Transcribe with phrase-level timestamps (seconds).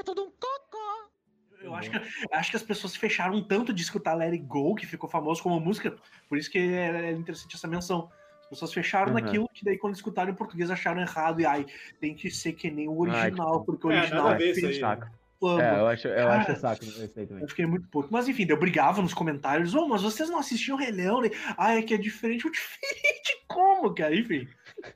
[0.00, 1.10] é todo um cocô.
[1.60, 1.96] Eu acho que,
[2.32, 5.58] acho que as pessoas fecharam tanto de escutar Let It Go, que ficou famoso como
[5.58, 5.96] música,
[6.28, 8.10] por isso que é, é interessante essa menção.
[8.40, 9.20] As pessoas fecharam Uhum.
[9.20, 11.66] naquilo que daí quando escutaram em português acharam errado, e ai,
[12.00, 14.80] tem que ser que nem o original, porque o É, original é feito
[15.40, 15.62] fama.
[15.62, 17.42] É, eu acho, eu Cara, acho saco aí também.
[17.42, 18.08] Eu fiquei muito puto.
[18.10, 19.74] Mas enfim, eu brigava nos comentários.
[19.74, 21.20] Ô, mas vocês não assistiam Rei Leão?
[21.20, 21.28] né?
[21.56, 22.46] Ah, é que é diferente.
[22.46, 24.14] O diferente como, cara?
[24.14, 24.48] Enfim,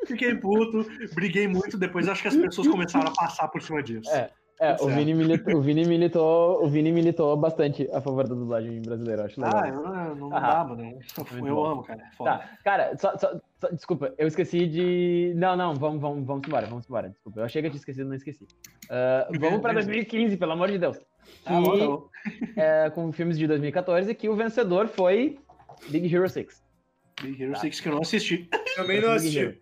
[0.06, 0.84] fiquei puto,
[1.14, 1.78] briguei muito.
[1.78, 4.10] Depois acho que as pessoas começaram a passar por cima disso.
[4.10, 4.30] É,
[4.62, 4.86] É, o.
[4.86, 9.26] Vini, militou, o, Vini militou, o Vini militou bastante a favor da dublagem brasileira, eu
[9.26, 9.60] acho legal.
[9.60, 10.82] Ah, eu não, não Ah, dá, mano.
[10.84, 11.64] muito Eu bom.
[11.66, 12.00] amo, cara.
[12.02, 12.30] é Foda.
[12.38, 15.32] Tá, cara, só, só- só- desculpa, eu esqueci de.
[15.36, 17.08] Não, não, vamos, vamos, vamos embora, vamos embora.
[17.08, 18.46] Desculpa, eu achei que eu tinha esquecido, não esqueci.
[18.88, 20.98] Ah, vamos pra 2015, pelo amor de Deus.
[21.44, 22.08] Tá bom, tá Que, bom.
[22.56, 25.38] é, com filmes de 2014, que o vencedor foi
[25.88, 26.62] Big Hero 6.
[27.20, 28.48] Big Hero 6 que eu não assisti.
[28.76, 29.48] Também não Big Hero.
[29.50, 29.61] assisti.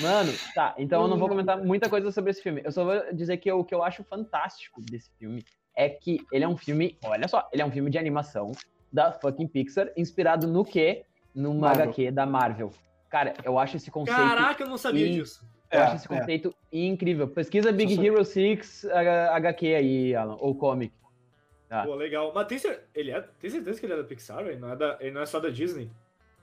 [0.00, 2.60] Mano, tá, então eu não vou comentar muita coisa sobre esse filme.
[2.64, 5.44] Eu só vou dizer que o que eu acho fantástico desse filme
[5.74, 8.52] é que ele é um filme, olha só, ele é um filme de animação
[8.92, 11.04] da fucking Pixar, inspirado no quê?
[11.34, 11.84] Numa Marvel.
[11.84, 12.72] HQ da Marvel.
[13.08, 14.16] Cara, eu acho esse conceito.
[14.18, 15.12] Caraca, eu não sabia Sim.
[15.12, 15.44] disso.
[15.70, 16.18] Eu É, acho esse é.
[16.18, 17.28] conceito incrível.
[17.28, 20.92] Pesquisa Big Hero 6 H- HQ aí, Alan, ou comic.
[21.68, 21.84] Tá.
[21.84, 22.32] Pô, legal.
[22.34, 23.20] Mas tem, cer- ele é...
[23.40, 24.58] tem certeza que ele é da Pixar, velho?
[24.58, 24.96] Não, é da...
[25.00, 25.88] ele não é só da Disney?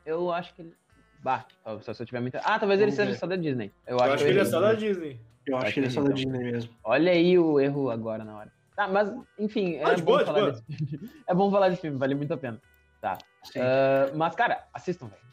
[0.06, 0.74] Eu acho que ele.
[1.24, 1.46] Bah,
[1.82, 2.40] só se eu tiver muita.
[2.40, 3.18] Ah, talvez ele Vamos seja ver.
[3.18, 3.72] só da Disney.
[3.86, 5.20] Eu Eu acho que ele é só da Disney.
[5.46, 6.16] Eu acho, Acho que ele é que só da então.
[6.16, 6.74] Disney mesmo.
[6.84, 8.52] Olha aí o erro agora na hora.
[8.76, 10.52] Tá, mas, enfim, é, Ah, de bom boa, de falar boa.
[10.52, 11.10] desse filme.
[11.28, 12.62] é bom falar desse filme, vale muito a pena.
[13.02, 13.18] Tá.
[13.58, 15.28] Ah, mas, cara, assistam, velho.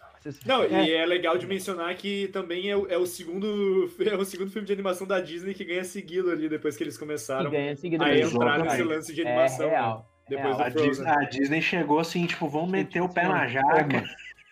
[0.46, 4.16] Não, É, e é legal de mencionar que também é o, é o segundo é
[4.16, 7.00] o segundo filme de animação da Disney que ganha seguido ali depois que eles que
[7.04, 9.66] começaram ganha seguido a entrar nesse lance de É animação.
[9.66, 9.72] né?
[9.72, 10.10] real.
[10.26, 10.66] Depois real.
[10.66, 10.68] a.
[10.70, 14.02] Disney, a Disney chegou assim, tipo, vamos meter o pé na jaca.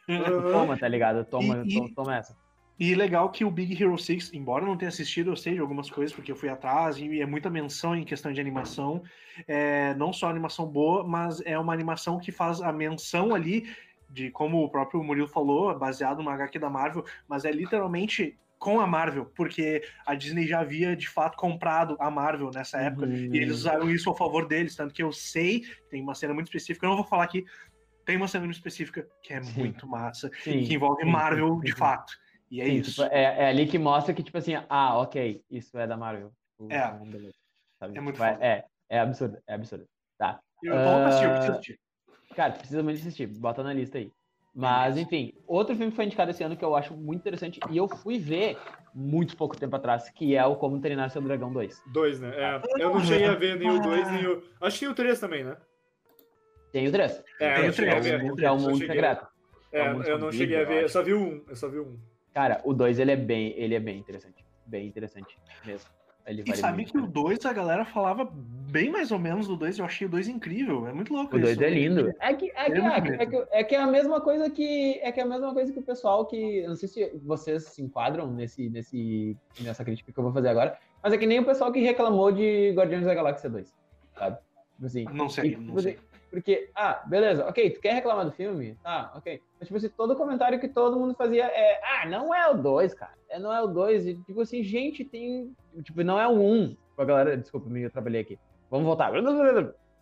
[0.06, 1.24] Toma, tá ligado?
[1.24, 2.36] Toma, E- e- to- toma essa.
[2.78, 5.60] E legal que o Big Hero 6, embora eu não tenha assistido, eu sei de
[5.60, 9.02] algumas coisas, porque eu fui atrás, e é muita menção em questão de animação.
[9.46, 13.68] É, não só animação boa, mas é uma animação que faz a menção ali,
[14.10, 18.78] de como o próprio Murilo falou, baseado numa HQ da Marvel, mas é literalmente com
[18.80, 23.12] a Marvel, porque a Disney já havia de fato comprado a Marvel nessa época, Uhum.
[23.34, 26.46] e eles usaram isso a favor deles, tanto que eu sei, tem uma cena muito
[26.46, 27.44] específica, eu não vou falar aqui,
[28.04, 29.60] tem uma cena muito específica que é Sim.
[29.60, 32.12] muito massa, Sim, que envolve sim, Marvel sim, de fato.
[32.50, 32.90] E é Sim, isso.
[33.02, 36.32] tipo, é, é ali que mostra que, tipo assim, ah, ok, isso é da Marvel.
[36.50, 36.78] Tipo, É.
[36.78, 36.98] ah,
[37.78, 37.96] sabe?
[37.98, 38.44] É muito Tipo, é, foda.
[38.44, 39.86] é, é absurdo, é absurdo.
[40.18, 40.40] Tá.
[40.62, 41.80] Eu pra assistir, eu preciso Ah, assistir.
[42.36, 44.12] Cara, precisa muito assistir, bota na lista aí.
[44.54, 47.76] Mas, enfim, outro filme que foi indicado esse ano que eu acho muito interessante, e
[47.76, 48.58] eu fui ver
[48.94, 51.82] muito pouco tempo atrás, que é o Como Treinar Seu Dragão 2.
[51.86, 52.32] Dois, né?
[52.36, 54.42] É, eu não cheguei a ver nem o dois, nem o.
[54.60, 55.56] Acho que tem o três também, né?
[56.72, 57.22] Tem o 3.
[57.40, 58.34] É, Tem eu o cheguei a três, ver.
[58.34, 59.26] que é o Só Mundo Secreto.
[59.72, 61.42] É, É Mundo eu não cheguei a ver, eu só vi um.
[61.48, 61.96] Eu só vi um.
[62.32, 64.44] Cara, o 2 ele é bem, ele é bem interessante.
[64.66, 65.88] Bem interessante mesmo.
[66.24, 67.06] Ele E vale sabe que o pena.
[67.08, 70.86] 2 a galera falava bem mais ou menos do 2, eu achei o 2 incrível,
[70.86, 71.64] é muito louco O 2 isso.
[71.64, 72.12] é lindo.
[72.20, 74.20] É que é, que, é muito é, que, é, que, é que é a mesma
[74.20, 76.88] coisa que é que é a mesma coisa que o pessoal que eu não sei
[76.88, 81.18] se vocês se enquadram nesse nesse nessa crítica que eu vou fazer agora, mas é
[81.18, 83.74] que nem o pessoal que reclamou de Guardiões da Galáxia 2,
[84.16, 84.38] sabe?
[84.76, 85.98] Tipo assim, Não sei, E, não sei.
[86.32, 88.74] Porque, ah, beleza, ok, tu quer reclamar do filme?
[88.82, 89.38] Tá, ok.
[89.60, 92.94] Mas, tipo assim, todo comentário que todo mundo fazia é, ah, não é o 2,
[92.94, 93.12] cara.
[93.28, 94.06] É, não é o 2.
[94.06, 95.54] E, tipo assim, gente, tem.
[95.82, 96.52] Tipo, não é o 1.
[96.52, 96.68] Um.
[96.68, 98.38] Tipo, a galera, desculpa, me atrapalhei aqui.
[98.70, 99.12] Vamos voltar.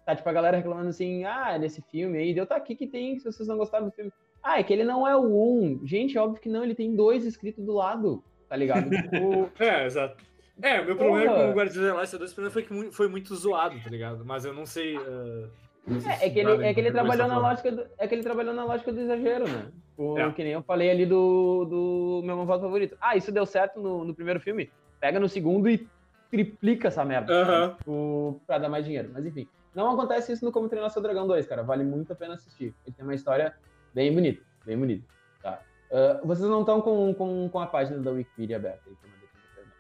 [0.07, 3.19] Tá, tipo, a galera reclamando assim, ah, nesse filme aí, deu tá aqui que tem,
[3.19, 4.13] se vocês não gostaram do filme.
[4.41, 5.65] Ah, é que ele não é o 1.
[5.65, 5.81] Um.
[5.85, 8.89] Gente, óbvio que não, ele tem dois escritos do lado, tá ligado?
[8.89, 10.31] Tipo, É, exato.
[10.63, 11.45] É, o meu problema Porra.
[11.45, 14.25] com o Guardiões da Galáxia 2 primeiro foi que foi muito zoado, tá ligado?
[14.25, 14.97] Mas eu não sei.
[14.97, 15.51] uh, não sei
[15.89, 18.23] É, se é que ele, é que ele trabalhou na lógica do, é que ele
[18.23, 19.67] trabalhou na lógica do exagero, né?
[19.97, 20.31] O, É.
[20.33, 22.97] Que nem eu falei ali do, do meu voto favorito.
[23.01, 24.71] Ah, isso deu certo no, no primeiro filme?
[25.01, 25.89] Pega no segundo e
[26.31, 27.33] triplica essa merda.
[27.33, 27.75] Aham.
[27.77, 29.11] Tipo, pra dar mais dinheiro.
[29.13, 31.63] Mas enfim, não acontece isso no Como Treinar Seu Dragão 2, cara.
[31.63, 32.75] Vale muito a pena assistir.
[32.87, 33.55] Ele tem uma história
[33.95, 35.05] bem bonita, bem bonita.
[35.43, 35.61] Tá?
[35.93, 39.11] Ah, vocês não estão com, com, com a página da Wikipedia aberta aí, né?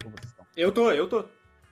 [0.04, 0.46] Ou vocês estão?
[0.56, 1.24] Eu tô, eu tô.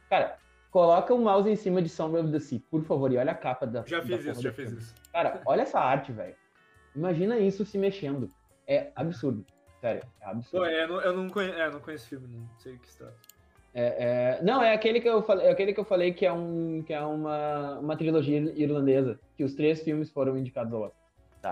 [0.08, 0.36] Cara,
[0.70, 3.34] coloca o mouse em cima de Sombra of the Sea, por favor, e olha a
[3.34, 4.80] capa da Já da fiz isso, já fiz filme.
[4.82, 4.94] isso.
[5.12, 6.34] Cara, olha essa arte, velho.
[6.94, 8.30] Imagina isso se mexendo.
[8.66, 9.44] É absurdo.
[9.80, 10.66] Sério, é Pô, absurdo.
[10.66, 13.06] é, eu não, conheço, é, não conheço filme, não sei o que está.
[13.74, 16.32] É, é- não, é aquele que eu falei, é aquele que eu falei que é,
[16.32, 20.98] um, que é uma, uma trilogia irlandesa, que os três filmes foram indicados ao Oscar.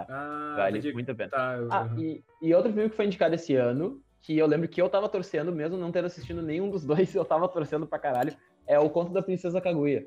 [0.08, 1.30] Ah, Vale muito a pena.
[1.30, 4.66] Tá, eu- Ah, e, e outro filme que foi indicado esse ano, que eu lembro
[4.68, 7.98] que eu tava torcendo, mesmo não tendo assistido nenhum dos dois, eu tava torcendo pra
[7.98, 8.34] caralho,
[8.66, 10.06] é O Conto da Princesa Kaguya.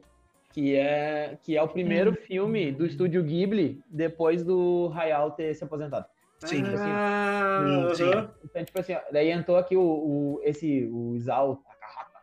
[0.52, 5.64] Que é, que é o primeiro filme do estúdio Ghibli depois do Hayao ter se
[5.64, 6.06] aposentado.
[6.40, 6.64] Sim.
[6.64, 8.04] Tipo assim, Ah, sim.
[8.46, 12.20] Então, tipo assim, ó, daí entrou aqui o, o- esse, o Isao Takahata.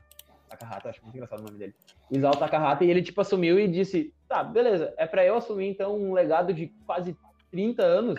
[0.48, 1.74] Takahata, acho muito engraçado o nome dele.
[2.10, 5.96] Isao Takahata, e ele, tipo, assumiu e disse, tá, beleza, é pra eu assumir, então,
[5.96, 7.16] um legado de quase
[7.52, 8.18] 30 anos.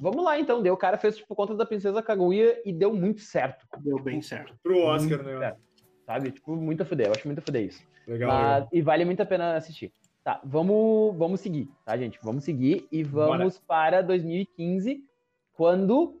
[0.00, 0.62] Vamos lá, então.
[0.62, 3.64] Deu, o cara fez, tipo, conta da Princesa Kaguya e deu muito certo.
[3.80, 4.52] Deu bem certo.
[4.62, 5.38] Pro Oscar, Muito né?
[5.38, 5.60] certo,
[6.06, 6.30] Sabe?
[6.30, 7.06] Tipo, muito a fuder.
[7.08, 7.82] Eu acho muito a fuder isso.
[8.06, 8.28] Legal.
[8.30, 9.92] Mas- e vale muito a pena assistir.
[10.22, 12.18] Tá, vamos, vamos seguir, tá, gente?
[12.22, 15.04] Vamos seguir e vamos para 2015,
[15.54, 16.18] quando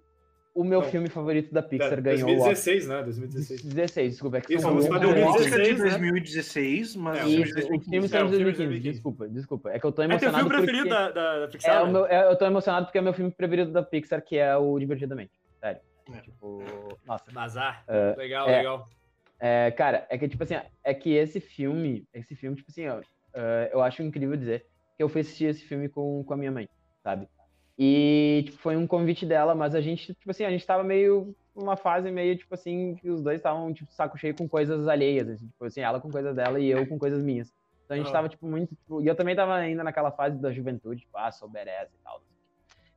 [0.54, 0.88] o meu Não.
[0.88, 2.44] filme favorito da Pixar Da- ganhou o Oscar.
[2.52, 3.02] 2016, né?
[3.02, 3.62] 2016.
[3.62, 4.36] 16, desculpa.
[4.36, 5.88] É que Isso, vamos fazer O o um- Oscar de 2016, né?
[5.88, 8.08] 2016, mas É, o o Isso, filme filmes 2015.
[8.08, 8.92] são É, o filme de 2015, 2015.
[8.92, 9.70] desculpa, desculpa.
[9.70, 11.74] É que eu tô É teu emocionado filme preferido da, da, da Pixar?
[11.76, 11.92] É, o né?
[11.92, 14.54] meu, é, eu tô emocionado porque é o meu filme preferido da Pixar, que é
[14.56, 15.32] o Divertidamente.
[15.60, 15.80] Sério.
[16.14, 16.18] É.
[16.18, 16.62] Tipo,
[17.06, 17.24] nossa.
[17.32, 17.82] Nazar.
[17.88, 18.58] É, legal, é.
[18.58, 18.88] legal.
[19.40, 23.00] É, cara, é que, tipo assim, é que esse filme, esse filme, tipo assim, ó,
[23.34, 24.66] é, eu acho incrível dizer
[24.96, 26.68] que eu fui assistir esse filme com, com a minha mãe,
[27.02, 27.28] sabe?
[27.78, 31.34] E, tipo, foi um convite dela, mas a gente, tipo assim, a gente tava meio,
[31.54, 35.28] uma fase meio, tipo assim, que os dois estavam, tipo, saco cheio com coisas alheias,
[35.28, 37.52] assim, tipo assim, ela com coisas dela e eu com coisas minhas.
[37.84, 40.52] Então a gente tava, tipo, muito, tipo, e eu também tava ainda naquela fase da
[40.52, 42.22] juventude, tipo, ah, sou e tal.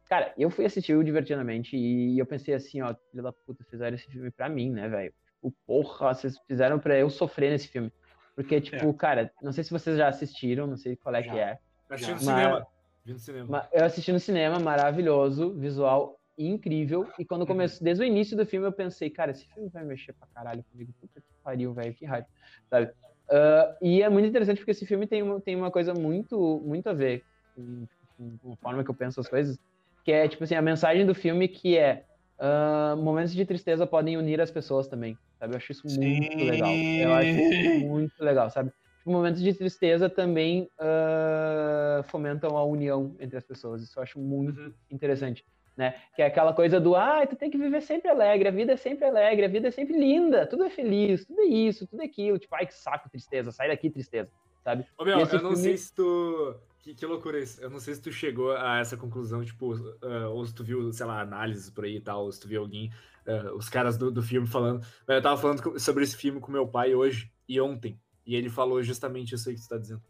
[0.07, 3.95] Cara, eu fui assistir o Divertidamente e eu pensei assim, ó, filho da puta, fizeram
[3.95, 5.13] esse filme pra mim, né, velho?
[5.37, 7.91] Tipo, porra, vocês fizeram pra eu sofrer nesse filme.
[8.35, 11.31] Porque, tipo, cara, não sei se vocês já assistiram, não sei qual é Já.
[11.31, 11.57] que é.
[11.89, 12.67] Assisti no Mas- cinema.
[13.05, 13.69] Vi no cinema.
[13.71, 17.07] Eu assisti no cinema, maravilhoso, visual incrível.
[17.17, 20.13] E quando começou, desde o início do filme, eu pensei, cara, esse filme vai mexer
[20.13, 20.93] pra caralho comigo.
[20.99, 22.27] Puta que pariu, velho, que raiva.
[22.69, 22.91] Sabe?
[23.29, 26.87] Ah, e é muito interessante porque esse filme tem uma, tem uma coisa muito, muito
[26.89, 27.23] a ver
[27.55, 27.87] com,
[28.17, 29.57] com- com a forma que eu penso as coisas.
[30.03, 32.05] Que é, tipo assim, a mensagem do filme que é
[32.39, 35.17] ah, momentos de tristeza podem unir as pessoas também.
[35.39, 35.53] Sabe?
[35.53, 36.45] Eu acho isso muito Sim.
[36.45, 36.73] legal.
[36.97, 38.69] Eu acho muito legal, sabe?
[38.71, 43.81] Tipo, momentos de tristeza também ah, fomentam a união entre as pessoas.
[43.83, 44.73] Isso eu acho muito Uhum.
[44.89, 45.43] interessante,
[45.77, 45.95] né?
[46.15, 48.77] Que é aquela coisa do, ah, tu tem que viver sempre alegre, a vida é
[48.77, 52.05] sempre alegre, a vida é sempre linda, tudo é feliz, tudo é isso, tudo é
[52.05, 52.39] aquilo.
[52.39, 54.31] Tipo, ai, que saco, tristeza, sai daqui, tristeza,
[54.63, 54.85] sabe?
[54.97, 56.55] Ô, meu, eu não filme- sei se tu.
[56.87, 57.61] Que, que loucura isso.
[57.61, 60.93] Eu não sei se tu chegou a essa conclusão, tipo, ah, ou se tu viu,
[60.93, 62.89] sei lá, análises por aí e tal, ou se tu viu alguém,
[63.27, 64.85] ah, os caras do, do filme falando.
[65.05, 67.99] Eu tava falando sobre esse filme com meu pai hoje e ontem.
[68.25, 70.01] E ele falou justamente isso aí que tu tá dizendo.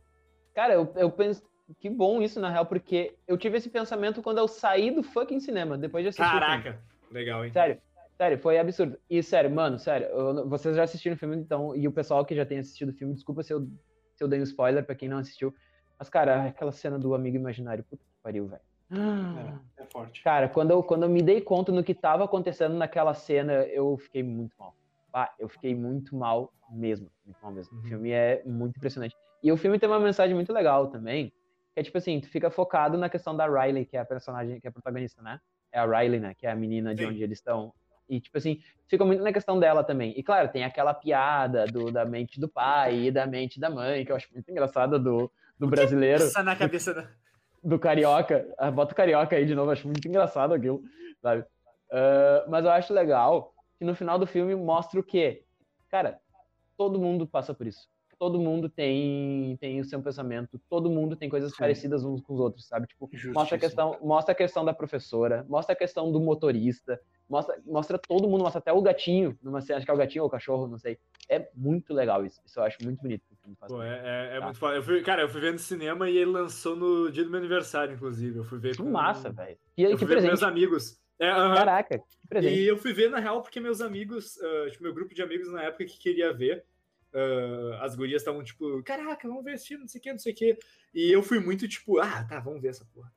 [0.53, 1.41] Cara, eu, eu penso,
[1.79, 5.39] que bom isso, na real, porque eu tive esse pensamento quando eu saí do fucking
[5.39, 6.45] cinema, depois de assistir o filme.
[6.45, 6.79] Caraca!
[7.09, 7.51] Legal, hein?
[7.51, 7.81] Sério,
[8.15, 8.99] sério, foi absurdo.
[9.09, 12.35] E sério, mano, sério, eu vocês já assistiram o filme, então, e o pessoal que
[12.35, 13.61] já tem assistido o filme, desculpa se eu,
[14.15, 15.51] se eu dei um spoiler pra quem não assistiu.
[15.97, 18.61] Mas, cara, aquela cena do amigo imaginário, puta que pariu, velho.
[18.91, 20.23] É, é forte.
[20.23, 23.97] Cara, quando eu, quando eu me dei conta no que tava acontecendo naquela cena, eu
[23.97, 24.75] fiquei muito mal.
[25.13, 27.09] Ah, eu fiquei muito mal mesmo.
[27.25, 27.75] Muito mal mesmo.
[27.77, 27.83] Uhum.
[27.83, 29.15] O filme é muito impressionante.
[29.41, 31.29] E o filme tem uma mensagem muito legal também,
[31.73, 34.59] que é tipo assim, tu fica focado na questão da Riley, que é a personagem,
[34.59, 35.39] que é a protagonista, né?
[35.71, 36.33] É a Riley, né?
[36.33, 37.09] Que é a menina de Sim.
[37.09, 37.73] onde eles estão.
[38.09, 40.13] E, tipo assim, fica muito na questão dela também.
[40.17, 44.05] E, claro, tem aquela piada do, da mente do pai e da mente da mãe,
[44.05, 47.07] que eu acho muito engraçada do, do brasileiro Essa na cabeça da.
[47.63, 50.83] do carioca, ah, bota o carioca aí de novo, acho muito engraçado aquilo,
[51.21, 51.45] sabe?
[51.91, 55.43] Ah, mas eu acho legal que no final do filme mostra o quê?
[55.89, 56.19] Cara,
[56.77, 57.87] todo mundo passa por isso.
[58.19, 61.57] Todo mundo tem, tem o seu pensamento, todo mundo tem coisas Sim.
[61.59, 62.87] parecidas uns com os outros, sabe?
[62.87, 67.61] Tipo, mostra a questão, mostra a questão da professora, mostra a questão do motorista, mostra,
[67.65, 70.27] mostra todo mundo, mostra até o gatinho, numa cena, acho que é o gatinho ou
[70.27, 70.97] o cachorro, não sei.
[71.29, 72.41] É muito legal isso.
[72.45, 73.23] Isso eu acho muito bonito.
[73.67, 73.89] Pô, é,
[74.33, 74.45] é, é Tá.
[74.45, 74.75] muito foda.
[74.75, 77.39] Eu fui, cara, eu fui ver no cinema e ele lançou no dia do meu
[77.39, 78.37] aniversário, inclusive.
[78.37, 78.89] Eu fui ver Que com.
[78.89, 79.57] massa, velho.
[79.77, 80.49] E Eu que fui ver com meus presente.
[80.51, 80.99] amigos.
[81.19, 81.55] É, aham.
[81.55, 82.55] Caraca, que presente.
[82.59, 85.51] E eu fui ver, na real, porque meus amigos, ah, tipo, meu grupo de amigos
[85.51, 86.63] na época que queria ver,
[87.13, 90.19] ah, as gurias estavam tipo, caraca, vamos ver esse filme, não sei o que, não
[90.19, 90.57] sei o que.
[90.93, 93.11] E eu fui muito tipo, ah, tá, vamos ver essa porra.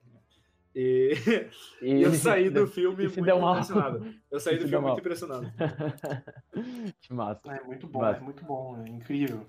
[0.74, 1.12] E,
[1.82, 4.14] e eu saí do filme e muito impressionado.
[4.30, 5.50] Eu saí do filme muito impressionado.
[7.00, 7.52] que massa.
[7.52, 9.46] É muito bom, Mas- é muito bom, é incrível.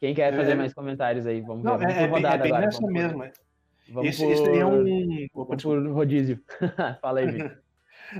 [0.00, 1.40] Quem quer fazer É- mais comentários aí?
[1.40, 1.68] Vamos ver.
[1.70, 2.66] Não, vamos é, é por bem, é rodada bem agora.
[2.66, 3.22] nessa vamos por- mesmo.
[3.24, 3.32] é.
[3.88, 4.32] Vamos Esse, por...
[4.32, 5.26] esse aí é um.
[5.34, 6.40] Vamos por rodízio.
[7.02, 7.50] Fala aí, Vini.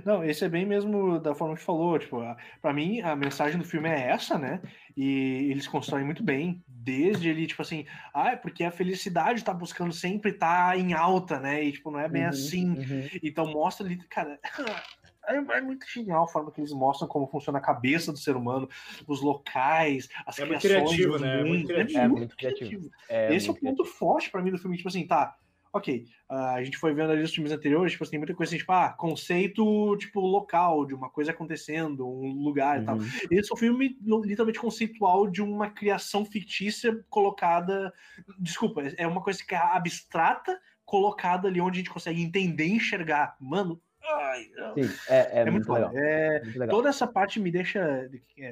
[0.05, 1.99] Não, esse é bem mesmo da forma que tu falou.
[1.99, 4.61] Tipo, a- pra mim, a mensagem do filme é essa, né?
[4.97, 6.63] E eles constroem muito bem.
[6.67, 11.39] Desde ele, tipo assim, ah, é porque a felicidade tá buscando sempre estar em alta,
[11.41, 11.63] né?
[11.65, 12.69] E, tipo, não é bem Uhum, assim.
[12.71, 13.09] uhum.
[13.23, 14.39] Então mostra ali, cara.
[15.27, 18.37] É é muito genial a forma que eles mostram como funciona a cabeça do ser
[18.37, 18.69] humano,
[19.09, 20.91] os locais, as É muito criações.
[20.91, 21.41] criativo, os né?
[21.41, 21.67] É muito mundos.
[21.73, 21.99] criativo.
[21.99, 22.91] É muito criativo.
[23.09, 25.35] É Esse é o muito ponto forte pra mim do filme, tipo assim, tá,
[25.75, 28.51] ok, ah, a gente foi vendo ali os filmes anteriores, tipo assim, tem muita coisa
[28.51, 32.97] assim, tipo, ah, conceito, tipo, local, de uma coisa acontecendo, um lugar e tal.
[32.97, 33.09] Uhum.
[33.31, 37.93] Esse é um filme literalmente conceitual de uma criação fictícia colocada,
[38.39, 42.77] desculpa, é uma coisa que é abstrata, colocada ali onde a gente consegue entender e
[42.77, 43.37] enxergar.
[43.41, 45.91] Mano, Ai, Sim, é, é, muito, legal.
[45.95, 46.69] É, muito.
[46.69, 48.07] Toda essa parte me deixa.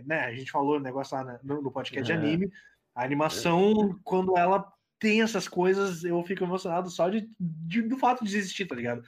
[0.07, 2.15] Né, a gente falou o negócio lá no, no podcast de É.
[2.15, 2.51] anime.
[2.95, 4.67] A animação, quando ela
[5.03, 9.03] tem essas coisas, eu fico emocionado só de, de- do fato de existir, tá ligado?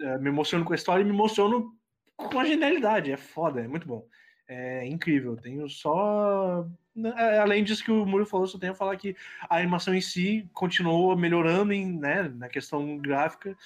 [0.00, 1.74] É, me emociono com a história e me emociono
[2.16, 3.10] com a genialidade.
[3.10, 4.06] É foda, é muito bom.
[4.46, 5.36] É incrível.
[5.36, 6.64] Tenho só.
[6.94, 9.16] né, Além disso que o Muro falou, só tenho a falar que
[9.50, 13.56] a animação em si continuou melhorando em, né, na questão gráfica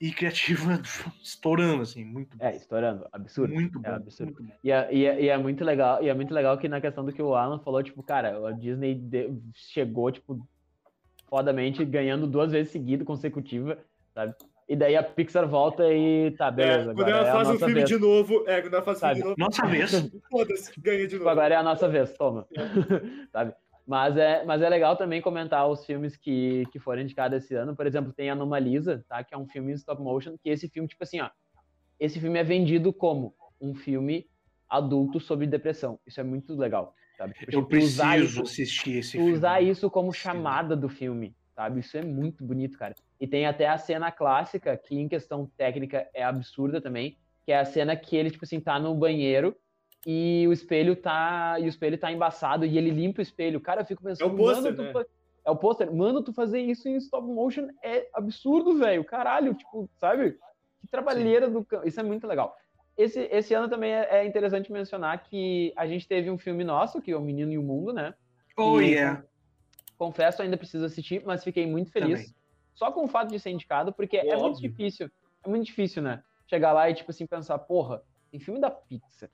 [0.00, 0.80] e criativa,
[1.22, 3.52] estourando, assim, muito É, estourando, absurdo.
[3.52, 3.88] muito bom.
[3.90, 4.32] é absurdo.
[4.32, 4.56] muito bom.
[4.62, 7.04] E é, e, é, e é muito legal, e é muito legal que na questão
[7.04, 10.46] do que o Alan falou, tipo, cara, a Disney de- chegou, tipo,
[11.28, 13.78] fodamente ganhando duas vezes seguido, consecutiva,
[14.14, 14.34] sabe?
[14.66, 16.92] E daí a Pixar volta e tá, beleza.
[16.92, 17.88] É, quando agora ela é faz um nossa filme vez.
[17.88, 19.20] de novo, é, quando ela faz um filme Sabe?
[19.20, 20.10] de novo, Nossa vez.
[20.30, 21.28] foda-se, ganha de novo.
[21.28, 22.46] agora é a nossa vez, toma.
[23.30, 23.54] sabe?
[23.86, 27.76] Mas é, mas é legal também comentar os filmes que, que foram indicados esse ano.
[27.76, 29.22] Por exemplo, tem Anomalisa, tá?
[29.22, 31.28] Que é um filme em stop motion, que esse filme, tipo assim, ó.
[32.00, 34.26] Esse filme é vendido como um filme
[34.68, 36.00] adulto sobre depressão.
[36.06, 37.34] Isso é muito legal, sabe?
[37.34, 39.32] Tipo, Eu usar preciso isso- assistir esse tu filme.
[39.32, 41.80] usar isso como chamada do filme, sabe?
[41.80, 42.94] Isso é muito bonito, cara.
[43.20, 47.58] E tem até a cena clássica, que em questão técnica é absurda também, que é
[47.58, 49.54] a cena que ele, tipo assim, tá no banheiro
[50.06, 51.56] e o espelho tá.
[51.60, 53.60] E o espelho tá embaçado e ele limpa o espelho.
[53.60, 54.28] Cara, eu fico pensando.
[54.28, 54.92] É o pôster, mano, tu né?
[54.92, 55.06] fa-
[55.46, 55.92] É o pôster.
[55.94, 59.04] Mano, tu fazer isso em stop motion é absurdo, velho.
[59.04, 60.38] Caralho, tipo, sabe?
[60.80, 61.64] Que trabalheira do.
[61.64, 61.82] cão.
[61.84, 62.56] Isso é muito legal.
[62.96, 67.02] Esse, esse ano também é, é interessante mencionar que a gente teve um filme nosso,
[67.02, 68.14] que é O Menino e o Mundo, né?
[68.56, 69.24] Oh, E- yeah.
[69.98, 72.20] Confesso, ainda preciso assistir, mas fiquei muito feliz.
[72.20, 72.34] Também.
[72.74, 74.70] Só com o fato de ser indicado, porque é muito Óbvio.
[74.70, 75.08] difícil.
[75.44, 76.22] É muito difícil, né?
[76.48, 79.30] Chegar lá e, tipo assim, pensar, porra, tem filme da Pixar,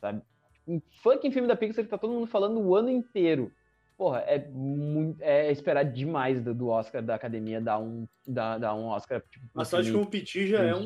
[0.00, 0.22] sabe?
[0.66, 3.50] Um fucking filme da Pixar que tá todo mundo falando o ano inteiro.
[3.96, 8.74] Porra, é, muito, é esperar demais do, do Oscar da academia dar um, dar, dar
[8.74, 9.22] um Oscar.
[9.30, 10.84] Tipo, Mas só de competir já é um.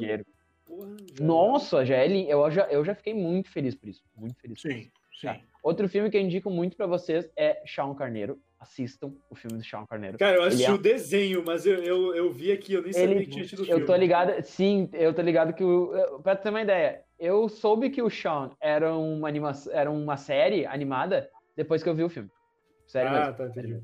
[0.69, 0.97] Estrangeiro.
[0.97, 2.31] Porra, já Nossa, já é lindo.
[2.31, 4.03] Eu já, eu já fiquei muito feliz por isso.
[4.17, 4.61] Muito feliz.
[4.61, 4.81] por isso.
[4.85, 4.91] Sim,
[5.23, 5.35] Tá.
[5.35, 5.41] sim.
[5.63, 8.39] Outro filme que eu indico muito pra vocês é Shaun Carneiro.
[8.59, 10.17] Assistam o filme do Shaun Carneiro.
[10.19, 13.11] Cara, eu assisti é- o desenho, mas eu, eu, eu vi aqui, eu nem sabia
[13.17, 13.85] Ele- que tinha tido Eu filme.
[13.85, 15.95] tô ligado, sim, eu tô ligado que o.
[15.95, 20.17] eu- Pra ter uma ideia, eu soube que o Sean era uma, anima, era uma
[20.17, 22.31] série animada depois que eu vi o filme.
[22.87, 23.35] Sério Ah, mesmo.
[23.37, 23.83] tá, entendi.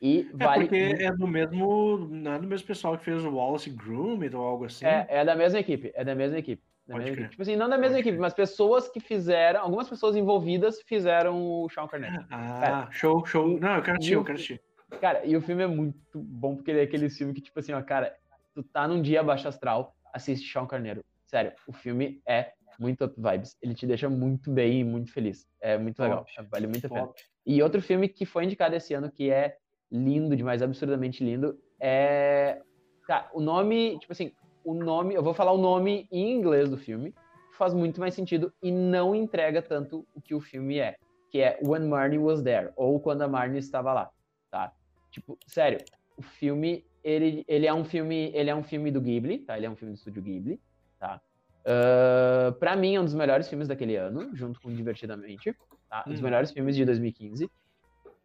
[0.00, 0.64] E É vale.
[0.64, 1.98] porque é do mesmo.
[2.10, 4.86] Não é do mesmo pessoal que fez o Wallace Gromit ou algo assim.
[4.86, 6.62] É, é da mesma equipe, é da mesma equipe.
[6.86, 7.28] da mesma equipe.
[7.30, 8.20] Tipo assim, não da mesma Pode equipe, crer.
[8.20, 12.24] mas pessoas que fizeram, algumas pessoas envolvidas fizeram o Sean Carneiro.
[12.30, 13.58] Ah, show, show.
[13.58, 14.60] Não, eu quero assistir, eu quero assistir.
[15.00, 17.72] Cara, e o filme é muito bom, porque ele é aquele filme que, tipo assim,
[17.74, 18.16] ó, cara,
[18.54, 21.04] tu tá num dia baixo astral, assiste Sean Carneiro.
[21.26, 23.54] Sério, o filme é muito up vibes.
[23.60, 25.46] Ele te deixa muito bem e muito feliz.
[25.60, 26.24] É muito legal.
[26.50, 27.06] Vale muito a pena.
[27.08, 27.20] Top.
[27.44, 29.58] E outro filme que foi indicado esse ano, que é
[29.90, 32.60] lindo demais, absurdamente lindo, é.
[33.06, 34.32] Tá, o nome, tipo assim,
[34.64, 35.14] o nome.
[35.14, 38.70] Eu vou falar o nome em inglês do filme, que faz muito mais sentido e
[38.70, 40.96] não entrega tanto o que o filme é.
[41.30, 44.10] Que é When Marnie Was There, ou Quando a Marnie Estava Lá,
[44.50, 44.72] tá?
[45.10, 45.78] Tipo, sério,
[46.16, 49.56] o filme, ele, ele é um filme, ele é um filme do Ghibli, tá?
[49.56, 50.60] Ele é um filme do estúdio Ghibli,
[50.98, 51.20] tá?
[51.66, 55.54] Ah, pra mim, é um dos melhores filmes daquele ano, junto com Divertidamente,
[55.88, 56.04] tá?
[56.06, 56.24] Um dos Hum.
[56.24, 57.50] melhores filmes de 2015.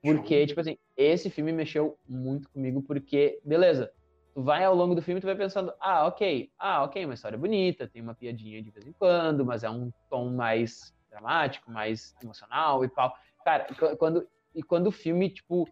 [0.04, 3.90] Porque, tipo assim, esse filme mexeu muito comigo, porque, beleza,
[4.36, 7.38] tu vai ao longo do filme, tu vai pensando, ah, ok, ah, ok, uma história
[7.38, 12.14] bonita, tem uma piadinha de vez em quando, mas é um tom mais dramático, mais
[12.22, 13.16] emocional e tal.
[13.46, 15.70] Cara, qu- quando, e quando o filme, tipo,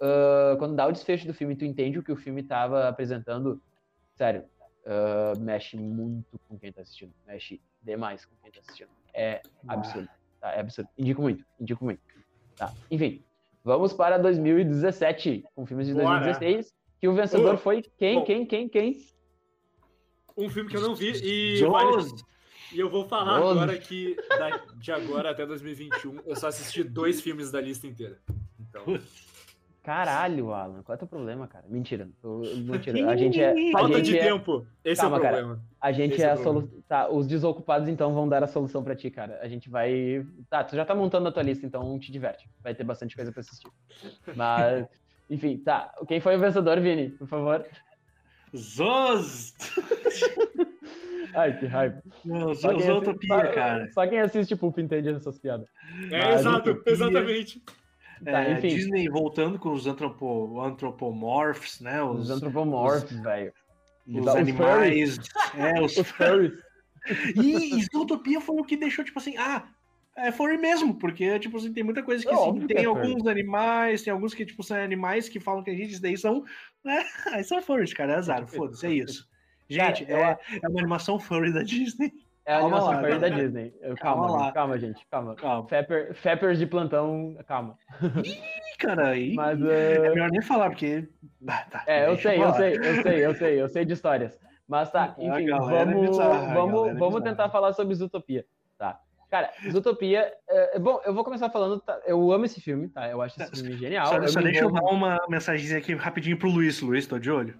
[0.00, 3.60] ah, quando dá o desfecho do filme, tu entende o que o filme tava apresentando,
[4.14, 4.44] sério,
[4.86, 8.90] ah, mexe muito com quem tá assistindo, mexe demais com quem tá assistindo.
[9.12, 10.08] É absurdo,
[10.40, 10.52] tá?
[10.52, 10.88] É absurdo.
[10.96, 12.00] Indico muito, indico muito.
[12.56, 13.24] Tá, enfim,
[13.66, 16.20] vamos para 2017, com filmes de Bora.
[16.20, 18.24] 2016, que o vencedor Uh, foi quem, bom.
[18.24, 19.04] quem, quem, quem?
[20.36, 21.60] Um filme que eu não vi e,
[22.72, 23.58] e eu vou falar Doze.
[23.58, 28.20] agora que da- de agora até 2021 eu só assisti dois filmes da lista inteira.
[28.60, 28.84] Então,
[29.86, 31.64] Caralho, Alan, qual é o teu problema, cara?
[31.68, 33.08] Mentira, tô- mentira.
[33.08, 34.66] A gente é, a falta gente de é, tempo.
[34.84, 35.36] Esse Calma, é o cara.
[35.36, 35.62] problema.
[35.80, 36.82] a gente esse é é a solução.
[36.88, 39.38] Tá, os desocupados então vão dar a solução pra ti, cara.
[39.40, 40.26] A gente vai.
[40.50, 42.50] Tá, tu já tá montando a tua lista, então te diverte.
[42.64, 43.70] Vai ter bastante coisa pra assistir.
[44.34, 44.88] Mas,
[45.30, 45.94] enfim, tá.
[46.08, 47.10] Quem foi o vencedor, Vini?
[47.10, 47.64] Por favor.
[48.56, 49.54] Zoz!
[51.34, 52.02] Ai, que raiva.
[52.24, 53.90] Não, Só quem, Zoz assi- Utopia, só- cara.
[53.92, 55.68] só quem assiste Pulp entende essas piadas.
[56.10, 57.62] É, Mas, exato, exatamente.
[58.24, 58.54] Tá, É.
[58.54, 62.02] Disney voltando com os antropo, antropomorphs, né?
[62.02, 63.52] Os Os, antropomorphs, velho.
[64.06, 65.18] os os animais.
[65.54, 65.96] É, os...
[65.96, 66.52] Os furries.
[67.36, 69.68] E, Zootopia foi o que deixou, tipo assim, ah,
[70.16, 72.84] é furry mesmo, porque, tipo assim, tem muita coisa que, É assim, óbvio que tem
[72.84, 73.08] é furry.
[73.12, 76.44] alguns animais, tem alguns que, tipo, são animais que falam que a gente, daí são,
[76.84, 79.28] né, aí são furries, cara, é azar, foda-se, é isso.
[79.68, 82.12] Gente, Cara, é, é uma animação furry da Disney.
[82.46, 83.28] É a Calma animação lá, da.
[83.28, 83.70] Disney.
[83.70, 84.44] Calma Calma, lá.
[84.44, 85.34] gente, calma, gente, calma.
[85.34, 85.68] Calma.
[85.68, 87.76] Fepper, Feppers de plantão, calma.
[88.24, 89.14] Ih, cara.
[89.34, 91.08] Mas, É eh, melhor nem falar, porque.
[91.48, 94.38] Ah, tá, é, eu sei, eu sei, eu sei, eu sei, eu sei de histórias.
[94.68, 98.46] Mas tá, enfim, é vamos, vamos, é vamos tentar falar sobre Zootopia,
[98.78, 99.00] tá?
[99.28, 103.08] Cara, Zootopia, é, bom, eu vou começar falando, tá, eu amo esse filme, tá?
[103.08, 104.06] Eu acho esse filme genial.
[104.06, 106.80] Só, eu só deixa eu dar uma mensagenzinha aqui rapidinho pro Luiz.
[106.80, 107.58] Luiz, tô de olho.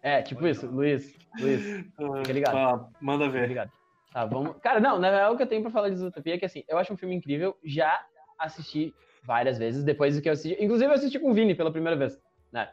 [0.00, 1.84] É, tipo isso, Luiz, Luiz,
[2.22, 2.56] Fica ligado.
[2.56, 3.42] Ah, manda ver.
[3.42, 3.79] obrigado.
[4.12, 4.56] Tá, vamos...
[4.62, 6.64] Cara, não, na real, o que eu tenho pra falar de Zootopia é que, assim,
[6.68, 8.04] eu acho um filme incrível, já
[8.38, 11.70] assisti várias vezes, depois do que eu assisti, inclusive eu assisti com o Vini pela
[11.70, 12.18] primeira vez,
[12.52, 12.72] né?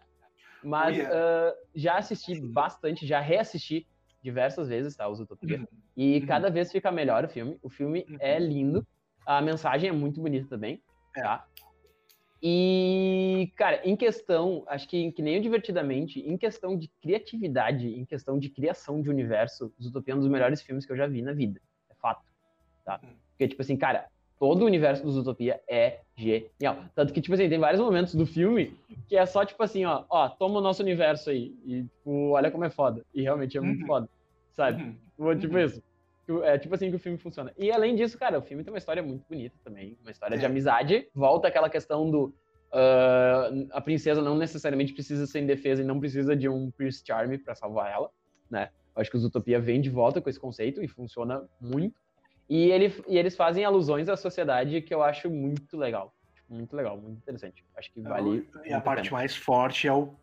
[0.64, 1.16] Mas Oh, yeah.
[1.16, 3.86] ah, já assisti bastante, já reassisti
[4.24, 5.60] diversas vezes, tá, o Zootopia.
[5.60, 5.66] Uhum.
[5.96, 6.26] E Uhum.
[6.26, 7.60] cada vez fica melhor o filme.
[7.62, 8.18] O filme Uhum.
[8.20, 8.86] é lindo.
[9.26, 10.82] A mensagem é muito bonita também,
[11.16, 11.22] É.
[11.22, 11.46] tá?
[12.42, 18.06] E, cara, em questão, acho que, que nem o Divertidamente, em questão de criatividade, em
[18.06, 21.22] questão de criação de universo, Zootopia é um dos melhores filmes que eu já vi
[21.22, 21.60] na vida.
[21.90, 22.24] É fato,
[22.86, 23.00] tá?
[23.04, 23.10] Uhum.
[23.32, 24.08] Porque, tipo assim, cara,
[24.40, 26.86] todo o universo do Zootopia é genial.
[26.94, 28.78] Tanto que, tipo assim, tem vários momentos do filme
[29.08, 31.56] que é só, tipo assim, ó, ó, toma o nosso universo aí.
[31.66, 33.04] E, tipo, olha como é foda.
[33.14, 33.88] E realmente é muito Uhum.
[33.88, 34.10] foda,
[34.54, 34.84] sabe?
[34.84, 34.96] Uhum.
[35.16, 35.64] Tipo, tipo Uhum.
[35.66, 35.84] isso.
[36.44, 37.54] É tipo assim que o filme funciona.
[37.58, 39.98] E além disso, cara, o filme tem uma história muito bonita também.
[40.02, 40.48] Uma história de É.
[40.48, 41.08] amizade.
[41.16, 42.34] Volta aquela questão do.
[42.72, 47.38] ah, a princesa não necessariamente precisa ser indefesa e não precisa de um Prince Charming
[47.40, 48.10] pra salvar ela,
[48.50, 48.70] né?
[48.96, 51.96] Eu acho que o Zootopia vem de volta com esse conceito e funciona muito.
[52.50, 56.14] E, ele, e eles fazem alusões à sociedade que eu acho muito legal.
[56.50, 57.64] Muito legal, muito interessante.
[57.76, 58.48] Acho que vale.
[58.66, 59.18] E a parte pena.
[59.18, 60.14] mais forte é o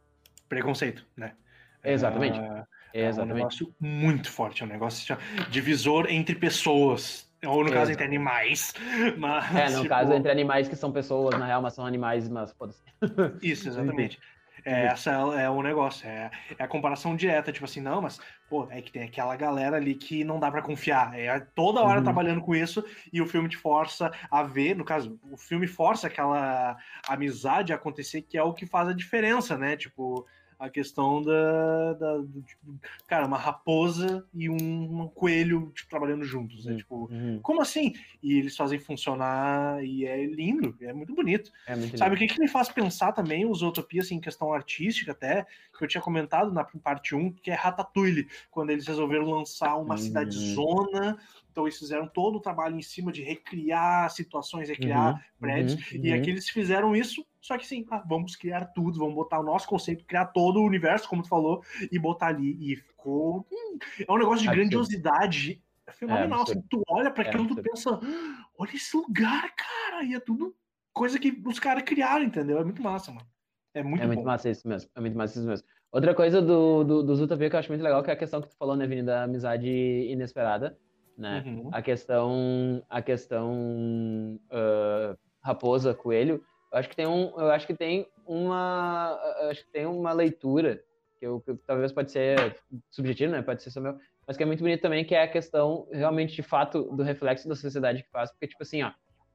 [0.49, 1.35] preconceito, né?
[1.83, 2.39] Exatamente.
[2.39, 3.35] Ah, É um Exatamente.
[3.39, 5.19] negócio muito forte, é um negócio já-
[5.51, 7.29] divisor entre pessoas.
[7.45, 7.93] Ou no caso, Exato.
[7.93, 8.73] entre animais.
[9.19, 12.27] Mas, É, no tipo, caso, entre animais que são pessoas, na real, mas são animais,
[12.29, 12.81] mas foda-se.
[13.43, 14.19] Isso, exatamente.
[14.65, 18.19] É, essa é, é o negócio, é, é a comparação direta, tipo assim, não, mas,
[18.49, 21.19] pô, é que tem aquela galera ali que não dá pra confiar.
[21.19, 22.05] É toda hora Uhum.
[22.05, 22.83] trabalhando com isso
[23.13, 27.77] e o filme te força a ver, no caso, o filme força aquela amizade a
[27.77, 29.77] acontecer, que é o que faz a diferença, né?
[29.77, 30.25] Tipo,
[30.59, 31.93] a questão da.
[31.95, 36.73] da do, tipo, cara, uma raposa e um, um coelho tipo, trabalhando juntos, né?
[36.73, 36.79] Uhum.
[36.79, 37.41] Tipo, Uhum.
[37.43, 37.93] como assim?
[38.23, 41.51] E eles fazem funcionar e é lindo, é muito bonito.
[41.67, 44.53] É muito Sabe o que, que me faz pensar também, os Utopia, assim, em questão
[44.53, 49.25] artística até, que eu tinha comentado na parte 1, que é Ratatouille, quando eles resolveram
[49.31, 49.99] lançar uma Hum.
[49.99, 51.19] cidade zona,
[51.51, 56.01] então eles fizeram todo o trabalho em cima de recriar situações, recriar Uhum, prédios, uhum,
[56.03, 56.15] e uhum.
[56.15, 59.69] aqui eles fizeram isso, só que sim, ah, vamos criar tudo, vamos botar o nosso
[59.69, 63.47] conceito, criar todo o universo, como tu falou, e botar ali, e ficou...
[63.53, 63.79] hum,
[64.09, 66.61] é um negócio de grandiosidade fenomenal, absurdo.
[66.61, 67.71] assim, tu olha para É aquilo, tu absurdo.
[67.71, 70.57] pensa, "Ah, olha esse lugar, cara, e é tudo
[70.93, 72.59] coisa que os caras criaram, entendeu?
[72.59, 73.27] É muito massa, mano.
[73.75, 74.25] É muito É muito bom.
[74.25, 74.89] massa isso mesmo.
[74.97, 75.67] É muito massa isso mesmo.
[75.93, 78.41] Outra coisa do, do, do Zootopia que eu acho muito legal, que é a questão
[78.41, 80.79] que tu falou, né, Vini, da amizade inesperada,
[81.19, 81.43] né?
[81.47, 81.69] Uhum.
[81.73, 86.43] A questão, a questão ah, raposa, coelho,
[86.75, 89.15] eu acho que tem um, eu acho que tem uma,
[89.49, 90.83] acho que tem uma leitura
[91.21, 92.61] que, eu, que talvez pode ser
[92.91, 93.43] subjetiva, né?
[93.43, 96.35] Pode ser só meu, mas que é muito bonito também, que é a questão realmente
[96.35, 98.93] de fato do reflexo da sociedade que faz, porque tipo assim, ó,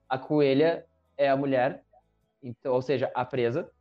[0.10, 0.86] a coelha
[1.18, 1.84] é a mulher,
[2.44, 3.72] então, ou seja, a presa,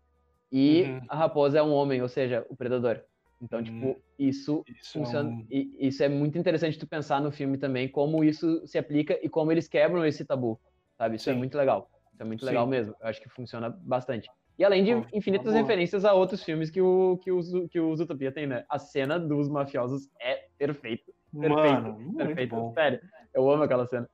[0.53, 1.01] e Uhum.
[1.09, 3.03] a raposa é um homem, ou seja, o predador.
[3.43, 3.65] Então, Uhum.
[3.65, 5.31] tipo, isso Isso é funciona.
[5.31, 9.19] um- E isso é muito interessante tu pensar no filme também, como isso se aplica
[9.23, 10.61] e como eles quebram esse tabu,
[10.97, 11.17] sabe?
[11.17, 11.39] Isso é Sim.
[11.39, 11.89] muito legal.
[12.19, 12.47] É muito Sim.
[12.47, 12.95] legal mesmo.
[13.01, 14.29] Eu acho que funciona bastante.
[14.59, 15.57] E além de infinitas boa.
[15.57, 18.65] referências a outros filmes que o, que o, que o Zootopia tem, né?
[18.69, 21.13] A cena dos mafiosos é perfeita.
[21.33, 22.57] Perfeito, Mano, Perfeito.
[22.57, 22.73] bom.
[22.73, 23.01] Sério.
[23.33, 24.09] Eu amo aquela cena.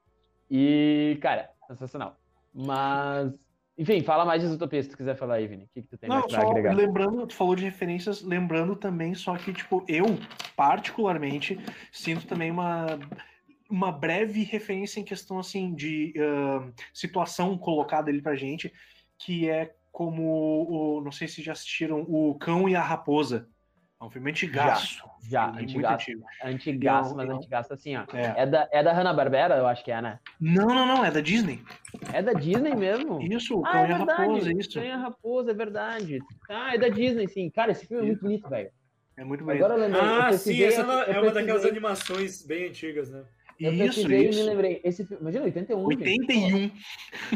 [0.51, 2.19] E, cara, sensacional.
[2.53, 3.33] Mas,
[3.79, 5.65] enfim, fala mais de Zootopia se tu quiser falar aí, Vini.
[5.65, 6.75] O que, que tu tem Não, mais pra só agregar?
[6.75, 10.05] lembrando, tu falou de referências, lembrando também, só que, tipo, eu,
[10.55, 11.59] particularmente,
[11.91, 12.99] sinto também uma,
[13.71, 18.73] uma breve referência em questão, assim, de ah, situação colocada ali pra gente,
[19.19, 20.23] que é como,
[20.69, 23.49] o, não sei se já assistiram, O Cão e a Raposa.
[24.01, 25.03] É um filme antigaço.
[25.23, 25.95] Já, muito antigaço.
[25.95, 26.25] antigo.
[26.43, 28.05] Antigaço, Eu- mas eu- antigaço assim, ó.
[28.13, 28.43] É.
[28.43, 30.19] É da, é da Hanna-Barbera, eu acho que é, né?
[30.39, 31.63] Não, não, não, é da Disney.
[32.13, 33.23] É da Disney mesmo?
[33.23, 34.21] Isso, O Cão Ah, é e a verdade.
[34.23, 34.75] Raposa, isso.
[34.75, 36.19] Cão e a Raposa, é verdade.
[36.51, 37.49] Ah, é da Disney, sim.
[37.51, 38.71] Cara, esse filme é muito bonito, velho.
[39.17, 39.65] É muito bonito.
[39.65, 40.03] Agora eu lembrei.
[40.03, 43.25] eu Ah, sim, pesquisei essa é uma- eu é uma daquelas animações bem antigas, né?
[43.61, 44.45] Eu Isso, e me isso.
[44.45, 44.81] lembrei.
[44.83, 45.91] Esse filme, imagina, 81.
[45.93, 46.03] gente.
[46.03, 46.71] 81.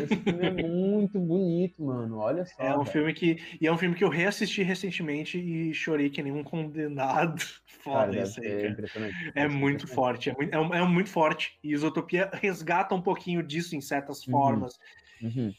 [0.03, 2.19] Esse filme é muito bonito, mano.
[2.19, 2.55] Olha só.
[2.63, 2.87] É um velho.
[2.91, 3.37] filme que.
[3.61, 7.39] E é um filme que eu reassisti recentemente e chorei que nem um condenado.
[7.85, 8.69] Cara, Foda deve isso aí, cara.
[8.71, 9.15] impressionante.
[9.35, 9.87] É muito impressionante.
[9.95, 11.59] forte, é muito, é, um- é muito forte.
[11.63, 14.33] E Isotopia resgata um pouquinho disso em certas Uhum.
[14.33, 14.79] formas.
[15.23, 15.55] Uhum.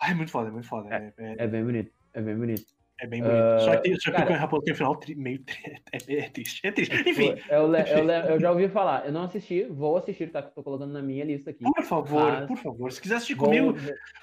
[0.00, 0.92] Ai, é muito foda, é muito foda.
[0.94, 1.90] É, é- É bem bonito.
[2.12, 2.64] É bem bonito.
[3.00, 3.34] É bem bonito.
[3.34, 5.56] Uh, só que, só que cara, o Raposo tem um final tri, meio tri,
[5.92, 6.66] é, é, triste.
[6.66, 6.94] É triste.
[7.08, 7.34] Enfim.
[7.48, 9.06] Eu, eu, eu, já ouvi falar.
[9.06, 10.42] Eu não assisti, vou assistir, tá?
[10.42, 11.64] Tô colocando na minha lista aqui.
[11.64, 12.46] Por favor, mas...
[12.46, 12.92] por favor.
[12.92, 13.46] Se quiser assistir vou...
[13.46, 13.74] comigo,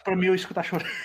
[0.03, 0.87] pra mim eu escutar chorando.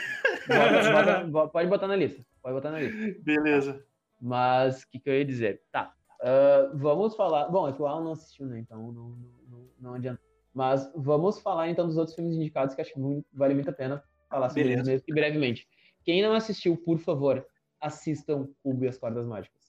[0.48, 2.20] Bota, bota, pode botar na lista.
[2.42, 3.22] Pode botar na lista.
[3.22, 3.85] Beleza.
[4.20, 5.62] Mas o que, que eu ia dizer?
[5.70, 5.94] Tá.
[6.20, 7.48] Uh, vamos falar.
[7.48, 8.58] Bom, é que o Alan não assistiu, né?
[8.58, 10.20] Então não, não, não, não adianta.
[10.52, 13.72] Mas vamos falar então dos outros filmes indicados que acho que muito, vale muito a
[13.72, 15.66] pena falar sobre eles mesmo brevemente.
[16.04, 17.46] Quem não assistiu, por favor,
[17.82, 19.60] assistam Cubo e as Cordas Mágicas.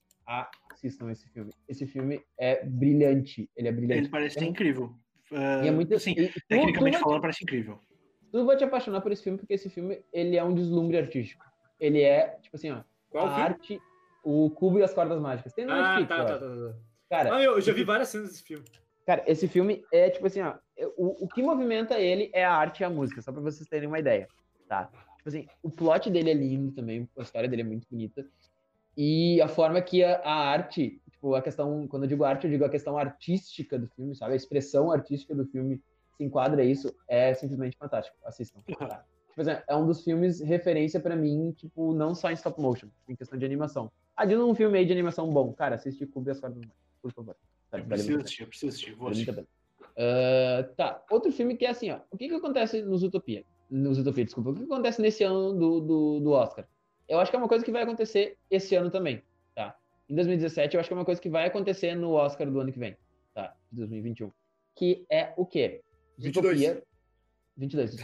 [0.71, 1.51] Assistam esse filme.
[1.67, 3.49] Esse filme é brilhante.
[3.57, 4.01] Ele é brilhante.
[4.01, 4.95] Ele parece é, incrível.
[5.31, 6.15] Uh, é muito assim.
[6.47, 7.79] Tecnicamente falando, parece incrível.
[8.31, 11.43] Tu vai te apaixonar por esse filme porque esse filme ele é um deslumbre artístico.
[11.79, 12.81] Ele é tipo assim, ó.
[13.09, 13.43] Qual a filme?
[13.43, 13.81] arte,
[14.23, 15.53] o Cubo e as Cordas Mágicas.
[15.53, 16.75] Tem no ah, Netflix, tá, tá, tá, tá,
[17.09, 18.65] Cara, ah, eu, já vi várias cenas desse filme.
[19.05, 20.55] Cara, esse filme é tipo assim, ó.
[20.97, 23.87] O, o que movimenta ele é a arte e a música, só pra vocês terem
[23.87, 24.27] uma ideia,
[24.67, 24.89] tá?
[25.23, 28.27] Tipo assim, o plot dele é lindo também, a história dele é muito bonita.
[28.95, 32.51] E a forma que a, a, arte, tipo, a questão, quando eu digo arte, eu
[32.51, 34.33] digo a questão artística do filme, sabe?
[34.33, 35.81] A expressão artística do filme
[36.17, 38.17] se enquadra isso, é simplesmente fantástico.
[38.25, 38.59] Assistam.
[38.77, 39.03] Tá?
[39.29, 42.87] Tipo assim, é um dos filmes referência para mim, tipo, não só em stop motion,
[43.09, 43.91] em questão de animação.
[44.15, 45.51] Ah, de um filme aí de animação bom.
[45.53, 46.61] Cara, assiste Clube das Cordas
[47.01, 47.35] por favor.
[47.71, 49.31] Eu preciso assistir, eu preciso assistir, vou assistir.
[49.31, 51.99] Uh, tá, outro filme que é assim, ó.
[52.11, 53.43] O que que acontece nos Utopia?
[53.69, 54.51] Nos Utopia, desculpa.
[54.51, 56.67] O que, acontece nesse ano do, do, do Oscar?
[57.07, 59.21] Eu acho que é uma coisa que vai acontecer esse ano também,
[59.55, 59.75] tá?
[60.09, 62.71] Em 2017, eu acho que é uma coisa que vai acontecer no Oscar do ano
[62.71, 62.95] que vem,
[63.33, 63.55] tá?
[63.71, 64.31] De 2021.
[64.75, 65.81] Que é o quê?
[66.17, 66.59] 22.
[66.59, 66.83] Zootopia...
[67.55, 67.95] 22,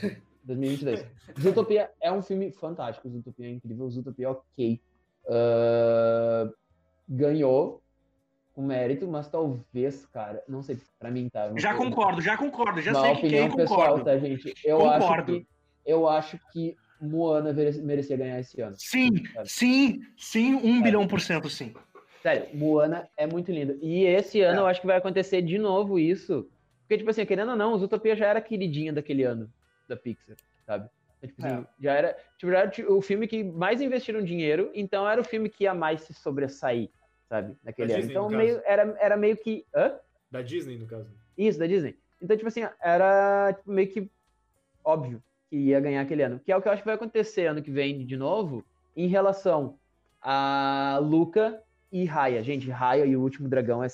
[0.44, 1.06] 2022.
[1.42, 4.82] Zootopia é um filme fantástico, Zootopia é incrível, Zootopia é ok.
[5.26, 6.54] Uh...
[7.08, 7.82] Ganhou
[8.60, 11.50] com mérito, mas talvez, cara, não sei, pra mim tá.
[11.58, 14.04] Já sei, concordo, já concordo, já sei que opinião quem pessoal, concordo.
[14.04, 14.54] tá, gente?
[14.66, 15.06] Eu concordo.
[15.06, 15.48] acho que
[15.86, 18.76] eu acho que Moana merecia ganhar esse ano.
[18.78, 19.50] Sim, sabe?
[19.50, 21.74] sim, sim, um bilhão por cento, sim.
[22.22, 23.80] Sério, Moana é muito lindo.
[23.82, 24.62] E esse ano é.
[24.62, 26.46] eu acho que vai acontecer de novo isso.
[26.82, 29.50] Porque, tipo assim, querendo ou não, os Utopia já era queridinha daquele ano
[29.88, 30.90] da Pixar, sabe?
[31.24, 31.68] Então, tipo, assim, é.
[31.80, 35.48] já era, tipo, já era o filme que mais investiram dinheiro, então era o filme
[35.48, 36.90] que ia mais se sobressair,
[37.30, 37.56] sabe?
[37.64, 38.02] Naquele da ano.
[38.02, 39.66] Disney, então meio, era, era meio que.
[39.74, 39.98] Hã?
[40.30, 41.08] Da Disney, no caso.
[41.38, 41.98] Isso, da Disney.
[42.22, 44.12] Então, tipo assim, era tipo, meio que
[44.84, 46.40] óbvio que ia ganhar aquele ano.
[46.40, 48.66] Que é o que eu acho que vai acontecer ano que vem de novo
[48.96, 49.78] em relação
[50.22, 52.44] a Luca e Raya.
[52.44, 53.88] Gente, Raya e o Último Dragão é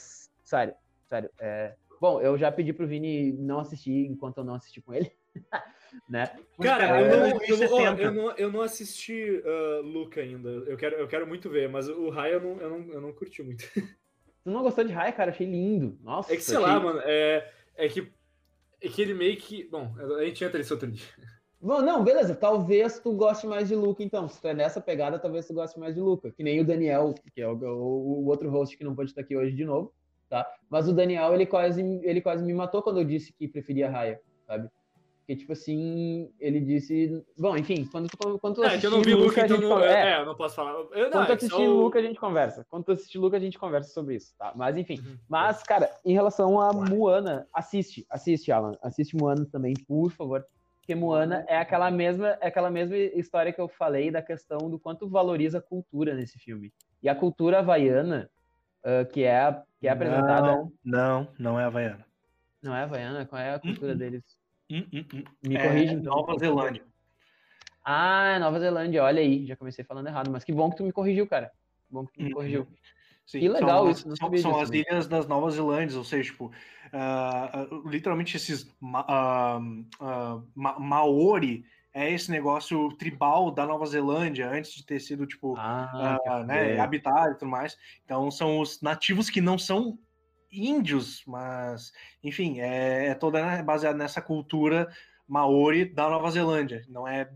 [0.44, 0.74] sério,
[1.08, 1.30] sério.
[1.40, 1.76] É...
[2.02, 5.12] Bom, eu já pedi pro Vini não assistir enquanto eu não assisti com ele.
[6.08, 6.32] né?
[6.62, 10.50] Cara, eu, não, eu, eu, não, eu não assisti uh, Luca ainda.
[10.50, 13.14] Eu quero, eu quero muito ver, mas o Raya eu não, eu não, eu não
[13.14, 13.64] curti muito.
[14.44, 15.32] Tu não gostou de Raya, cara?
[15.32, 15.98] Achei lindo.
[16.04, 16.32] Nossa.
[16.32, 16.68] É que sei achei...
[16.68, 17.02] lá, mano.
[17.04, 18.14] É, é que
[18.86, 19.64] é que ele meio que.
[19.66, 21.08] Bom, a gente entra nisso outro dia.
[21.60, 22.36] Bom, não, beleza.
[22.36, 24.28] Talvez tu goste mais de Luca, então.
[24.28, 26.32] Se tu é nessa pegada, talvez tu goste mais de Luca.
[26.32, 29.22] Que nem o Daniel, que é o, o, o outro host que não pode estar
[29.22, 29.92] aqui hoje de novo,
[30.30, 30.46] tá?
[30.70, 34.22] Mas o Daniel, ele quase, ele quase me matou quando eu disse que preferia Raya,
[34.46, 34.70] sabe?
[35.26, 37.26] Porque, tipo assim, ele disse.
[37.36, 40.20] Bom, enfim, quando tu, quando tu é, eu não vi Luca, então não, é, é,
[40.20, 40.74] eu não posso falar.
[40.92, 41.66] Eu, não, quando tu é assistir só...
[41.66, 42.64] Luca, a gente conversa.
[42.70, 44.54] Quando tu assistir Luca, a gente conversa sobre isso, tá?
[44.56, 45.00] Mas, enfim.
[45.00, 45.18] Uhum.
[45.28, 48.78] Mas, cara, em relação a Moana, assiste, assiste, Alan.
[48.84, 50.46] Assiste Moana também, por favor.
[50.76, 54.78] Porque Moana é aquela mesma, é aquela mesma história que eu falei da questão do
[54.78, 56.72] quanto valoriza a cultura nesse filme.
[57.02, 58.30] E a cultura havaiana,
[58.84, 60.52] uh, que é, que é apresentada.
[60.52, 62.06] Não, não, não é havaiana.
[62.62, 63.26] Não é havaiana?
[63.26, 64.90] Qual é a cultura uh -uh.
[64.90, 65.06] deles?
[65.14, 66.16] Uh Me corrija, é, então.
[66.16, 66.84] Nova Zelândia.
[67.84, 70.84] Ah, é Nova Zelândia, olha aí, já comecei falando errado, mas que bom que tu
[70.84, 71.52] me corrigiu, cara.
[71.88, 72.68] Que bom que tu me corrigiu.
[73.26, 74.18] Sim, que legal são, isso.
[74.18, 79.60] São, são as ilhas das Novas Zelândias, ou seja, tipo, uh, literalmente esses uh,
[80.00, 85.56] uh, ma Maori é esse negócio tribal da Nova Zelândia antes de ter sido, tipo,
[85.58, 87.78] ah, né, habitado e tudo mais.
[88.04, 89.98] Então são os nativos que não são
[90.56, 91.92] índios, mas,
[92.24, 94.88] enfim, é, é toda baseada nessa cultura
[95.28, 96.84] maori da Nova Zelândia.
[96.88, 97.30] Não é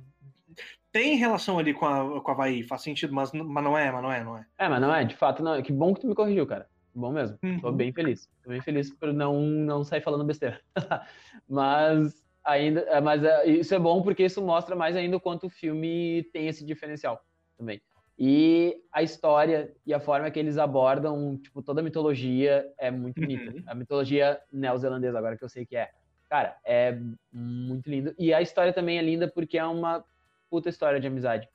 [0.91, 4.01] tem relação ali com a, com a Havaí, faz sentido, mas, mas não é, mas
[4.01, 4.45] não é, não é.
[4.57, 5.61] É, mas não é, de fato, não.
[5.61, 6.67] Que bom que tu me corrigiu, cara.
[6.95, 7.37] Bom mesmo.
[7.43, 7.59] Uhum.
[7.59, 8.27] Tô bem feliz.
[8.43, 10.59] Tô bem feliz por não, não sair falando besteira.
[11.47, 15.47] mas ainda, é, mas é, isso é bom porque isso mostra mais ainda o quanto
[15.47, 17.23] o filme tem esse diferencial
[17.57, 17.79] também.
[18.21, 23.21] E a história e a forma que eles abordam, tipo, toda a mitologia é muito
[23.21, 23.55] bonita.
[23.55, 23.63] Uhum.
[23.65, 25.89] A mitologia neozelandesa, agora que eu sei que é.
[26.29, 26.99] Cara, é
[27.31, 28.13] muito lindo.
[28.19, 30.03] E a história também é linda porque é uma
[30.49, 31.47] puta história de amizade,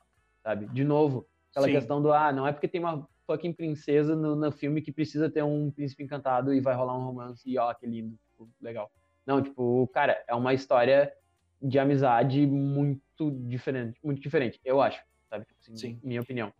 [0.42, 0.66] sabe?
[0.68, 1.72] De novo, aquela Sim.
[1.74, 5.28] questão do, ah, não é porque tem uma fucking princesa no, no, filme que precisa
[5.28, 8.90] ter um príncipe encantado e vai rolar um romance e ó, que lindo, tipo, legal.
[9.26, 11.12] Não, tipo, cara, é uma história
[11.60, 15.02] de amizade muito diferente, muito diferente, eu acho,
[15.34, 15.46] sabe?
[15.46, 16.00] Tipo assim, Sim.
[16.02, 16.52] Minha opinião.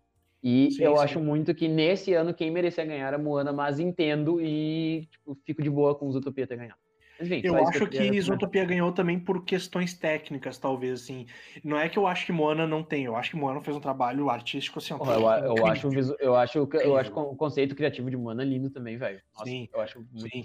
[0.42, 1.02] E sim, eu sim.
[1.02, 5.62] acho muito que nesse ano quem merecia ganhar era Moana, mas entendo e tipo, fico
[5.62, 6.78] de boa com Zootopia ter ganhado.
[7.18, 11.26] Enfim, eu acho que, Zootopia ganhou também por questões técnicas, talvez, assim.
[11.62, 13.80] Não é que eu acho que Moana não tem, eu acho que Moana fez um
[13.80, 15.86] trabalho artístico, assim, oh, eu, eu, acho,
[16.18, 19.22] eu, acho, eu acho o conceito criativo de Moana lindo também, velho.
[19.44, 20.44] Sim, eu acho muito sim.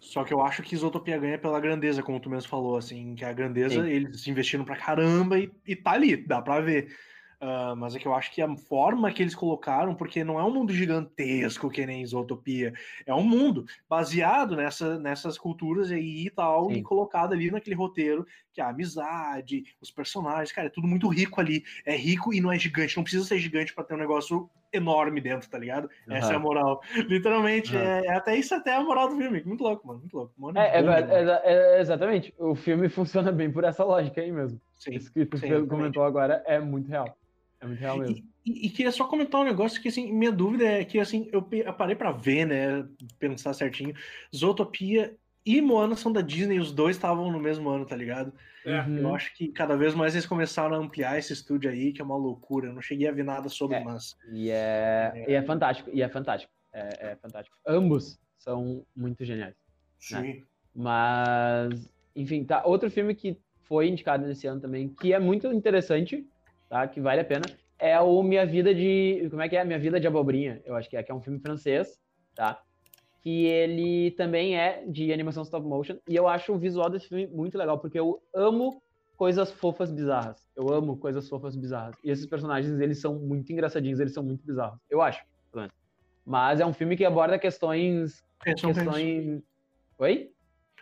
[0.00, 3.24] Só que eu acho que Zootopia ganha pela grandeza, como tu mesmo falou, assim, que
[3.24, 3.90] a grandeza, sim.
[3.90, 6.88] eles investiram pra caramba e, e tá ali, dá pra ver.
[7.40, 10.44] Uh, mas é que eu acho que a forma que eles colocaram, porque não é
[10.44, 12.74] um mundo gigantesco que nem Isotopia,
[13.06, 16.74] é um mundo baseado nessa, nessas culturas aí e tal, Sim.
[16.74, 21.08] e colocado ali naquele roteiro, que é a amizade, os personagens, cara, é tudo muito
[21.08, 21.64] rico ali.
[21.86, 25.20] É rico e não é gigante, não precisa ser gigante para ter um negócio enorme
[25.20, 25.88] dentro, tá ligado?
[26.06, 26.16] Uhum.
[26.16, 26.82] Essa é a moral.
[27.08, 27.82] Literalmente, uhum.
[27.82, 29.42] é, é, até isso até é a moral do filme.
[29.44, 30.34] Muito louco, mano, muito louco.
[30.36, 32.34] Mano, é, é, é, exatamente.
[32.38, 34.60] O filme funciona bem por essa lógica aí mesmo.
[34.76, 37.16] Sim, isso que você comentou agora é muito real.
[37.60, 38.16] É muito real mesmo.
[38.44, 41.42] E, e, queria só comentar um negócio que, assim, minha dúvida é que, assim, eu,
[41.74, 43.94] parei para ver, né, pensar certinho.
[44.34, 48.32] Zootopia e Moana são da Disney, os dois estavam no mesmo ano, tá ligado?
[48.64, 48.80] É.
[48.80, 49.14] Eu uhum.
[49.14, 52.16] acho que cada vez mais eles começaram a ampliar esse estúdio aí, que é uma
[52.16, 52.68] loucura.
[52.68, 53.84] Eu não cheguei a ver nada sobre, é.
[53.84, 54.16] mas.
[54.32, 55.30] E é, é.
[55.30, 56.52] E é fantástico, e é fantástico.
[56.72, 57.56] É, é fantástico.
[57.66, 59.54] Ambos são muito geniais.
[59.54, 59.56] Né?
[59.98, 60.14] Sim.
[60.16, 60.42] Né?
[60.74, 62.62] Mas, enfim, tá.
[62.64, 66.26] Outro filme que foi indicado nesse ano também, que é muito interessante,
[66.70, 66.88] tá?
[66.88, 67.44] Que vale a pena.
[67.78, 69.26] É o Minha Vida de.
[69.28, 69.64] Como é que é?
[69.64, 70.62] Minha Vida de Abobrinha.
[70.64, 72.00] Eu acho que é, que é um filme francês,
[72.34, 72.62] tá?
[73.22, 75.96] Que ele também é de animação stop motion.
[76.08, 78.82] E eu acho o visual desse filme muito legal, porque eu amo
[79.16, 80.48] coisas fofas bizarras.
[80.56, 81.94] Eu amo coisas fofas bizarras.
[82.02, 84.78] E esses personagens, eles são muito engraçadinhos, eles são muito bizarros.
[84.88, 85.22] Eu acho.
[86.24, 88.22] Mas é um filme que aborda questões.
[88.42, 89.42] Questões.
[89.98, 90.30] Oi?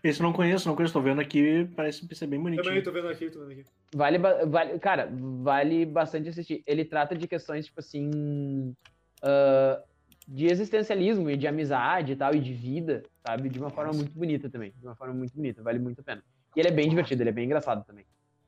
[0.02, 0.92] Esse eu não conheço, não conheço.
[0.92, 2.64] Tô vendo aqui, parece ser bem bonitinho.
[2.64, 3.64] Também tô vendo aqui, tô vendo aqui.
[3.94, 6.62] Vale, vale, cara, vale bastante assistir.
[6.66, 8.74] Ele trata de questões, tipo assim,
[9.22, 9.82] uh,
[10.26, 13.48] de existencialismo e de amizade e tal, e de vida, sabe?
[13.48, 14.72] De uma forma muito bonita também.
[14.76, 16.22] De uma forma muito bonita, vale muito a pena.
[16.54, 18.04] E ele é bem divertido, ele é bem engraçado também.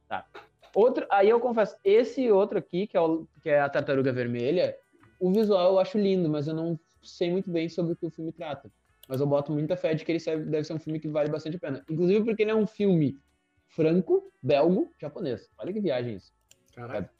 [0.09, 0.25] Tá.
[0.75, 4.77] Outro, aí eu confesso, esse outro aqui, que é, o, que é a Tartaruga Vermelha,
[5.19, 8.11] o visual eu acho lindo, mas eu não sei muito bem sobre o que o
[8.11, 8.71] filme trata
[9.11, 11.57] mas eu boto muita fé de que ele deve ser um filme que vale bastante
[11.57, 11.85] a pena.
[11.91, 13.19] Inclusive porque ele é um filme
[13.67, 15.51] franco, belgo, japonês.
[15.59, 16.33] Olha que viagem isso.
[16.77, 17.11] Caralho.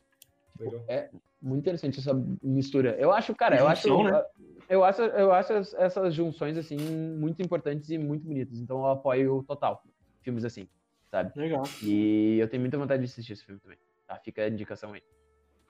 [0.57, 1.11] Tipo, é
[1.43, 2.95] muito interessante essa mistura.
[2.97, 4.25] Eu acho, cara, eu acho, né?
[4.69, 8.61] eu acho, eu acho essas junções assim muito importantes e muito bonitas.
[8.61, 9.83] Então eu apoio total
[10.23, 10.69] filmes assim,
[11.11, 11.33] sabe?
[11.35, 11.65] Legal.
[11.83, 13.79] E eu tenho muita vontade de assistir esse filme também.
[14.07, 15.03] Tá, fica a indicação aí.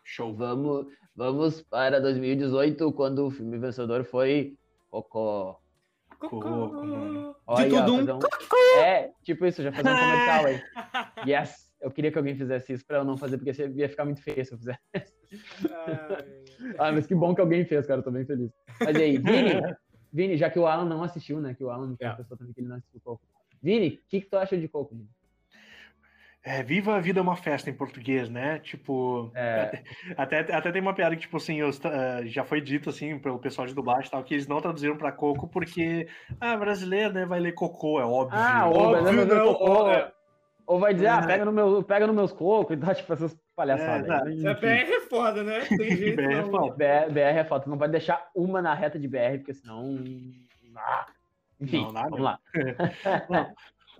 [0.05, 0.35] Show.
[0.35, 4.59] Vamos, vamos para 2018, quando o filme vencedor foi
[6.21, 6.41] Cocô.
[6.41, 7.55] Cocô.
[7.57, 8.19] De tudo um...
[8.19, 8.79] um...
[8.79, 10.63] É, tipo isso, já fazer um comercial aí.
[11.27, 11.71] Yes!
[11.81, 14.45] Eu queria que alguém fizesse isso pra eu não fazer, porque ia ficar muito feio
[14.45, 14.81] se eu fizesse.
[16.79, 18.51] ah, mas que bom que alguém fez, cara, eu tô bem feliz.
[18.79, 19.53] Mas aí, Vini,
[20.13, 21.55] Vini, já que o Alan não assistiu, né?
[21.55, 23.23] Que o Alan é uma pessoa também que ele não assistiu Coco.
[23.63, 25.09] Vini, o que, que tu acha de Coco, Vini?
[26.43, 28.59] É, Viva a Vida é uma Festa em português, né?
[28.61, 29.83] Tipo, é.
[30.17, 31.71] até, até tem uma piada que, tipo assim, uh,
[32.25, 35.13] já foi dito, assim, pelo pessoal de dublagem e tal, que eles não traduziram pra
[35.13, 36.09] Coco porque,
[36.41, 38.39] ah, brasileiro, né, vai ler Cocô, é óbvio.
[38.39, 40.11] Ah, óbvio, não, cocô, é.
[40.67, 41.27] Ou vai dizer, ah, é.
[41.27, 44.09] pega no, meu, pega no meus cocos e dá, tipo, essas palhaçadas.
[44.09, 45.61] É, é, BR é foda, né?
[45.67, 46.75] Tem jeito BR é foda.
[46.77, 49.99] BR, BR é foda, tu não pode deixar uma na reta de BR, porque senão...
[50.77, 51.07] Ah.
[51.61, 52.39] Enfim, não, vamos lá.
[53.29, 53.53] não.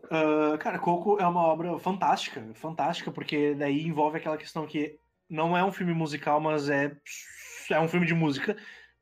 [0.05, 5.57] Uh, cara, Coco é uma obra fantástica, fantástica, porque daí envolve aquela questão que não
[5.57, 6.97] é um filme musical, mas é,
[7.71, 8.57] é um filme de música.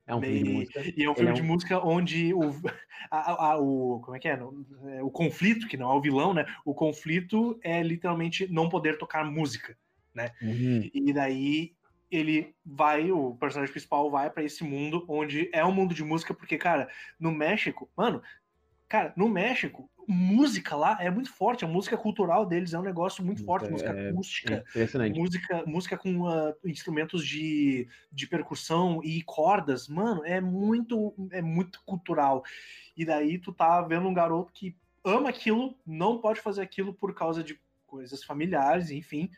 [0.06, 0.80] É um filme de música.
[0.96, 1.36] E é um filme é um...
[1.36, 2.40] de música onde o,
[3.10, 4.00] a, a, o.
[4.00, 4.38] Como é que é?
[4.96, 5.02] é?
[5.02, 6.46] O conflito, que não é o vilão, né?
[6.64, 9.76] O conflito é literalmente não poder tocar música,
[10.14, 10.32] né?
[10.40, 10.90] Uhum.
[10.92, 11.72] E daí
[12.10, 16.32] ele vai, o personagem principal vai para esse mundo onde é um mundo de música,
[16.32, 16.88] porque, cara,
[17.20, 18.22] no México, mano,
[18.88, 23.22] cara, no México, música lá é muito forte, a música cultural deles é um negócio
[23.22, 29.22] muito forte, música é, acústica, é música, música com uh, instrumentos de, de percussão e
[29.22, 32.42] cordas, mano, é muito, é muito cultural.
[32.96, 34.74] E daí tu tá vendo um garoto que
[35.04, 39.30] ama aquilo, não pode fazer aquilo por causa de coisas familiares, enfim.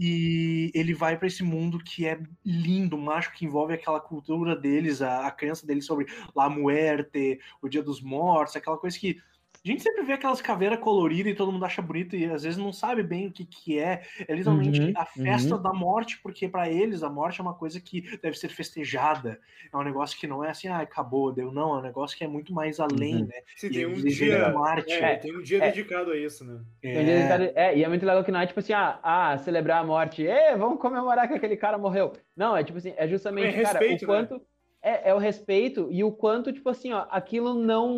[0.00, 5.02] E ele vai para esse mundo que é lindo, mágico, que envolve aquela cultura deles,
[5.02, 9.20] a, a crença deles sobre La Muerte, o Dia dos Mortos, aquela coisa que
[9.66, 12.58] A gente sempre vê aquelas caveiras coloridas e todo mundo acha bonito e às vezes
[12.58, 14.02] não sabe bem o que, que é.
[14.28, 15.62] É literalmente Uhum, a festa uhum.
[15.62, 19.40] da morte, porque para eles a morte é uma coisa que deve ser festejada.
[19.72, 21.50] É um negócio que não é assim, ah, acabou, deu.
[21.50, 23.26] Não, é um negócio que é muito mais além, Uhum.
[23.26, 23.40] né?
[23.56, 24.48] Sim, E tem um dia.
[24.58, 24.92] arte.
[24.92, 25.70] É, tem um dia É.
[25.70, 26.62] dedicado a isso, né?
[26.82, 28.74] Tem um dia É, dedicado- É, e é muito legal que não é tipo assim,
[28.74, 32.12] ah, ah, celebrar a morte, Ê, vamos comemorar que aquele cara morreu.
[32.36, 34.46] Não, é tipo assim, é justamente, É cara, respeito, o quanto.
[34.86, 37.96] É, é o respeito e o quanto, tipo assim, ó, aquilo não,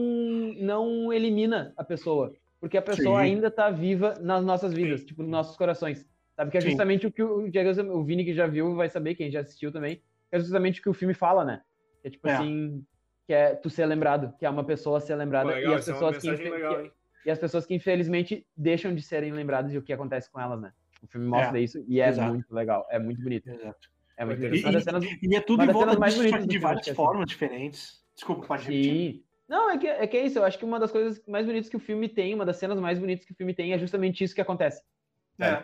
[0.57, 2.33] não elimina a pessoa.
[2.61, 3.27] Porque a pessoa Sim.
[3.27, 6.07] ainda tá viva nas nossas vidas, tipo, nos nossos corações.
[6.37, 6.53] Sabe?
[6.53, 6.69] Que é Sim.
[6.69, 9.73] justamente o que o Diego, o Vini que já viu vai saber, quem já assistiu
[9.73, 11.63] também, é justamente o que o filme fala, né?
[12.03, 12.35] Que é tipo É.
[12.35, 12.85] assim,
[13.27, 15.89] que é tu ser lembrado, que é uma pessoa ser Pô, lembrada legal, e as
[15.89, 16.93] é pessoas que, legal, que-
[17.25, 20.61] e as pessoas que infelizmente deixam de serem lembradas e o que acontece com elas,
[20.61, 20.73] né?
[21.03, 22.33] O filme mostra isso e é exato.
[22.33, 23.51] muito legal, é muito bonito.
[23.51, 23.89] Exato.
[24.17, 24.63] É muito E-.
[24.63, 26.59] Uma das cenas- E é tudo em das volta cenas mais que do de filme,
[26.59, 26.97] várias é assim.
[26.97, 28.05] formas diferentes.
[28.15, 29.13] Desculpa, pode repetir.
[29.15, 29.23] Sim.
[29.49, 30.39] Não, é que, é que é isso.
[30.39, 32.81] Eu acho que uma das coisas mais bonitas que o filme tem, uma das cenas
[32.81, 34.83] mais bonitas que o filme tem é justamente isso que acontece.
[35.39, 35.63] É.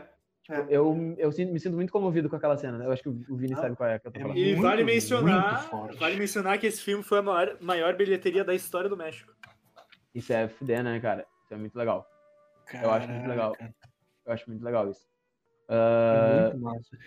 [0.69, 2.77] Eu, eu sinto- me sinto muito comovido com aquela cena.
[2.77, 2.85] né?
[2.87, 4.37] Eu acho que o Vini Ah, sabe qual é que eu tô é falando.
[4.38, 8.53] E Muito, vale mencionar, vale mencionar que esse filme foi a maior, maior bilheteria da
[8.55, 9.33] história do México.
[10.15, 11.25] Isso é fuder, né, cara?
[11.45, 12.07] Isso é muito legal.
[12.83, 13.53] Eu acho muito legal.
[13.53, 13.75] Caraca.
[14.27, 15.07] Eu acho muito legal isso.
[15.69, 16.99] É Ah, muito massa.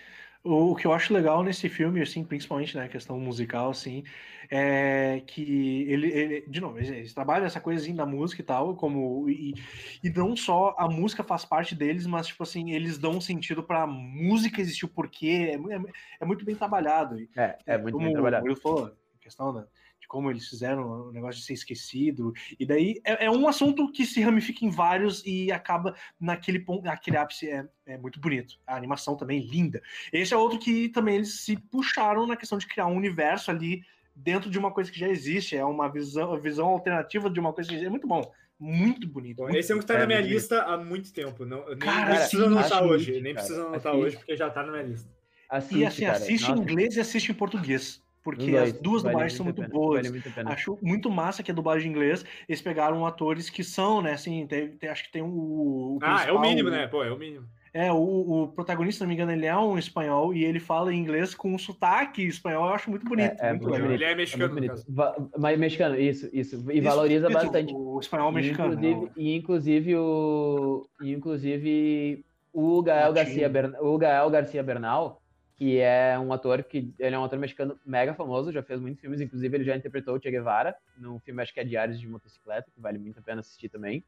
[0.46, 4.04] O, que eu acho legal nesse filme, assim, principalmente na né, questão musical, assim,
[4.50, 5.42] é que
[5.90, 9.56] ele, ele- de novo, eles, eles trabalham essa coisinha da música e tal, como e,
[10.04, 13.64] e não só a música faz parte deles, mas tipo assim, eles dão um sentido
[13.64, 15.82] pra música existir o porquê, é, é,
[16.22, 17.20] é muito bem trabalhado.
[17.20, 18.46] E, é, é muito como bem trabalhado.
[18.46, 19.68] o Will falou, questão da-
[20.06, 23.92] de como eles fizeram o negócio de ser esquecido, e daí é, é um assunto
[23.92, 28.56] que se ramifica em vários e acaba naquele ponto, naquele ápice é, é muito bonito.
[28.66, 29.82] A animação também é linda.
[30.14, 33.82] Esse é outro que também eles se puxaram na questão de criar um universo ali
[34.16, 37.70] dentro de uma coisa que já existe, é uma visão, visão alternativa de uma coisa
[37.70, 39.38] que já é muito bom, muito bonito.
[39.38, 41.46] Bom, muito esse é um que tá É, na minha muito lista há muito tempo.
[41.46, 43.20] Não, nem, Cara, sim, anotar hoje.
[43.20, 45.10] Nem cara, precisa anotar hoje, porque já tá na minha lista.
[45.50, 46.18] Assiste, E assim, cara.
[46.18, 48.02] assiste em Nossa, inglês e assiste em português.
[48.26, 48.64] Porque dois.
[48.64, 50.08] as duas Vale dublagens são muito pena, boas.
[50.08, 50.50] Vale muito.
[50.50, 54.46] Acho muito massa que a dublagem em inglês, eles pegaram atores que são, né, assim,
[54.48, 56.88] tem, tem- acho que tem o, o Ah, é o mínimo, né?
[56.88, 57.46] Pô, é o mínimo.
[57.72, 60.94] É, o, o protagonista, se não me engano, ele é um espanhol e ele fala
[60.94, 63.36] inglês com um sotaque espanhol, eu acho muito bonito.
[63.40, 63.92] É, é muito bonito.
[63.92, 64.56] Ele é É mexicano.
[64.88, 66.56] Va- Mas mexicano, isso, isso.
[66.72, 67.74] E Isso, valoriza isso, bastante.
[67.76, 68.74] O espanhol E, mexicano.
[68.74, 69.10] inclusive, não.
[69.18, 70.88] e inclusive o.
[71.02, 73.12] E inclusive o Gael.
[73.14, 75.22] Garcia, Bern, o Gael Garcia Bernal,
[75.58, 76.94] que é um ator que.
[77.00, 80.16] Ele é um ator mexicano mega famoso, já fez muitos filmes, inclusive ele já interpretou
[80.16, 83.22] o Che Guevara, num filme acho que é Diários de Motocicleta, que vale muito a
[83.22, 84.04] pena assistir também.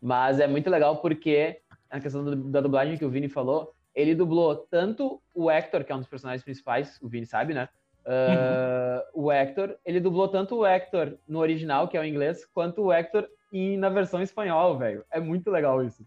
[0.00, 4.14] Mas é muito legal porque, na questão do- da dublagem que o Vini falou, ele
[4.14, 7.68] dublou tanto o Hector, que é um dos personagens principais, o Vini sabe, né?
[8.04, 12.82] Ah, O Hector, ele dublou tanto o Hector no original, que é o inglês, quanto
[12.82, 15.04] o Hector em, na versão espanhol, velho.
[15.10, 16.04] É muito legal isso,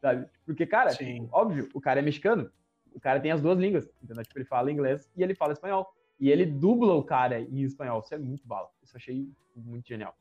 [0.00, 0.26] sabe?
[0.46, 1.28] Porque, cara, Sim.
[1.32, 2.50] óbvio, o cara é mexicano,
[2.94, 4.22] o cara tem as duas línguas, entendeu?
[4.22, 5.86] Tipo, ele fala inglês e ele fala espanhol.
[6.20, 8.00] E ele dubla o cara em espanhol.
[8.00, 8.68] Isso é muito bala.
[8.82, 10.14] Isso eu achei muito genial.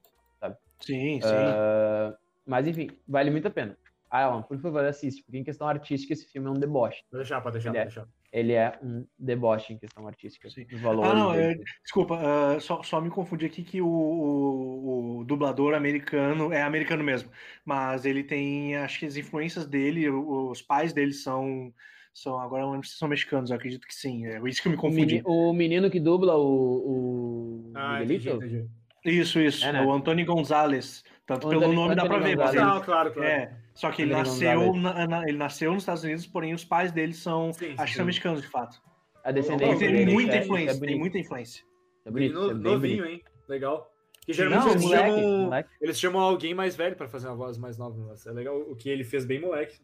[0.80, 1.28] Sim, sim.
[1.54, 3.78] Ah, mas, enfim, vale muito a pena.
[4.10, 7.02] Ah, Alan, por favor, assiste, porque em questão artística esse filme é um deboche.
[7.10, 8.08] Pode deixar, pode deixar, Ele pode é- deixar.
[8.34, 10.50] Ele é um deboche em questão artística.
[10.50, 10.66] Sim.
[10.74, 15.18] Os valores Ah, não, é- desculpa, ah, só, só me confundi aqui que o, o-
[15.20, 17.30] o dublador americano é americano mesmo,
[17.64, 21.74] mas ele tem, acho que as influências dele, os pais dele são,
[22.13, 24.67] são agora eu não lembro se são mexicanos, eu acredito que sim, é isso que
[24.67, 25.21] eu me O, confundi.
[25.26, 28.67] o menino que dubla o, o Ah, entendi, entendi.
[29.04, 29.82] Isso, isso, É, né?
[29.82, 32.82] o Antônio Gonzalez, tanto O pelo Antônio- nome dá pra Antônio ver, mas ele, Não,
[32.82, 33.28] claro, claro.
[33.28, 36.63] é, só que ele Antônio nasceu, na- na- ele nasceu nos Estados Unidos, porém os
[36.63, 38.80] pais dele são, Sim, acho que são mexicanos de fato.
[39.24, 41.63] a descendência tem dele, muita isso é- influência, é tem muita influência.
[42.06, 43.06] é bonito, No- é novinho, bonito.
[43.06, 43.24] hein?
[43.47, 43.91] Legal.
[44.24, 45.69] Que Não, geralmente eles, moleque, chamam, moleque.
[45.82, 47.97] eles chamam alguém mais velho pra fazer uma voz mais nova.
[48.08, 49.80] Mas é legal o que ele fez bem moleque.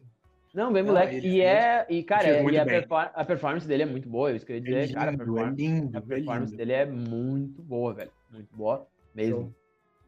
[0.54, 1.16] Não, bem Não, moleque.
[1.16, 1.86] ele E é.
[1.88, 4.32] E, cara, e a, perfor- a performance dele é muito boa.
[4.32, 6.44] Isso que eu ia É dizer, cara, a lindo, é performance, lindo, a é performance
[6.52, 6.56] lindo.
[6.56, 8.10] dele é muito boa, velho.
[8.32, 9.36] Muito boa mesmo.
[9.42, 9.54] Show.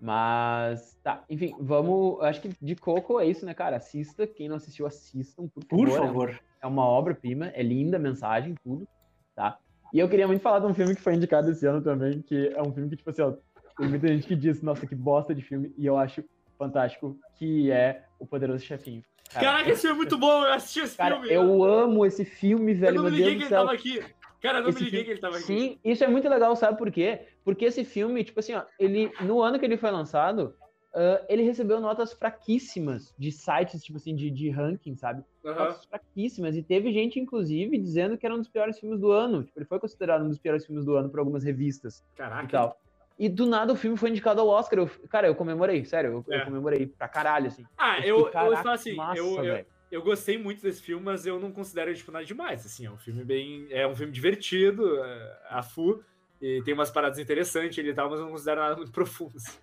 [0.01, 2.21] Mas, tá, enfim, vamos.
[2.23, 3.77] Acho que de Coco é isso, né, cara?
[3.77, 4.27] Assista.
[4.27, 5.87] Quem não assistiu, assistam, por favor.
[5.87, 6.41] Por É um- favor.
[6.63, 8.87] É uma obra-prima, é linda a mensagem, tudo,
[9.35, 9.59] tá?
[9.95, 12.49] E eu queria muito falar de um filme que foi indicado esse ano também, que
[12.55, 13.33] é um filme que, tipo assim, ó,
[13.79, 16.23] tem muita gente que diz, nossa, que bosta de filme, e eu acho
[16.59, 19.03] fantástico, que é O Poderoso Chefinho.
[19.33, 21.33] Cara, Caraca, esse filme é muito bom, eu assisti esse Cara, filme.
[21.33, 24.03] eu amo esse filme, eu velho, não meu me liguei que ele tava aqui.
[24.43, 25.45] Cara, eu não Esse me liguei filme- que ele tava aqui.
[25.45, 27.29] Sim, isso é muito legal, sabe por quê?
[27.45, 30.55] Porque esse filme, tipo assim, ó, ele, no ano que ele foi lançado,
[30.95, 35.23] ah, ele recebeu notas fraquíssimas de sites, tipo assim, de, de ranking, sabe?
[35.45, 35.59] Aham.
[35.67, 36.57] Notas fraquíssimas.
[36.57, 39.45] E teve gente, inclusive, dizendo que era um dos piores filmes do ano.
[39.45, 42.49] Tipo, ele foi considerado um dos piores filmes do ano por algumas revistas e Caraca.
[42.49, 42.81] tal.
[43.21, 44.79] E do nada o filme foi indicado ao Oscar.
[44.79, 46.41] Eu, cara, eu comemorei, sério, eu, É.
[46.41, 47.67] eu comemorei pra caralho, assim.
[47.77, 51.05] Ah, eu, eu, "Caraca, falo assim, massa, eu, eu, velho." eu gostei muito desse filme,
[51.05, 53.95] mas eu não considero ele, tipo, nada demais, assim, é um filme bem, é um
[53.95, 56.03] filme divertido, é, a fu,
[56.41, 58.91] e tem umas paradas interessantes ele e tal, mas eu não considero nada muito
[59.31, 59.59] profundo, assim.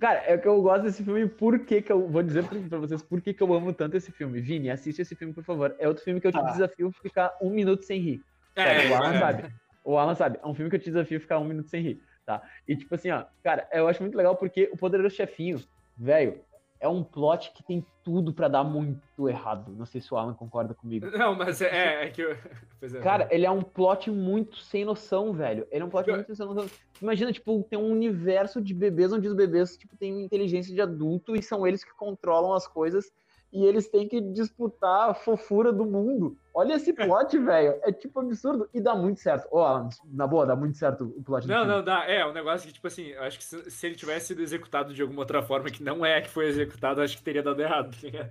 [0.00, 2.08] Cara, é que eu gosto desse filme e por que que eu...
[2.08, 4.40] Vou dizer pra, pra vocês por que que eu amo tanto esse filme.
[4.40, 5.74] Vini, assiste esse filme, por favor.
[5.78, 6.50] É outro filme que eu te Tá.
[6.52, 8.22] desafio a ficar um minuto sem rir.
[8.54, 9.18] É, Sério, o Alan é.
[9.18, 9.54] sabe.
[9.84, 10.38] O Alan sabe.
[10.42, 12.42] É um filme que eu te desafio a ficar um minuto sem rir, tá?
[12.68, 15.58] E tipo assim, ó, cara, eu acho muito legal porque o Poderoso Chefinho,
[15.96, 16.42] velho,
[16.78, 19.72] é um plot que tem tudo pra dar muito errado.
[19.74, 21.06] Não sei se o Alan concorda comigo.
[21.10, 22.36] Não, mas é, é que eu...
[22.80, 25.66] É, Cara, ele é um plot muito sem noção, velho.
[25.72, 26.70] Ele é um plot Eu- muito sem noção.
[27.02, 31.34] Imagina, tipo, tem um universo de bebês onde os bebês, tipo, têm inteligência de adulto
[31.34, 33.10] e são eles que controlam as coisas
[33.52, 36.36] e eles têm que disputar a fofura do mundo.
[36.54, 37.78] Olha esse plot, velho.
[37.82, 39.48] É tipo absurdo e dá muito certo.
[39.50, 42.04] Ó, Alan, na boa, dá muito certo o plot Não, não, dá.
[42.04, 44.92] É, um negócio que, tipo assim, eu acho que se, se ele tivesse sido executado
[44.92, 47.60] de alguma outra forma que não é a que foi executado, acho que teria dado
[47.60, 47.96] errado.
[48.12, 48.30] tá?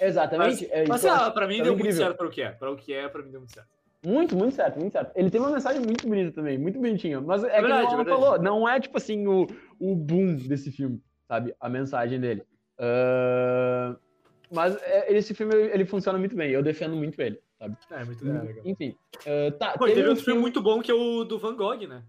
[0.00, 0.68] Exatamente.
[0.68, 2.06] Mas, é, mas sei lá, acho pra mim deu muito incrível.
[2.06, 2.50] certo para o que é.
[2.50, 3.68] Para o que é, pra mim deu muito certo.
[4.04, 5.12] Muito, muito certo, muito certo.
[5.16, 7.20] Ele tem uma mensagem muito bonita também, muito bonitinha.
[7.20, 9.46] Mas é, que verdade, nem o falou, não é tipo assim o,
[9.80, 11.54] o boom desse filme, sabe?
[11.58, 12.44] A mensagem dele.
[12.78, 13.96] Ah,
[14.50, 17.76] mas é, esse filme ele funciona muito bem, eu defendo muito ele, sabe?
[17.90, 18.62] É, muito é, legal.
[18.64, 18.96] Enfim.
[19.26, 21.56] ah, tá, Pô, teve teve um outro filme muito bom que é o do Van
[21.56, 22.02] Gogh, né?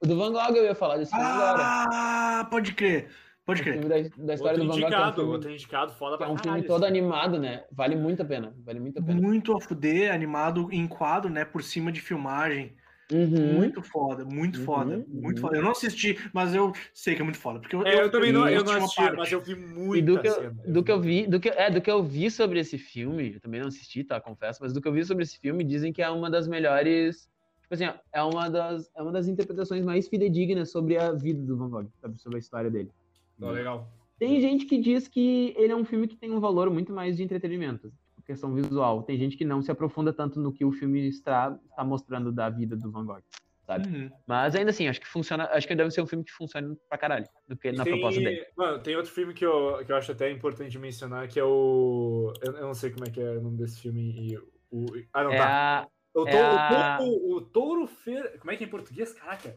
[0.00, 1.62] O do Van Gogh eu ia falar desse filme agora.
[1.62, 3.08] Ah, pode crer.
[3.44, 3.78] Pode O crer.
[3.78, 6.22] filme da, da história Outro do Van Gogh, é um filme, outro indicado, foda que
[6.22, 6.98] é pra um filme caralho, todo assim.
[6.98, 7.64] animado, né?
[7.70, 9.20] Vale muito a pena, vale muito a pena.
[9.20, 11.44] Muito a fuder, animado em quadro, né?
[11.44, 12.74] Por cima de filmagem.
[13.14, 13.52] Uhum.
[13.54, 15.04] Muito foda, muito Uhum, foda, uhum.
[15.08, 15.56] muito foda.
[15.56, 17.60] Eu não assisti, mas eu sei que é muito foda.
[17.60, 19.16] Porque eu, É, eu também não, eu assisti não assisti, parte.
[19.16, 21.70] mas eu vi E muito do que, eu, do que eu vi, do que, é,
[21.70, 24.80] do que eu vi sobre esse filme, eu também não assisti, tá, confesso, mas do
[24.80, 27.30] que eu vi sobre esse filme, dizem que é uma das melhores,
[27.62, 31.40] tipo assim, ó, é uma das, é uma das interpretações mais fidedignas sobre a vida
[31.40, 32.90] do Van Gogh, sabe, sobre a história dele.
[33.40, 33.88] Ó, legal.
[34.18, 37.16] Tem gente que diz que ele é um filme que tem um valor muito mais
[37.16, 37.92] de entretenimento,
[38.24, 39.02] questão visual.
[39.02, 42.48] Tem gente que não se aprofunda tanto no que o filme está, está mostrando da
[42.50, 43.22] vida do Van Gogh,
[43.66, 43.88] sabe?
[43.88, 44.10] Uhum.
[44.26, 46.98] Mas ainda assim, acho que funciona, acho que deve ser um filme que funciona pra
[46.98, 48.46] caralho, do que na tem, proposta dele.
[48.56, 52.32] Mano, tem outro filme que eu, que eu acho até importante mencionar, que é o.
[52.42, 54.32] Eu, eu não sei como é que é o nome desse filme.
[54.32, 54.38] E
[54.70, 55.80] o, ah, não, É tá.
[55.82, 58.38] a O, é touro, a- o, touro, o touro Fer...
[58.38, 59.12] Como é que é em português?
[59.12, 59.56] Caraca.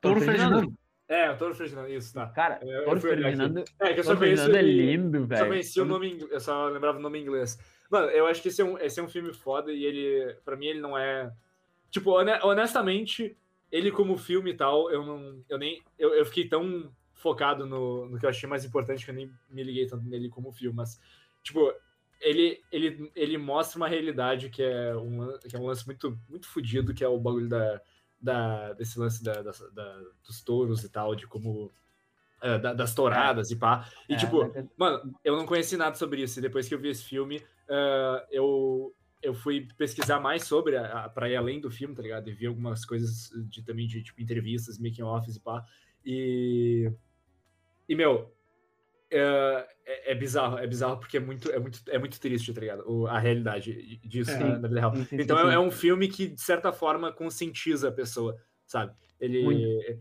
[0.00, 0.54] Touro Ferdinando.
[0.56, 0.78] Ferdinando.
[1.10, 2.26] É, o Touro Ferdinand, isso, tá.
[2.28, 3.00] Cara, É, eu Toro.
[3.00, 4.42] Ferdinando, É, que eu só Toro conheço.
[4.44, 5.46] Ferdinando é lindo, Só velho.
[5.48, 7.58] conhecia o nome, eu só lembrava o nome em inglês.
[7.90, 10.56] Mano, eu acho que esse é um, esse é um filme foda e ele, pra
[10.56, 11.32] mim, ele não é.
[11.90, 13.36] Tipo, hone- honestamente,
[13.72, 15.42] ele como filme e tal, eu não.
[15.48, 15.82] Eu nem.
[15.98, 19.30] Eu, eu fiquei tão focado no, no que eu achei mais importante que eu nem
[19.50, 21.00] me liguei tanto nele como filme, mas,
[21.42, 21.72] tipo.
[22.20, 26.48] Ele, ele, ele mostra uma realidade que é um, que é um lance muito, muito
[26.48, 27.80] fodido, que é o bagulho da,
[28.20, 31.70] da, desse lance da, da- da- dos touros e tal, de como.
[32.42, 33.88] é, da- das touradas e pá.
[34.08, 36.40] E, É, tipo, né, Mano, eu não conheci nada sobre isso.
[36.40, 41.04] E depois que eu vi esse filme, ah, eu, eu fui pesquisar mais sobre, a,
[41.04, 42.28] a- pra ir além do filme, tá ligado?
[42.28, 45.64] E vi algumas coisas de, também de, tipo, entrevistas, making-offs e pá.
[46.04, 46.90] E...
[47.88, 48.34] E, meu...
[49.10, 52.60] É, é- é bizarro, é bizarro porque é muito, é muito, é muito triste, tá
[52.60, 52.84] ligado?
[52.86, 54.38] O- a realidade disso É.
[54.38, 54.94] na, na vida real.
[54.96, 55.54] Sim, sim, Então sim, é, sim.
[55.54, 58.94] é um filme que, de certa forma, conscientiza a pessoa, sabe?
[59.18, 59.42] Ele.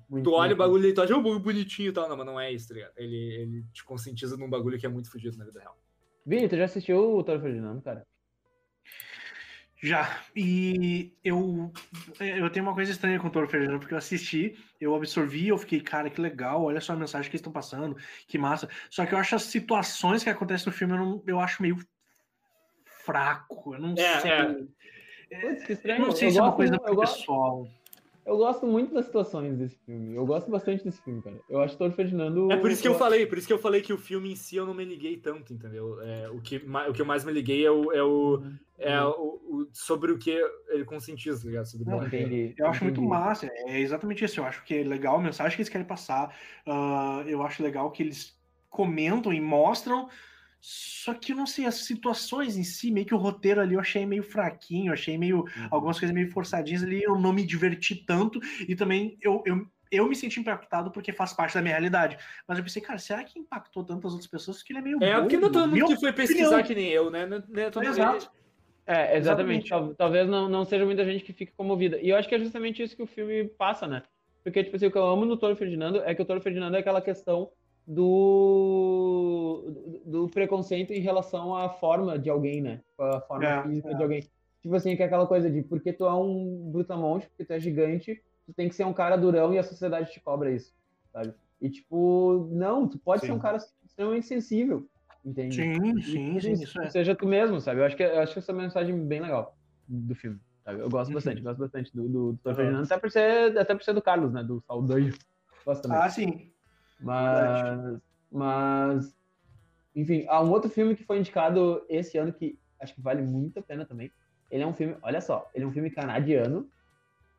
[0.10, 0.58] Muito, Tu olha o muito.
[0.58, 2.10] bagulho e tu acha, oh, bagulho bonitinho e tal.
[2.10, 2.92] Não, mas não é isso, tá ligado?
[2.98, 5.80] Ele, ele te conscientiza num bagulho que é muito fodido na vida real.
[6.28, 8.06] Vini, tu já assistiu o Toro Ferdinando, cara?
[9.82, 10.22] Já.
[10.36, 11.72] E eu,
[12.20, 15.58] eu tenho uma coisa estranha com o Toro Ferdinando, porque eu assisti, eu absorvi, eu
[15.58, 17.96] fiquei, cara, que legal, olha só a mensagem que eles estão passando,
[18.28, 18.68] que massa.
[18.90, 21.78] Só que eu acho as situações que acontecem no filme, eu, não, eu acho meio
[22.86, 23.74] fraco.
[23.74, 24.32] Eu não É, sei.
[24.32, 24.54] é.
[25.42, 26.02] Putz, que Eu estranho.
[26.02, 27.68] não sei eu se é uma gosto, coisa eu, muito gosto, pessoal.
[28.28, 30.14] Eu gosto muito das situações desse filme.
[30.16, 31.40] Eu gosto bastante desse filme, cara.
[31.50, 32.52] Eu acho Toro Ferdinando.
[32.52, 34.36] É por isso que eu falei, por isso que eu falei que o filme em
[34.36, 36.00] si eu não me liguei tanto, entendeu?
[36.02, 36.58] É, o, que,
[36.90, 38.44] o que eu mais me liguei é o, é o,
[38.78, 40.32] é o, o- sobre o que
[40.70, 41.66] ele conscientiza, tá ligado?
[41.66, 42.06] Sobre o Não.
[42.06, 42.54] Entendi.
[42.58, 44.40] Eu acho muito massa, é exatamente isso.
[44.40, 46.36] Eu acho que é legal a mensagem que eles querem passar.
[46.68, 48.38] ah, eu acho legal que eles
[48.70, 50.10] comentam e mostram.
[50.70, 53.80] Só que eu não sei, as situações em si, meio que o roteiro ali eu
[53.80, 55.38] achei meio fraquinho, achei meio.
[55.38, 55.68] Uhum.
[55.72, 58.38] algumas coisas meio forçadinhas ali, eu não me diverti tanto.
[58.68, 62.18] E também eu, eu, eu me senti impactado porque faz parte da minha realidade.
[62.46, 64.58] Mas eu pensei, cara, será que impactou tantas outras pessoas?
[64.58, 65.02] Porque ele é meio.
[65.02, 66.64] É, porque não é todo mundo que foi pesquisar opinião.
[66.68, 67.26] que nem eu, né?
[67.26, 68.30] Não- não é todo Exato.
[68.86, 69.68] É, exatamente.
[69.68, 69.70] Exatamente.
[69.70, 71.98] Tal- Talvez não, não seja muita gente que fique comovida.
[72.02, 74.04] E eu acho que é justamente isso que o filme passa, né?
[74.44, 76.76] Porque, tipo assim, o que eu amo no Toro Ferdinando é que o Toro Ferdinando
[76.76, 77.50] é aquela questão
[77.88, 79.64] do,
[80.06, 82.82] do, preconceito em relação à forma de alguém, né?
[83.00, 83.94] A forma É, física é.
[83.94, 84.30] de alguém.
[84.62, 87.60] Tipo assim, que é aquela coisa de porque tu é um brutamonte, porque tu é
[87.60, 90.74] gigante, tu tem que ser um cara durão e a sociedade te cobra isso,
[91.14, 91.34] sabe?
[91.62, 93.28] E, tipo, não, tu pode Sim.
[93.28, 94.86] ser um cara extremamente sensível,
[95.24, 95.56] entende?
[95.56, 96.90] Sim, sim, sim, isso é.
[96.90, 97.80] Seja tu mesmo, sabe?
[97.80, 99.58] Eu acho que, eu acho que essa é uma mensagem bem legal
[99.88, 100.40] do filme.
[100.66, 100.82] sabe?
[100.82, 101.16] Eu gosto Uhum.
[101.16, 102.56] bastante, gosto bastante do, do, do.
[102.56, 104.44] Ferdinando, até por, ser, até por ser do Carlos, né?
[104.44, 105.14] Do Saldanho.
[105.66, 105.98] Gosto também.
[105.98, 106.52] Ah, sim.
[107.00, 108.00] Mas,
[108.32, 109.16] mas,
[109.96, 113.60] enfim, há um outro filme que foi indicado esse ano que acho que vale muito
[113.60, 114.12] a pena também.
[114.50, 116.70] Ele é um filme, olha só, ele é um filme canadiano,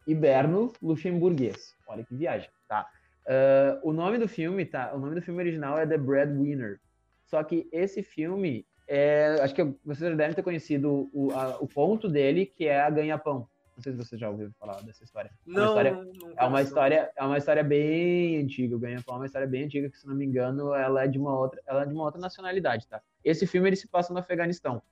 [0.06, 1.74] hiberno-luxemburguês.
[1.86, 2.86] Olha que viagem, tá?
[3.26, 4.92] Ah, o nome do filme, tá?
[4.94, 6.80] O nome do filme original é The Breadwinner.
[7.26, 12.08] Só que esse filme, é, acho que vocês devem ter conhecido o, a- o ponto
[12.08, 13.46] dele, que é a ganha-pão.
[13.78, 15.30] Não sei se vocês já ouviram falar dessa história.
[15.46, 18.74] É uma Não, história- não é uma história, é uma história bem antiga.
[18.74, 21.16] O Ganha-Pão é uma história bem antiga que, se não me engano, ela é de
[21.16, 23.00] uma outra, ela é de uma outra nacionalidade, tá?
[23.22, 24.82] Esse filme ele se passa no Afeganistão.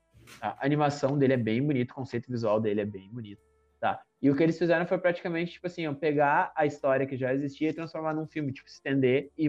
[0.41, 0.57] tá?
[0.61, 3.41] A animação dele é bem bonito, o conceito visual dele é bem bonito,
[3.81, 4.01] tá?
[4.23, 7.35] E o que eles fizeram foi praticamente tipo assim, ó, pegar a história que já
[7.35, 9.49] existia e transformar num filme, tipo, estender e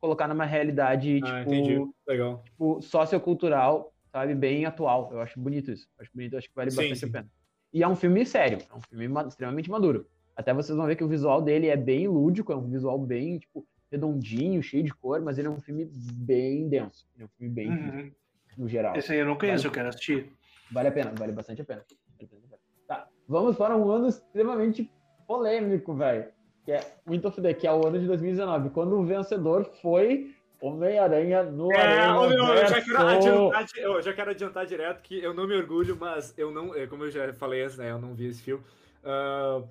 [0.00, 1.84] colocar numa realidade Ah, tipo, entendi.
[2.06, 2.42] Legal.
[2.44, 5.08] tipo, sociocultural, sabe, bem atual.
[5.12, 5.88] Eu acho bonito isso.
[5.98, 7.06] Eu acho bonito, acho que vale Sim, bastante sim.
[7.06, 7.28] a pena.
[7.72, 10.06] E é um filme sério, é um filme ma- extremamente maduro.
[10.36, 13.38] Até vocês vão ver que o visual dele é bem lúdico, é um visual bem,
[13.38, 17.06] tipo, redondinho, cheio de cor, mas ele é um filme bem denso.
[17.18, 18.12] É um filme bem, Uhum.
[18.56, 18.96] no geral.
[18.96, 20.32] Esse aí eu não conheço, eu quero assistir.
[20.70, 21.82] Vale a pena, vale bastante a pena.
[22.20, 22.62] Vale.
[22.86, 24.90] Tá, vamos para um ano extremamente
[25.26, 26.26] polêmico, velho.
[26.64, 30.34] Que é Winter of the, que é o ano de 2019, quando o vencedor foi
[30.60, 32.76] Homem-Aranha no É, Aranha meu, eu, já
[33.10, 36.74] adiantar, di- eu já quero adiantar direto que eu não me orgulho, mas eu não,
[36.74, 38.62] é, como eu já falei antes, né, eu não vi esse filme.
[39.04, 39.62] Ah,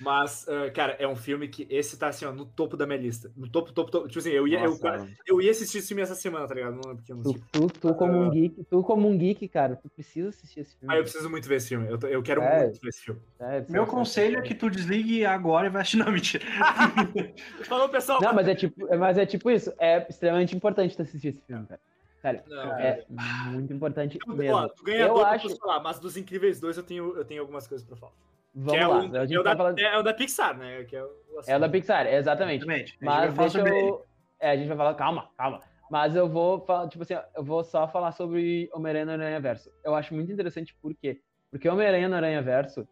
[0.00, 2.98] mas, ah, cara, é um filme que esse tá assim, ó, no topo da minha
[2.98, 3.30] lista.
[3.36, 4.08] No topo, topo, topo.
[4.08, 6.54] Tipo assim, eu ia, eu, Nossa, quase- eu ia assistir esse filme essa semana, tá
[6.54, 6.74] ligado?
[6.74, 8.30] Não é porque eu não Tu, tu, tu como um Ah.
[8.30, 10.92] geek, tu como um geek, cara, tu precisa assistir esse filme.
[10.94, 11.88] Ah, eu preciso muito ver esse filme.
[11.88, 12.64] Eu, tô- eu quero É.
[12.64, 13.20] muito ver esse filme.
[13.38, 15.98] Sério, Meu conselho é que tu desligue agora e vai assistir.
[16.04, 16.44] Não, mentira.
[17.68, 18.20] Falou, pessoal!
[18.20, 19.72] Não, mas é tipo, é- mas é tipo isso.
[19.78, 21.80] É extremamente importante tu assistir esse filme, cara.
[22.20, 23.04] Sério, Não, é
[23.50, 24.68] muito importante Ó, mesmo.
[24.68, 27.42] do ganhador, Eu eu acho- posso falar, mas dos Incríveis 2 eu tenho, eu tenho
[27.42, 28.12] algumas coisas pra falar.
[28.54, 28.96] Vamos que é lá.
[28.96, 29.80] o, a gente é o vai da, falar...
[29.80, 30.84] é o da Pixar, né?
[30.84, 31.10] Que é, o
[31.46, 32.62] É o da Pixar, exatamente.
[32.62, 32.98] Exatamente.
[33.00, 34.04] Mas deixa eu.
[34.40, 35.60] É, a gente vai falar, calma, calma.
[35.90, 39.40] Mas eu vou falar, tipo assim, ó, eu vou só falar sobre Homem-Aranha no Aranha
[39.40, 39.70] Verso.
[39.82, 41.20] Eu acho muito interessante por quê?
[41.50, 42.86] Porque Homem-Aranha no Aranha Verso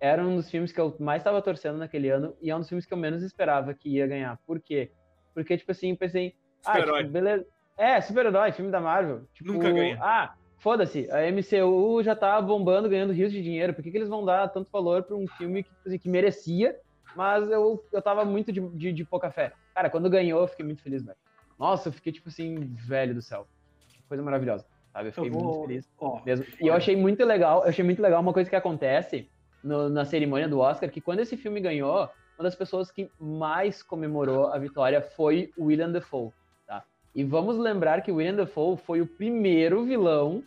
[0.00, 2.68] era um dos filmes que eu mais estava torcendo naquele ano e é um dos
[2.68, 4.36] filmes que eu menos esperava que ia ganhar.
[4.46, 4.90] Por quê?
[5.34, 6.34] Porque, tipo assim, pensei,
[6.64, 7.00] ah, Super-herói.
[7.00, 7.46] tipo, beleza.
[7.76, 9.26] É, super-herói, filme da Marvel.
[9.32, 9.98] Tipo, Nunca ganha.
[10.00, 13.74] Ah, foda-se, a MCU já tá bombando, ganhando rios de dinheiro.
[13.74, 16.76] Por que, que eles vão dar tanto valor pra um filme que, assim, que merecia,
[17.16, 19.52] mas eu, eu tava muito de, de, de pouca fé.
[19.74, 21.18] Cara, quando ganhou, eu fiquei muito feliz, velho.
[21.58, 22.54] Nossa, eu fiquei, tipo assim,
[22.86, 23.46] velho do céu.
[24.08, 25.08] Coisa maravilhosa, sabe?
[25.08, 26.46] Eu fiquei Eu vou- muito feliz Ó, mesmo.
[26.60, 29.28] E eu achei muito legal, eu achei muito legal uma coisa que acontece
[29.62, 32.08] no- na cerimônia do Oscar, que quando esse filme ganhou,
[32.38, 36.30] uma das pessoas que mais comemorou a vitória foi o William Dafoe,
[36.66, 36.84] tá?
[37.14, 40.42] E vamos lembrar que o William Dafoe foi o primeiro vilão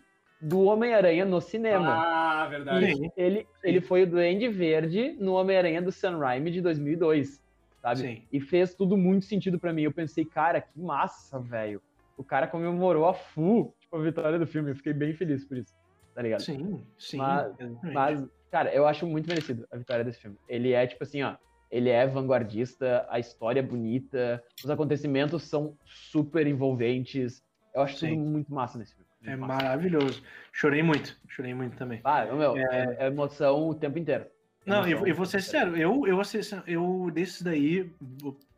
[0.46, 1.90] do Homem-Aranha no cinema.
[1.90, 2.94] Ah, verdade.
[2.96, 3.12] Sim.
[3.18, 7.42] Ele, ele foi o Duende Verde no Homem-Aranha do Sam Raimi de 2002,
[7.82, 8.00] sabe?
[8.00, 8.24] Sim.
[8.32, 9.82] E fez tudo muito sentido pra mim.
[9.82, 11.82] Eu pensei, cara, que massa, velho.
[12.16, 14.70] O cara comemorou a full, tipo, a vitória do filme.
[14.70, 15.74] Eu fiquei bem feliz por isso,
[16.14, 16.42] tá ligado?
[16.42, 17.18] Sim, sim.
[17.18, 17.56] Mas-.
[17.92, 20.38] Mas, cara, eu acho muito merecido a vitória desse filme.
[20.48, 21.36] Ele é, tipo assim, ó.
[21.72, 27.44] Ele é vanguardista, a história é bonita, os acontecimentos são super envolventes.
[27.74, 28.10] Eu acho Sim.
[28.10, 29.05] tudo muito massa nesse filme.
[29.26, 30.24] É maravilhoso.
[30.52, 32.02] Chorei muito, chorei muito também.
[32.04, 32.98] Ah, meu, é...
[33.00, 34.26] é emoção o tempo inteiro.
[34.66, 37.92] Não, eu, eu vou ser sincero, eu, eu, assisti, eu desses daí,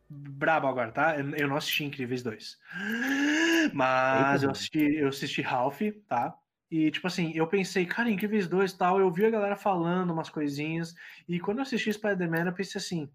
[0.09, 1.17] brabo agora, tá?
[1.17, 2.57] Eu, não assisti Incríveis 2.
[3.73, 6.33] Mas eu assisti, eu assisti Ralph, tá?
[6.71, 10.11] E, tipo assim, eu pensei, cara, Incríveis 2 e tal, eu vi a galera falando
[10.11, 10.95] umas coisinhas,
[11.27, 13.09] e quando eu assisti Spider-Man, eu pensei assim,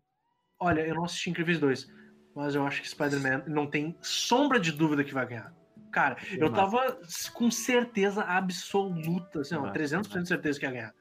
[0.58, 1.90] olha, eu não assisti Incríveis 2,
[2.34, 5.61] mas eu acho que Spider-Man não tem sombra de dúvida que vai ganhar.
[5.92, 6.54] Cara, eu massa.
[6.54, 6.98] tava
[7.34, 10.94] com certeza absoluta, assim, ó, Massa, 300% de certeza que ia ganhar.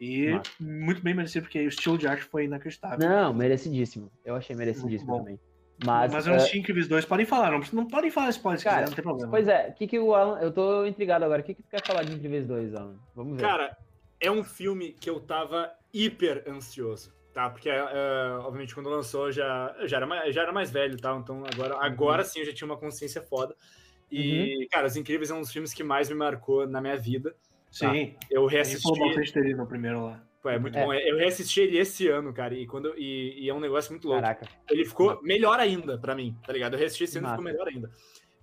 [0.00, 0.50] E Massa.
[0.60, 3.08] muito bem merecido, porque o estilo de arte foi inacreditável.
[3.08, 4.10] Não, merecidíssimo.
[4.24, 5.38] Eu achei merecidíssimo também.
[5.84, 8.64] Mas, Mas, eu eh, assisti Incríveis 2, podem falar, não, não podem falar spoiler se
[8.64, 9.30] Cara, quiser, não tem problema.
[9.30, 10.40] pois é, o que, que o Alan.
[10.40, 11.40] Eu tô intrigado agora.
[11.40, 12.98] O que, que tu quer falar de Incríveis 2, Alan?
[13.14, 13.42] Vamos ver.
[13.42, 13.76] Cara,
[14.20, 17.48] é um filme que eu tava hiper ansioso, tá?
[17.48, 17.84] Porque, é,
[18.40, 21.44] obviamente, quando lançou, já, eu já, era mais, já era mais velho e tal, então
[21.52, 23.54] agora, agora sim eu já tinha uma consciência foda.
[24.10, 27.34] E, cara, Os Incríveis é um dos filmes que mais me marcou na minha vida.
[27.70, 29.34] Sim, Eu a gente reassisti.
[29.34, 30.22] dele no primeiro lá.
[30.42, 30.84] Pô, é muito É.
[30.84, 30.94] bom.
[30.94, 34.22] Eu reassisti ele esse ano, cara, e, quando, e, e é um negócio muito louco.
[34.22, 34.46] Caraca.
[34.70, 36.74] Ele ficou melhor ainda pra mim, tá ligado?
[36.74, 37.90] Eu reassisti esse ano e ficou melhor ainda.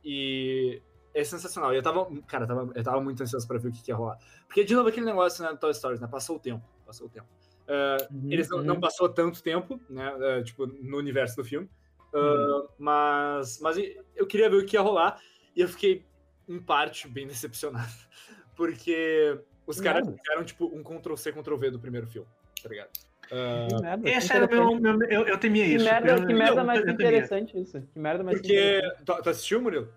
[0.03, 0.82] E
[1.13, 1.74] é sensacional.
[1.74, 3.91] E eu tava, cara, eu tava, eu tava muito ansioso pra ver o que, que
[3.91, 4.18] ia rolar.
[4.45, 6.07] Porque, de novo, aquele negócio né, do Toy Story, né?
[6.07, 6.63] Passou o tempo.
[6.86, 7.28] Passou o tempo.
[7.68, 8.63] Uh, Uhum, eles não, uhum.
[8.63, 10.13] não passou tanto tempo, né?
[10.13, 11.68] uh, tipo, no universo do filme.
[12.13, 13.76] Uh, mas, mas
[14.16, 15.20] eu queria ver o que ia rolar
[15.56, 16.03] e eu fiquei,
[16.47, 17.91] em parte, bem decepcionado.
[18.56, 22.28] Porque os caras fizeram, tipo, um Ctrl-C, Ctrl-V do primeiro filme,
[22.62, 22.89] tá ligado?
[23.32, 25.84] Uh, merda, Esse era o meu, meu, eu, eu temia isso.
[25.84, 27.82] Que merda, eu, que merda mais eu, interessante isso.
[27.82, 28.82] Que merda mais Porque.
[29.03, 29.89] Tu, tu, assistiu, Murilo?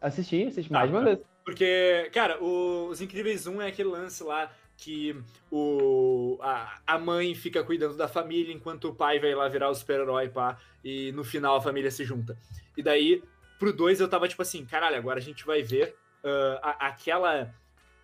[0.00, 1.18] Assisti, assisti mais ah, uma vez.
[1.44, 7.34] Porque, cara, o, Os Incríveis 1 é aquele lance lá que o, a, a mãe
[7.34, 11.24] fica cuidando da família enquanto o pai vai lá virar o super-herói, pá, e no
[11.24, 12.38] final a família se junta.
[12.76, 13.20] E daí,
[13.58, 17.54] pro 2 eu tava tipo assim, caralho, agora a gente vai ver uh, a, aquela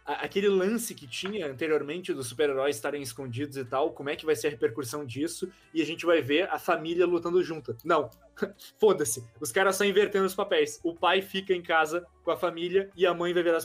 [0.05, 4.37] aquele lance que tinha anteriormente dos super-heróis estarem escondidos e tal, como é que vai
[4.37, 7.77] ser a repercussão disso, e a gente vai ver a família lutando junta.
[7.83, 8.11] Não,
[8.79, 10.79] foda-se, os caras só invertendo os papéis.
[10.85, 13.61] O pai fica em casa com a família e a mãe vai virar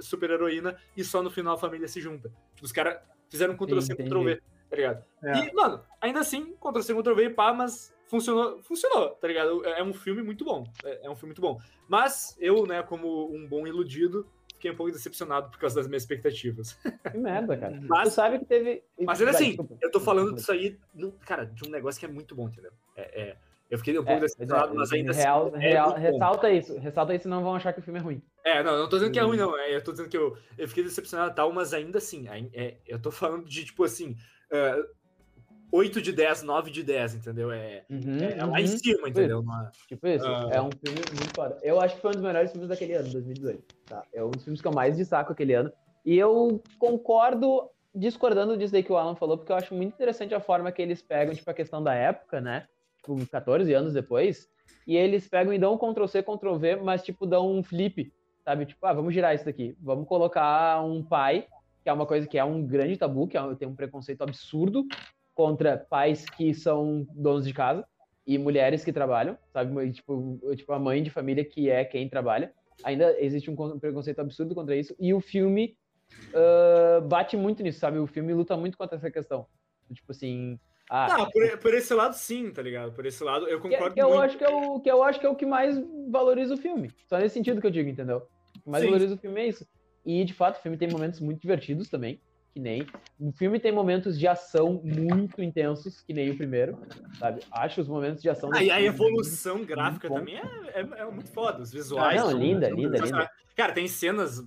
[0.00, 2.32] super-heroína e só no final a família se junta.
[2.62, 4.40] Os caras fizeram Ctrl-C, Ctrl-V,
[4.74, 5.04] tá ligado?
[5.22, 5.38] É.
[5.38, 9.64] E, mano, ainda assim, Ctrl-C, Ctrl-V, pá, mas funcionou, funcionou, tá ligado?
[9.64, 11.60] É um filme muito bom, é, é um filme muito bom.
[11.88, 16.02] Mas eu, né, como um bom iludido, fiquei um pouco decepcionado por causa das minhas
[16.02, 16.78] expectativas.
[17.10, 17.78] Que merda, cara.
[17.86, 18.82] Mas, tu sabe que teve.
[19.00, 20.78] Mas ainda assim, eu tô falando disso aí,
[21.26, 22.72] cara, de um negócio que é muito bom, entendeu?
[22.96, 23.36] É, é
[23.70, 25.58] eu fiquei um pouco é, decepcionado, mas ainda real, assim.
[25.58, 26.54] Real, é ressalta bom.
[26.54, 28.22] isso, ressalta isso, não vão achar que o filme é ruim.
[28.44, 29.58] É, não, não tô dizendo que é ruim, não.
[29.58, 32.76] É, eu tô dizendo que eu, eu fiquei decepcionado e tal, mas ainda assim, é,
[32.86, 34.16] eu tô falando de, tipo assim.
[34.54, 34.94] Uh,
[35.74, 37.50] 8 de 10, 9 de 10, entendeu?
[37.50, 38.78] É, uhum, é, é lá em uhum.
[38.78, 39.44] cima, entendeu?
[39.88, 40.48] Tipo isso, uh...
[40.52, 41.58] é um filme muito foda.
[41.64, 43.74] Eu acho que foi um dos melhores filmes daquele ano, 2018.
[43.84, 44.04] Tá?
[44.12, 45.72] É um dos filmes que eu mais destaco aquele ano.
[46.06, 50.32] E eu concordo, discordando disso aí que o Alan falou, porque eu acho muito interessante
[50.32, 52.68] a forma que eles pegam, tipo, a questão da época, né?
[52.98, 54.48] Tipo, 14 anos depois,
[54.86, 58.12] e eles pegam e dão um Ctrl-C, Ctrl-V, mas, tipo, dão um flip,
[58.44, 58.66] sabe?
[58.66, 59.76] Tipo, ah, vamos girar isso daqui.
[59.80, 61.48] Vamos colocar um pai,
[61.84, 64.86] que é uma coisa que é um grande tabu, que é, tem um preconceito absurdo,
[65.34, 67.86] contra pais que são donos de casa
[68.26, 69.92] e mulheres que trabalham, sabe?
[69.92, 72.52] Tipo, tipo a mãe de família que é quem trabalha.
[72.82, 75.76] Ainda existe um preconceito absurdo contra isso e o filme
[76.30, 77.98] uh, bate muito nisso, sabe?
[77.98, 79.46] O filme luta muito contra essa questão.
[79.92, 80.58] Tipo assim,
[80.88, 82.92] ah, não, por, por, esse lado sim, tá ligado?
[82.92, 85.20] Por esse lado eu concordo que, que eu acho que, é o, que eu acho
[85.20, 85.78] que é o que mais
[86.08, 86.90] valoriza o filme.
[87.06, 88.26] Só nesse sentido que eu digo, entendeu?
[88.56, 88.90] O que mais sim.
[88.90, 89.66] valoriza o filme é isso.
[90.04, 92.20] E de fato o filme tem momentos muito divertidos também
[92.54, 92.86] que nem.
[93.18, 96.78] O filme tem momentos de ação muito intensos, que nem o primeiro,
[97.18, 97.42] sabe?
[97.50, 98.48] Acho os momentos de ação.
[98.54, 102.22] Ah, e a evolução muito, gráfica muito também é, é, é, muito foda, os visuais.
[102.22, 103.30] Ah, não, linda, linda, linda.
[103.56, 104.40] Cara, tem cenas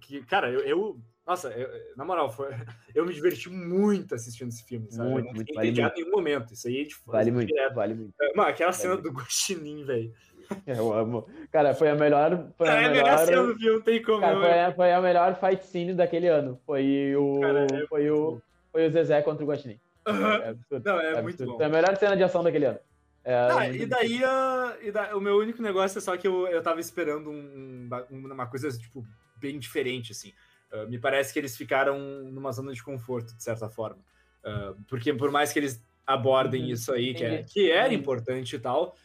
[0.00, 2.48] que, cara, eu, eu nossa, eu, na moral, foi,
[2.92, 5.08] eu me diverti muito assistindo esse filme, sabe?
[5.08, 6.52] Muito, eu não muito, vale em nenhum momento.
[6.52, 7.74] Isso aí é de Vale muito, direto.
[7.74, 8.12] vale muito.
[8.34, 10.12] Mano, aquela cena do Guaxinim, velho.
[10.66, 11.26] Eu amo.
[11.50, 12.48] Cara, foi a melhor.
[12.56, 14.20] Foi a, é, melhor, melhor cena do filme, tem como.
[14.20, 16.58] Cara, foi, a, foi a melhor fight scene daquele ano.
[16.66, 17.40] Foi o.
[17.40, 18.40] Cara, é foi, o
[18.70, 19.78] foi o Zezé contra o Guaxinim.
[20.08, 20.26] Uhum.
[20.26, 20.84] É absurdo.
[20.84, 21.56] Não, é, é muito bom.
[21.56, 22.78] Foi a melhor cena de ação daquele ano.
[23.24, 26.48] É, ah, e daí, uh, e da, o meu único negócio é só que eu,
[26.48, 30.32] eu tava esperando um, uma coisa, tipo, bem diferente, assim.
[30.72, 34.00] Uh, me parece que eles ficaram numa zona de conforto, de certa forma.
[34.44, 36.70] Uh, porque por mais que eles abordem uhum.
[36.70, 38.96] isso aí, que, é, que era importante e tal,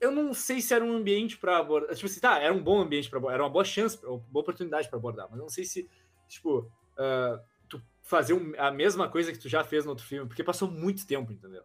[0.00, 1.94] eu não sei se era um ambiente para abordar.
[1.94, 4.42] Tipo assim, tá, era um bom ambiente para abordar, era uma boa chance, uma boa
[4.42, 5.88] oportunidade para abordar, mas eu não sei se,
[6.28, 10.28] tipo, uh, tu fazer um, a mesma coisa que tu já fez no outro filme,
[10.28, 11.62] porque passou muito tempo, entendeu?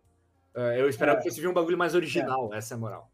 [0.56, 1.22] Uh, eu esperava é.
[1.22, 2.58] que você viesse um bagulho mais original, é.
[2.58, 3.12] essa é a moral.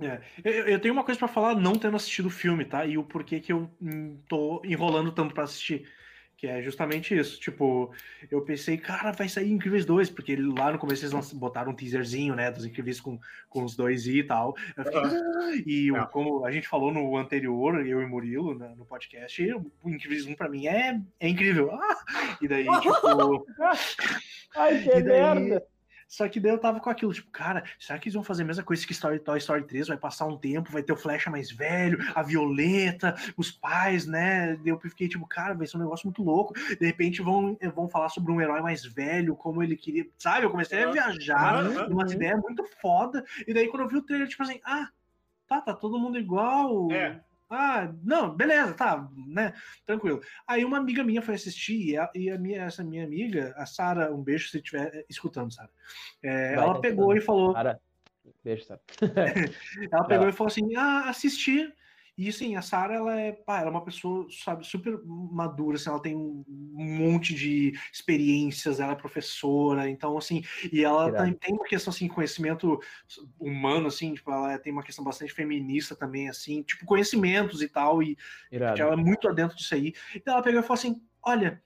[0.00, 0.20] É.
[0.44, 2.86] Eu, eu, tenho uma coisa para falar não tendo assistido o filme, tá?
[2.86, 5.90] E o porquê que eu hum, tô enrolando tanto para assistir.
[6.38, 7.40] Que é justamente isso.
[7.40, 7.92] Tipo,
[8.30, 12.36] eu pensei, cara, vai sair Incríveis 2, porque lá no começo eles botaram um teaserzinho,
[12.36, 13.18] né, dos Incríveis com,
[13.50, 14.56] com os dois e tal.
[14.56, 15.62] Fiquei, ah!
[15.66, 19.90] E o, como a gente falou no anterior, eu e Murilo, né, no podcast, o
[19.90, 21.72] Incríveis 1 pra mim é, é incrível.
[21.72, 21.98] Ah!
[22.40, 23.46] E daí, tipo.
[24.54, 25.66] Ai, que daí, merda!
[26.08, 28.46] Só que daí eu tava com aquilo, tipo, cara, será que eles vão fazer a
[28.46, 29.88] mesma coisa que Story, Toy Story 3?
[29.88, 34.56] Vai passar um tempo, vai ter o Flecha mais velho, a Violeta, os pais, né?
[34.56, 36.54] Daí eu fiquei, tipo, cara, vai ser um negócio muito louco.
[36.54, 40.46] De repente vão, vão falar sobre um herói mais velho, como ele queria, sabe?
[40.46, 41.92] Eu comecei a viajar, uhum.
[41.92, 43.22] umas ideias muito foda.
[43.46, 44.88] E daí quando eu vi o trailer, tipo assim, ah,
[45.46, 46.90] tá, tá todo mundo igual.
[46.90, 47.20] É.
[47.50, 49.54] Ah, não, beleza, tá, né?
[49.86, 50.20] Tranquilo.
[50.46, 53.64] Aí uma amiga minha foi assistir e, a, e a minha, essa minha amiga, a
[53.64, 55.70] Sara, um beijo se estiver eh, escutando, Sara.
[56.22, 57.52] É, ela pegou e falou.
[57.52, 57.80] Sara,
[58.44, 58.80] beijo, Sara.
[59.90, 61.72] ela pegou e falou assim: ah, assisti.
[62.18, 65.88] E sim, a Sarah, ela é, pá, ela é uma pessoa, sabe, super madura, assim,
[65.88, 66.44] ela tem um
[66.76, 70.42] monte de experiências, ela é professora, então, assim,
[70.72, 72.80] e ela tem, tem, uma questão, assim, conhecimento
[73.38, 78.02] humano, assim, tipo, ela tem uma questão bastante feminista também, assim, tipo, conhecimentos e tal,
[78.02, 78.18] e
[78.50, 79.94] ela é muito adentro disso aí.
[80.12, 81.62] Então ela pegou e falou assim, olha,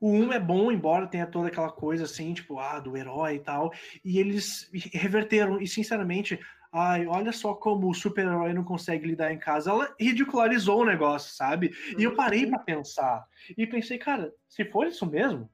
[0.00, 3.40] o 1 é bom, embora tenha toda aquela coisa assim, tipo, ah, do herói e
[3.40, 3.72] tal.
[4.04, 5.60] E eles reverteram.
[5.60, 6.38] E, sinceramente,
[6.72, 9.70] ai, olha só como o super-herói não consegue lidar em casa.
[9.70, 11.74] Ela ridicularizou o negócio, sabe?
[11.96, 13.26] E eu parei para pensar.
[13.56, 15.48] E pensei, cara, se for isso mesmo,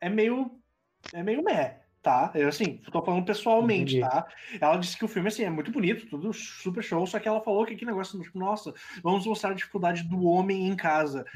[0.00, 0.58] é meio.
[1.12, 2.30] É meio meh, tá?
[2.34, 4.08] Eu, assim, tô falando pessoalmente, Entendi.
[4.08, 4.26] tá?
[4.60, 7.40] Ela disse que o filme, assim, é muito bonito, tudo super show, só que ela
[7.40, 8.72] falou que aquele negócio, tipo, nossa,
[9.02, 11.26] vamos mostrar a dificuldade do homem em casa.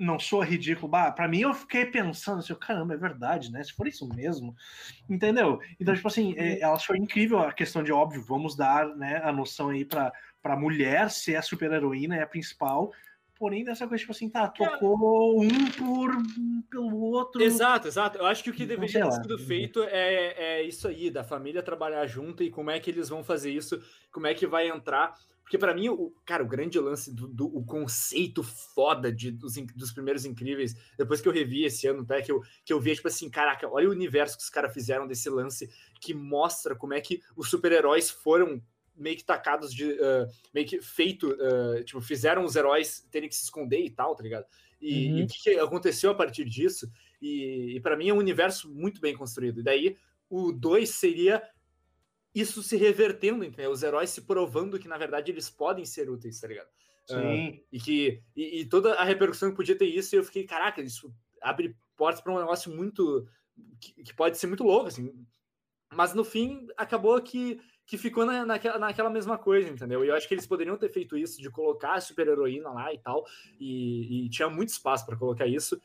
[0.00, 0.88] Não sou ridículo.
[0.88, 3.62] Bah, pra mim, eu fiquei pensando assim, caramba, é verdade, né?
[3.62, 4.56] Se for isso mesmo,
[5.08, 5.60] entendeu?
[5.78, 9.30] Então, tipo assim, é, ela achou incrível a questão de, óbvio, vamos dar né, a
[9.30, 10.10] noção aí pra,
[10.42, 12.90] pra mulher ser a super-heroína, é a principal,
[13.38, 16.10] porém dessa coisa, tipo assim, tá, tocou um por
[16.70, 17.42] pelo outro.
[17.42, 18.18] Exato, exato.
[18.18, 21.24] Eu acho que o que Então, deveria ter sido feito é, é isso aí, da
[21.24, 24.68] família trabalhar junto e como é que eles vão fazer isso, como é que vai
[24.68, 25.14] entrar.
[25.50, 29.54] Porque pra mim, o, cara, o grande lance do, do- o conceito foda de, dos,
[29.74, 32.94] dos primeiros incríveis, depois que eu revi esse ano, até que eu, que eu vi,
[32.94, 35.68] tipo assim, caraca, olha o universo que os caras fizeram desse lance
[36.00, 38.62] que mostra como é que os super-heróis foram
[38.94, 39.90] meio que tacados de.
[40.00, 44.14] ah, meio que feito, ah, tipo, fizeram os heróis terem que se esconder e tal,
[44.14, 44.46] tá ligado?
[44.80, 45.18] E, Uhum.
[45.18, 46.88] e o que, que aconteceu a partir disso?
[47.20, 49.58] E, e para mim é um universo muito bem construído.
[49.58, 49.96] E daí
[50.28, 51.42] o 2 seria
[52.34, 53.70] isso se revertendo, entendeu?
[53.70, 56.68] Os heróis se provando que, na verdade, eles podem ser úteis, tá ligado?
[57.06, 57.60] Sim.
[57.72, 61.12] E que e, e toda a repercussão que podia ter isso, eu fiquei, caraca, isso
[61.40, 63.26] abre portas para um negócio muito.
[63.80, 65.12] Que, que pode ser muito louco, assim.
[65.92, 70.04] Mas no fim, acabou que, que ficou na, naquela, naquela mesma coisa, entendeu?
[70.04, 72.98] E eu acho que eles poderiam ter feito isso, de colocar a super-heroína lá e
[72.98, 73.26] tal,
[73.58, 75.80] e, e tinha muito espaço para colocar isso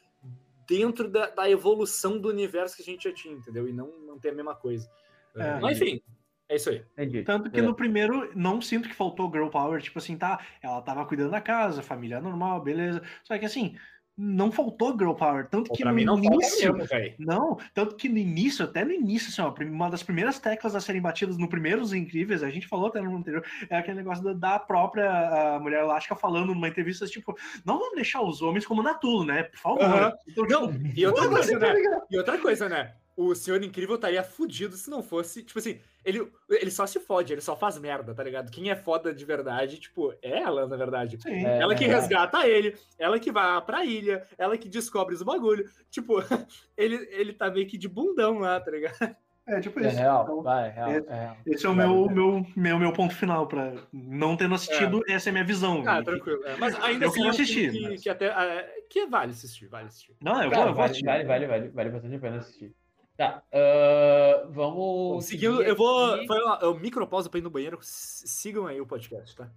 [0.68, 3.68] dentro da, da evolução do universo que a gente já tinha, entendeu?
[3.68, 4.90] E não, não ter a mesma coisa.
[5.36, 5.60] É.
[5.60, 6.02] Mas enfim,
[6.50, 6.84] é isso aí.
[6.94, 7.24] Entendi.
[7.24, 7.64] Tanto que É.
[7.64, 11.42] no primeiro, não sinto que faltou girl power, tipo assim, tá, ela tava cuidando da
[11.42, 13.02] casa, família normal, beleza.
[13.24, 13.76] Só que assim,
[14.18, 17.16] não faltou girl power, tanto que Pra no mim não início, mesmo, velho.
[17.20, 20.80] não, tanto que no início, até no início, assim, ó, uma das primeiras teclas a
[20.80, 24.32] serem batidas no primeiros incríveis, a gente falou até no anterior, é aquele negócio da,
[24.34, 27.36] da própria a mulher elástica falando numa entrevista, tipo,
[27.66, 29.44] não vamos deixar os homens como Natulo, né?
[29.44, 30.14] Por favor.
[30.28, 31.82] Então, Não, e outra coisa, tá né?
[32.10, 32.94] E outra coisa, né?
[33.18, 35.42] O Senhor Incrível estaria fudido se não fosse.
[35.42, 38.52] Tipo assim, ele, ele só se fode, ele só faz merda, tá ligado?
[38.52, 41.18] Quem é foda de verdade, tipo, é ela, na verdade.
[41.22, 41.46] Sim.
[41.46, 41.60] É.
[41.62, 45.64] Ela que resgata ele, ela que vai pra ilha, ela que descobre os bagulho.
[45.90, 46.16] Tipo,
[46.76, 49.16] ele, ele tá meio que de bundão lá, tá ligado?
[49.48, 49.98] É, tipo É isso.
[49.98, 51.38] real, Então, vai, é real, é real.
[51.46, 55.32] Esse é o meu, meu, meu, meu ponto final para não tendo assistido, essa é
[55.32, 55.84] a minha visão.
[55.88, 56.44] Ah, E- tranquilo.
[56.48, 56.58] é.
[56.58, 58.26] Mas ainda Eu assim, é assistir, Que, mas- que até.
[58.26, 60.16] é, que vale assistir, vale assistir.
[60.20, 61.06] Não, eu vou, Cara, eu vou vale, assistir.
[61.06, 62.74] vale, vale, vale, vale bastante a pena assistir.
[63.18, 65.26] Tá, ah, vamos.
[65.26, 66.16] Seguindo, eu vou.
[66.16, 66.28] aqui.
[66.28, 67.80] Foi uma, eu micropausa pra ir no banheiro.
[67.82, 69.50] Sigam aí o podcast, tá?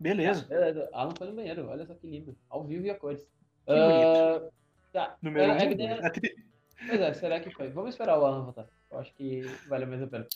[0.00, 0.44] Beleza.
[0.46, 2.36] Beleza, Alan foi no banheiro, olha só que lindo.
[2.48, 3.20] Ao vivo e a cores.
[3.66, 4.42] Que Ah,
[4.92, 5.16] Tá.
[5.20, 6.10] Número é, é um.
[6.10, 6.34] que tem-
[6.86, 7.68] Pois é, será que foi?
[7.70, 8.66] Vamos esperar o Alan voltar.
[8.90, 10.26] Eu acho que vale mais a pena.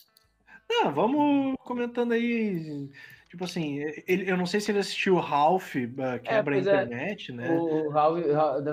[0.71, 2.91] Ah, vamos comentando aí.
[3.29, 6.67] Tipo assim, ele, eu não sei se ele assistiu o Ralph, uh, quebra a pois
[6.67, 6.83] é.
[6.83, 7.51] internet, né?
[7.51, 8.25] O Ralph,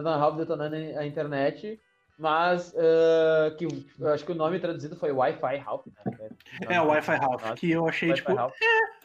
[0.03, 1.79] Ralph detonando a internet,
[2.17, 3.67] mas ah, que
[4.07, 5.85] acho que o nome traduzido foi Wi-Fi Ralph.
[5.87, 6.29] Né?
[6.69, 8.33] É, o Wi-Fi Ralph, que eu achei, tipo.
[8.33, 8.53] Ralph.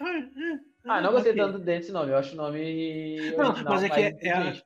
[0.01, 1.43] ah, Ah, não gostei ok.
[1.43, 3.31] tanto desse nome, eu acho o nome.
[3.37, 4.63] Não, original mas é que é- é.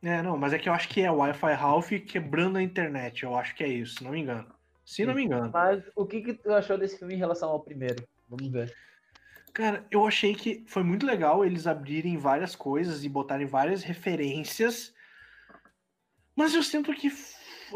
[0.00, 3.24] É, não, mas é que eu acho que é Wi-Fi Ralph quebrando a internet.
[3.24, 4.54] Eu acho que é isso, se não me engano.
[4.84, 5.50] Se não me engano.
[5.52, 8.06] Mas o que, que tu achou desse filme em relação ao primeiro?
[8.28, 8.72] Vamos ver.
[9.52, 14.94] Cara, eu achei que foi muito legal eles abrirem várias coisas e botarem várias referências,
[16.36, 17.10] mas eu sinto que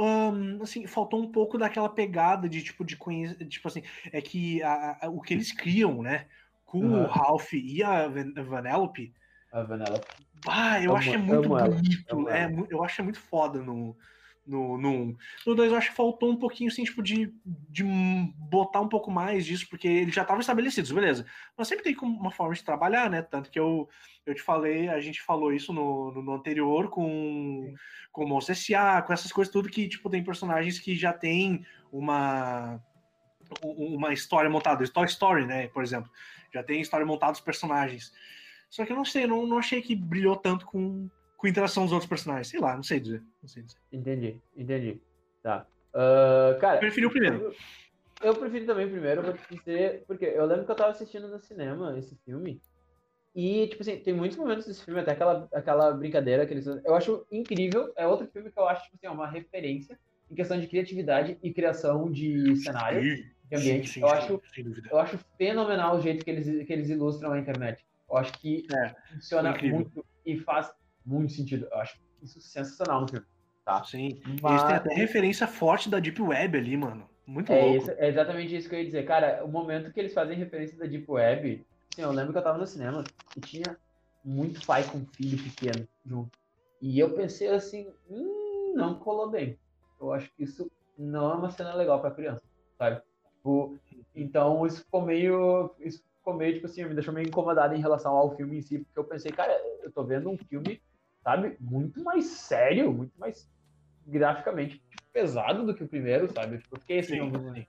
[0.01, 3.83] ahn, assim, faltou um pouco daquela pegada de tipo de conhecer, tipo assim,
[4.13, 6.29] é que a- a- o que eles criam, né,
[6.65, 7.09] com o Aham.
[7.09, 9.15] Ralph e a Van- Vanellope,
[9.51, 10.05] A Vanilla.
[10.47, 13.97] ah, eu Amo- acho é muito bonito, é, eu acho é muito foda no
[14.47, 15.17] no, no, um.
[15.47, 17.85] no 2 eu acho que faltou um pouquinho assim, tipo, de, de
[18.37, 21.25] botar um pouco mais disso, porque eles já estavam estabelecidos, beleza.
[21.57, 23.23] Mas sempre tem uma forma de trabalhar, né?
[23.23, 23.89] Tanto que eu,
[24.27, 27.75] eu te falei, a gente falou isso no, no, no anterior com,
[28.11, 31.65] com o Monstro S.A., com essas coisas tudo que, tipo, tem personagens que já tem
[31.91, 32.81] uma
[33.63, 34.87] uma história montada.
[34.89, 36.11] Toy Story, né, por exemplo.
[36.53, 38.13] Já tem história montada dos personagens.
[38.71, 41.11] Só que eu não sei, não, não achei que brilhou tanto com,
[41.43, 42.47] com interação dos outros personagens.
[42.47, 43.21] Sei lá, não sei dizer.
[43.43, 43.77] Não sei dizer.
[43.93, 45.01] Entendi, entendi.
[45.43, 45.67] Tá.
[45.93, 46.77] Ah, cara.
[46.77, 47.37] Eu preferi o primeiro.
[48.23, 50.93] Eu, eu prefiro também o primeiro, vou te dizer, porque eu lembro que eu tava
[50.93, 52.63] assistindo no cinema esse filme.
[53.35, 56.95] E, tipo assim, tem muitos momentos desse filme, até aquela, aquela brincadeira que eles Eu
[56.95, 57.93] acho incrível.
[57.97, 59.99] É outro filme que eu acho, tipo assim, é uma referência
[60.31, 63.89] em questão de criatividade e criação de cenário, de ambiente.
[63.89, 64.43] Sim, sim, eu, acho,
[64.91, 67.85] eu acho fenomenal o jeito que eles, que eles ilustram a internet.
[68.09, 70.71] Eu acho que É, funciona muito e faz
[71.05, 71.67] muito sentido.
[71.71, 73.27] Eu acho isso sensacional no filme.
[73.65, 73.83] Tá?
[73.85, 74.21] Sim.
[74.27, 77.09] Eles Mas- têm até referência forte da Deep Web ali, mano.
[77.27, 77.77] Muito É, louco.
[77.79, 79.05] isso, é exatamente isso que eu ia dizer.
[79.07, 82.43] Cara, o momento que eles fazem referência da Deep Web, assim, eu lembro que eu
[82.43, 83.05] tava no cinema
[83.37, 83.77] e tinha
[84.25, 86.31] muito pai com filho pequeno junto.
[86.81, 89.57] E eu pensei assim, hum, não colou bem.
[90.01, 92.43] Eu acho que isso não é uma cena legal pra criança,
[92.77, 93.01] sabe?
[93.37, 93.79] Tipo,
[94.15, 95.71] então isso ficou meio.
[95.79, 98.79] Isso ficou meio, tipo assim, me deixou meio incomodado em relação ao filme em si,
[98.81, 100.81] porque eu pensei, cara, eu tô vendo um filme,
[101.23, 103.51] sabe, muito mais sério, muito mais
[104.07, 106.59] graficamente tipo, pesado do que o primeiro, sabe?
[106.59, 107.67] Tipo, eu fiquei assim, Sim.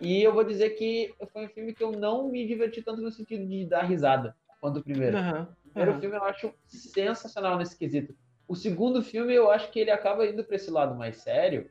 [0.00, 3.10] E eu vou dizer que foi um filme que eu não me diverti tanto no
[3.10, 5.16] sentido de dar risada quanto o primeiro.
[5.16, 8.14] Aham, O primeiro filme eu acho sensacional nesse quesito.
[8.48, 11.70] O segundo filme eu acho que ele acaba indo para esse lado mais sério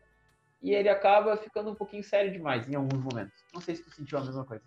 [0.62, 3.46] e ele acaba ficando um pouquinho sério demais em alguns momentos.
[3.54, 4.64] Não sei se tu sentiu a mesma coisa.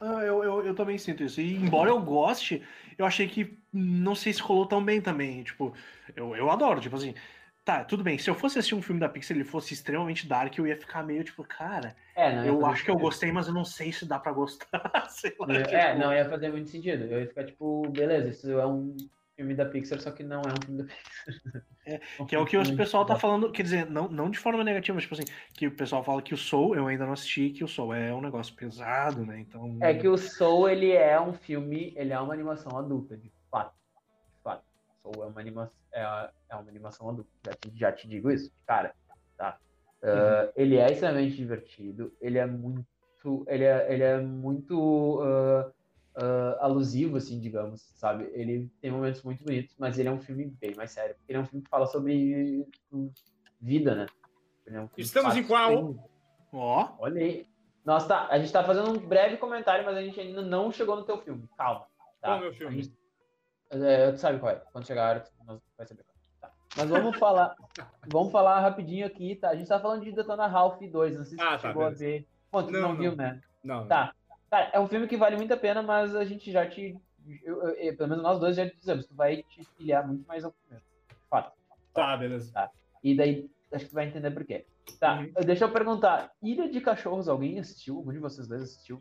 [0.00, 1.40] Ah, eu, eu, eu também sinto isso.
[1.40, 2.62] E embora eu goste,
[2.98, 5.42] eu achei que não sei se rolou tão bem também.
[5.42, 5.74] Tipo,
[6.14, 7.14] eu, eu adoro, tipo assim.
[7.64, 8.18] Tá, tudo bem.
[8.18, 11.02] Se eu fosse assistir um filme da Pixar ele fosse extremamente dark, eu ia ficar
[11.02, 14.06] meio tipo, cara, É, não eu acho que eu gostei, mas eu não sei se
[14.06, 14.66] dá pra gostar.
[15.10, 15.54] sei lá.
[15.54, 17.04] É, tipo, não ia fazer muito sentido.
[17.04, 18.96] Eu ia ficar tipo, beleza, isso é um
[19.40, 21.62] filme da Pixar, só que não é um filme da Pixar.
[21.86, 24.62] É, Que é o que o pessoal tá falando, quer dizer, não, não de forma
[24.62, 25.24] negativa, mas tipo assim,
[25.54, 28.12] que o pessoal fala que o Soul, eu ainda não assisti, que o Soul é
[28.12, 29.40] um negócio pesado, né?
[29.40, 29.78] Então.
[29.80, 33.74] É que o Soul, ele é um filme, ele é uma animação adulta, de fato.
[34.36, 34.62] De fato.
[35.02, 37.30] Soul é uma animação, é, é uma animação adulta.
[37.46, 38.94] Já te, já te digo isso, cara.
[39.38, 39.58] Tá?
[40.02, 42.86] Uh, Ele é extremamente divertido, ele é muito.
[43.48, 45.19] Ele é, ele é muito
[46.70, 48.30] alusivo, assim, digamos, sabe?
[48.32, 51.14] Ele tem momentos muito bonitos, mas ele é um filme bem mais sério.
[51.28, 53.10] Ele é um filme que fala sobre hum,
[53.60, 54.06] vida, né?
[54.66, 55.72] Ele é um Estamos em qual?
[55.72, 56.00] sobre-
[56.52, 57.46] Ó, Olha aí.
[57.84, 58.26] Nossa, tá.
[58.28, 61.18] A gente tá fazendo um breve comentário, mas a gente ainda não chegou no teu
[61.18, 61.48] filme.
[61.56, 61.80] Calma.
[62.20, 62.28] Tá?
[62.28, 62.74] Qual é o meu filme?
[62.78, 63.00] A gente-
[63.72, 64.56] É, tu sabe qual é.
[64.72, 66.40] Quando chegar a hora, tu nós vai saber qual é.
[66.40, 66.52] Tá.
[66.76, 67.54] Mas vamos falar.
[68.12, 69.50] vamos falar rapidinho aqui, tá?
[69.50, 71.16] A gente tá falando de Detona Ralph 2.
[71.16, 72.04] Não sei se Ah, tá, chegou a beleza.
[72.04, 72.28] ver.
[72.50, 72.96] Bom, tu não, Não, não.
[72.96, 73.40] viu, né?
[73.62, 74.12] Não, Tá.
[74.50, 76.96] Cara, é um filme que vale muito a pena, mas a gente já te.
[77.44, 80.26] eu- eu- eu- pelo menos nós dois já te dizemos, tu vai te filhar muito
[80.26, 80.84] mais ao primeiro.
[81.28, 81.52] Fato.
[81.94, 82.52] Tá, beleza.
[83.04, 84.64] E daí, acho que tu vai entender por quê.
[84.98, 85.32] Tá, Uhum.
[85.44, 86.32] deixa eu perguntar.
[86.42, 87.96] Ilha de Cachorros, alguém assistiu?
[87.98, 89.00] Algum de vocês dois assistiu?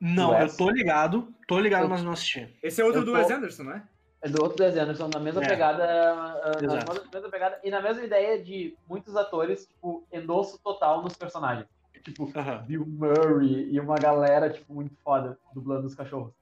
[0.00, 0.52] não, Wes?
[0.52, 2.54] eu tô ligado, tô ligado, Eu- mas não assisti.
[2.62, 3.82] Esse é outro do tô- Wes Anderson, não é?
[4.22, 5.48] É do outro desenho, são na mesma É.
[5.48, 5.84] pegada.
[5.84, 11.14] ah, na mesma pegada e na mesma ideia de muitos atores, tipo, endosso total nos
[11.16, 11.66] personagens.
[12.02, 12.66] Tipo, Aham.
[12.66, 16.34] Bill Murray e uma galera, tipo, muito foda dublando os cachorros.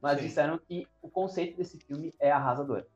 [0.00, 0.26] Mas Sim.
[0.28, 2.86] disseram que o conceito desse filme é arrasador.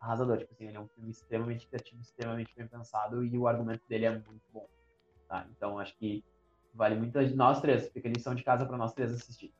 [0.00, 3.82] Arrasador, tipo assim, ele é um filme extremamente criativo, extremamente bem pensado e o argumento
[3.88, 4.66] dele é muito bom.
[5.28, 5.46] Tá?
[5.50, 6.24] Então acho que
[6.72, 9.54] vale muito a nós três, fica lição de casa pra nós três assistir.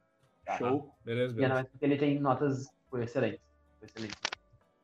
[0.44, 0.58] Tá?
[0.58, 0.94] Show.
[1.04, 1.64] Beleza, E beleza.
[1.64, 3.40] porque ele tem notas excelentes.
[3.80, 4.20] excelentes.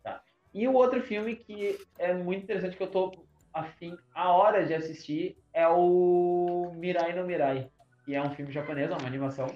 [0.02, 0.22] Tá.
[0.52, 4.74] E o outro filme que é muito interessante, que eu tô afim a hora de
[4.74, 7.70] assistir, é o Mirai no Mirai,
[8.04, 9.46] que é um filme japonês, é uma animação.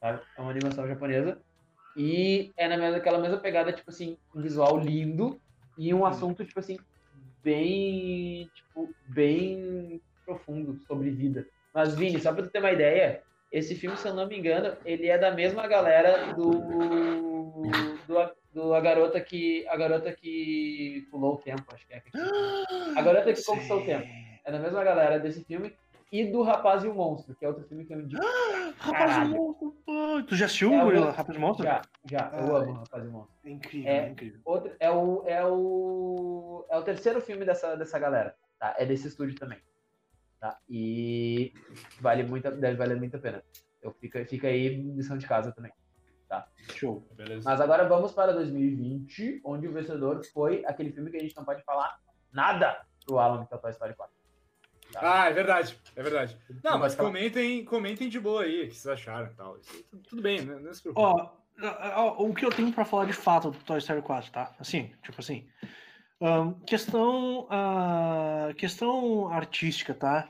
[0.00, 0.20] Sabe?
[0.36, 1.40] É uma animação japonesa.
[1.96, 5.40] E é na mesma, aquela mesma pegada, tipo assim, um visual lindo
[5.76, 6.78] e um assunto, tipo assim,
[7.42, 11.46] bem, tipo, bem profundo sobre vida.
[11.74, 14.76] Mas, Vini, só pra tu ter uma ideia, esse filme, se eu não me engano,
[14.84, 16.50] ele é da mesma galera do,
[18.06, 22.02] do, do a garota que a garota que pulou o tempo, acho que é.
[22.96, 24.06] A garota que conquistou o tempo.
[24.44, 25.76] É da mesma galera desse filme
[26.10, 28.22] e do Rapaz e o Monstro, que é outro filme que eu indico.
[28.78, 29.76] Rapaz e Monstro.
[29.88, 31.64] Ah, Tu já assistiu É, o Rapaz e Monstro?
[31.66, 32.62] Já, já, eu Ai.
[32.62, 33.34] amo Rapaz e o Monstro.
[33.44, 33.96] É incrível, É.
[33.98, 34.40] é incrível.
[34.44, 38.74] Outro, é o é o é o terceiro filme dessa dessa galera, tá?
[38.78, 39.58] É desse estúdio também.
[40.40, 40.56] Tá?
[40.70, 41.52] E
[42.00, 43.42] vale muito, deve valer muito a pena.
[43.82, 45.72] Eu fica fica aí lição de casa também.
[46.74, 47.06] Show.
[47.14, 47.48] Beleza.
[47.48, 51.44] Mas agora vamos para 2020, onde o vencedor foi aquele filme que a gente não
[51.44, 51.98] pode falar
[52.32, 54.14] nada pro Alan, que é o Toy Story 4.
[54.96, 56.38] Ah, é verdade, é verdade.
[56.64, 57.08] Não, Não mas falar.
[57.10, 59.58] comentem, comentem de boa aí, o que vocês acharam e tal.
[59.58, 60.58] Isso, tudo- bem, né?
[60.60, 61.04] Não se preocupe.
[61.06, 61.30] Ó,
[61.94, 64.54] ó, o que eu tenho pra falar de fato do Toy Story 4, tá?
[64.58, 65.46] Assim, tipo assim.
[66.22, 67.46] ahn, questão.
[67.50, 70.28] ah, questão artística, tá?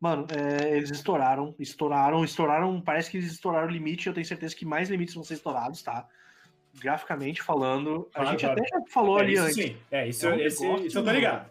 [0.00, 2.80] Mano, é, eles estouraram, estouraram, estouraram.
[2.80, 4.06] Parece que eles estouraram o limite.
[4.06, 6.06] Eu tenho certeza que mais limites vão ser estourados, tá?
[6.74, 8.08] Graficamente falando.
[8.14, 8.60] A gente claro.
[8.60, 9.54] até já falou é, ali isso antes.
[9.54, 9.76] sim.
[9.90, 11.50] É, isso, É um esse, negócio- isso eu tô ligado.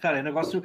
[0.00, 0.62] Cara, é um negócio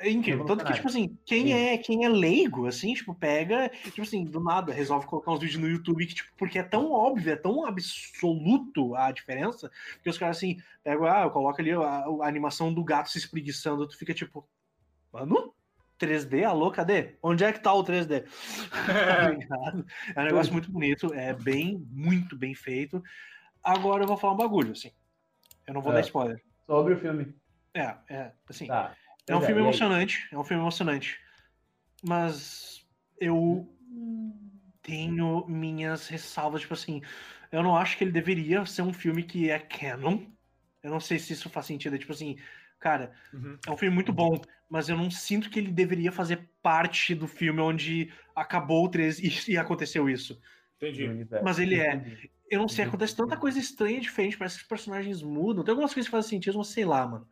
[0.00, 0.44] é incrível.
[0.44, 4.38] Tanto que, tipo assim, quem é, quem é leigo, assim, tipo, pega, tipo assim, do
[4.38, 7.66] nada, resolve colocar uns vídeos no YouTube que, tipo, porque é tão óbvio, é tão
[7.66, 9.70] absoluto a diferença,
[10.02, 13.18] que os caras, assim, pegam, ah, eu coloco ali a, a animação do gato se
[13.18, 14.46] espreguiçando, tu fica tipo,
[15.12, 15.52] mano,
[15.98, 17.16] 3D, alô, cadê?
[17.22, 18.24] Onde é que tá o 3D?
[18.86, 19.86] Tá ligado?
[20.14, 23.02] é um negócio muito bonito, é bem, muito bem feito.
[23.62, 24.92] Agora eu vou falar um bagulho, assim.
[25.66, 25.96] Eu não vou É.
[25.96, 26.42] dar spoiler.
[26.66, 27.34] Sobre o filme.
[27.74, 28.66] É, é, assim.
[28.66, 28.94] Tá.
[29.26, 31.20] É um Pois filme emocionante, é um filme emocionante.
[32.02, 32.86] Mas
[33.20, 33.68] eu
[34.82, 37.02] tenho minhas ressalvas, tipo assim,
[37.52, 40.20] eu não acho que ele deveria ser um filme que é canon.
[40.82, 42.38] Eu não sei se isso faz sentido, é tipo assim,
[42.78, 43.58] cara, Uhum.
[43.66, 47.26] é um filme muito bom, mas eu não sinto que ele deveria fazer parte do
[47.26, 50.40] filme onde acabou o 13 e, e aconteceu isso.
[50.76, 51.08] Entendi.
[51.42, 51.94] Mas ele é.
[51.94, 52.30] Entendi.
[52.50, 55.62] Eu não sei, acontece tanta coisa estranha, diferente, parece que os personagens mudam.
[55.62, 57.28] Tem algumas coisas que fazem sentido, mas sei lá, mano.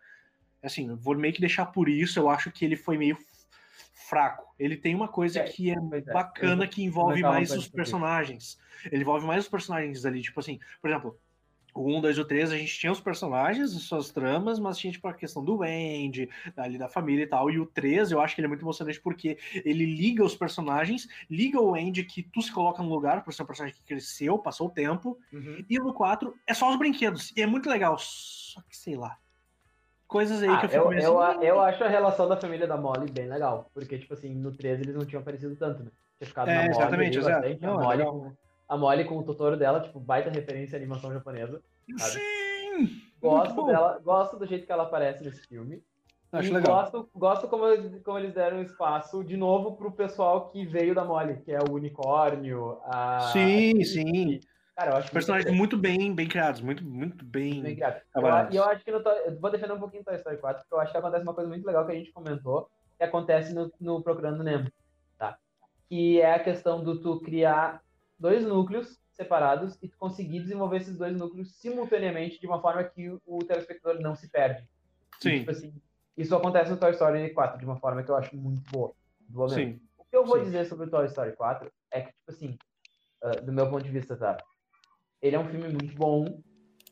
[0.63, 3.17] Assim, eu vou meio que deixar por isso, eu acho que ele foi meio
[4.09, 4.55] fraco.
[4.59, 8.59] Ele tem uma coisa É, que é é, bacana que envolve mais os personagens.
[8.91, 11.19] Ele envolve mais os personagens ali, tipo assim, por exemplo,
[11.77, 14.79] o 1, 2 e o 3, a gente tinha os personagens, as suas tramas, mas
[14.79, 17.51] tinha tipo a questão do Andy, ali da família e tal.
[17.51, 21.07] E o 3, eu acho que ele é muito emocionante porque ele liga os personagens,
[21.31, 24.39] liga o Andy que tu se coloca no lugar, por ser um personagem que cresceu,
[24.39, 25.19] passou o tempo.
[25.33, 25.65] Uhum.
[25.69, 27.33] E no 4 é só os brinquedos.
[27.37, 27.97] E é muito legal.
[27.99, 29.17] Só que sei lá.
[30.07, 32.67] Coisas aí Ah, que eu fico eu, eu, assim, eu acho a relação da família
[32.67, 33.69] da Molly bem legal.
[33.75, 35.91] Porque, tipo assim, no 13 eles não tinham aparecido tanto, né?
[36.17, 38.33] Tinha ficado É, na Molly exatamente, a é com-
[38.69, 41.63] a Molly com o Totoro dela, tipo, baita referência à animação japonesa.
[41.99, 42.11] sabe?
[42.13, 43.01] Sim!
[43.21, 45.83] Gosto dela, gosto do jeito que ela aparece nesse filme.
[46.33, 46.83] Acho e legal.
[46.83, 51.05] gosto, gosto como, eles- como eles deram espaço de novo pro pessoal que veio da
[51.05, 53.31] Molly, que é o unicórnio, a.
[53.33, 54.41] Sim, sim.
[54.75, 57.63] Cara, eu acho Personagens muito muito bem, bem criados, muito, muito bem.
[57.63, 57.97] bem criado.
[57.97, 58.55] Eu, trabalhados.
[58.55, 60.81] e eu acho que no eu vou defender um pouquinho Toy Story 4, porque eu
[60.81, 64.03] acho que acontece uma coisa muito legal que a gente comentou, que acontece no, no
[64.03, 64.71] Procurando Nemo,
[65.17, 65.39] tá?
[65.89, 67.81] Que é a questão do tu criar
[68.19, 73.21] dois núcleos separados e conseguir desenvolver esses dois núcleos simultaneamente de uma forma que o,
[73.27, 74.63] o telespectador não se perde.
[74.63, 75.75] E, Sim, tipo assim,
[76.17, 78.95] isso acontece no Toy Story 4 de uma forma que eu acho muito boa.
[79.49, 79.81] sim.
[79.99, 80.45] O que eu vou Sim.
[80.45, 82.59] dizer sobre o Toy Story 4 é que, tipo assim,
[83.23, 84.37] ah, do meu ponto de vista, tá?
[85.21, 86.43] Ele é um filme muito bom.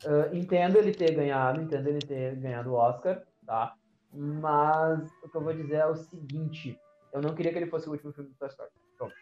[0.06, 3.74] ah, entendo ele ter ganhado, entendo ele ter ganhado o Oscar, tá?
[4.12, 6.78] Mas o que eu vou dizer é o seguinte:
[7.12, 8.70] eu não queria que ele fosse o último filme do Toy Story.
[8.98, 9.14] Pronto.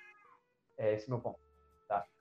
[0.79, 1.39] É esse meu ponto.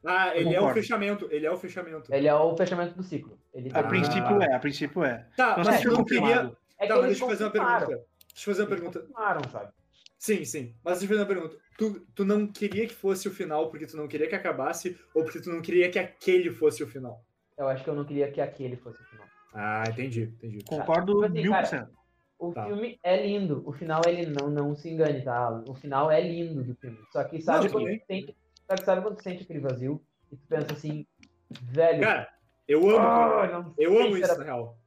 [0.06, 1.28] Ah, ele é o fechamento.
[1.32, 2.14] Ele é o fechamento.
[2.14, 3.38] Ele é o fechamento do ciclo.
[3.54, 5.28] Ele A termina- princípio é, a princípio é.
[5.38, 6.52] Tá, mas é, se tu foi não queria.
[6.80, 7.86] É que Tá, mas deixa eu fazer uma pergunta.
[7.88, 9.50] Deixa eu fazer uma Eles pergunta.
[9.50, 9.72] sabe?
[10.18, 10.76] Sim, sim.
[10.84, 11.62] Mas deixa eu fazer uma pergunta.
[11.78, 15.24] Tu, tu não queria que fosse o final porque tu não queria que acabasse ou
[15.24, 17.24] porque tu não queria que aquele fosse o final?
[17.58, 19.26] Eu acho que eu não queria que aquele fosse o final.
[19.54, 20.64] Ah, entendi, entendi.
[20.66, 21.92] Concordo Tipo assim, mil por cento.
[22.40, 22.66] O Tá.
[22.66, 23.62] filme é lindo.
[23.66, 25.64] O final ele não, não se engane, tá?
[25.68, 26.98] O final é lindo do filme.
[27.12, 28.36] Só que sabe Não, quando também.
[28.78, 30.02] Que sabe quando sente aquele vazio
[30.32, 31.06] e tu pensa assim,
[31.50, 32.02] velho.
[32.02, 32.30] Cara,
[32.68, 32.98] eu amo.
[33.08, 34.78] ah, não Eu amo isso, na real.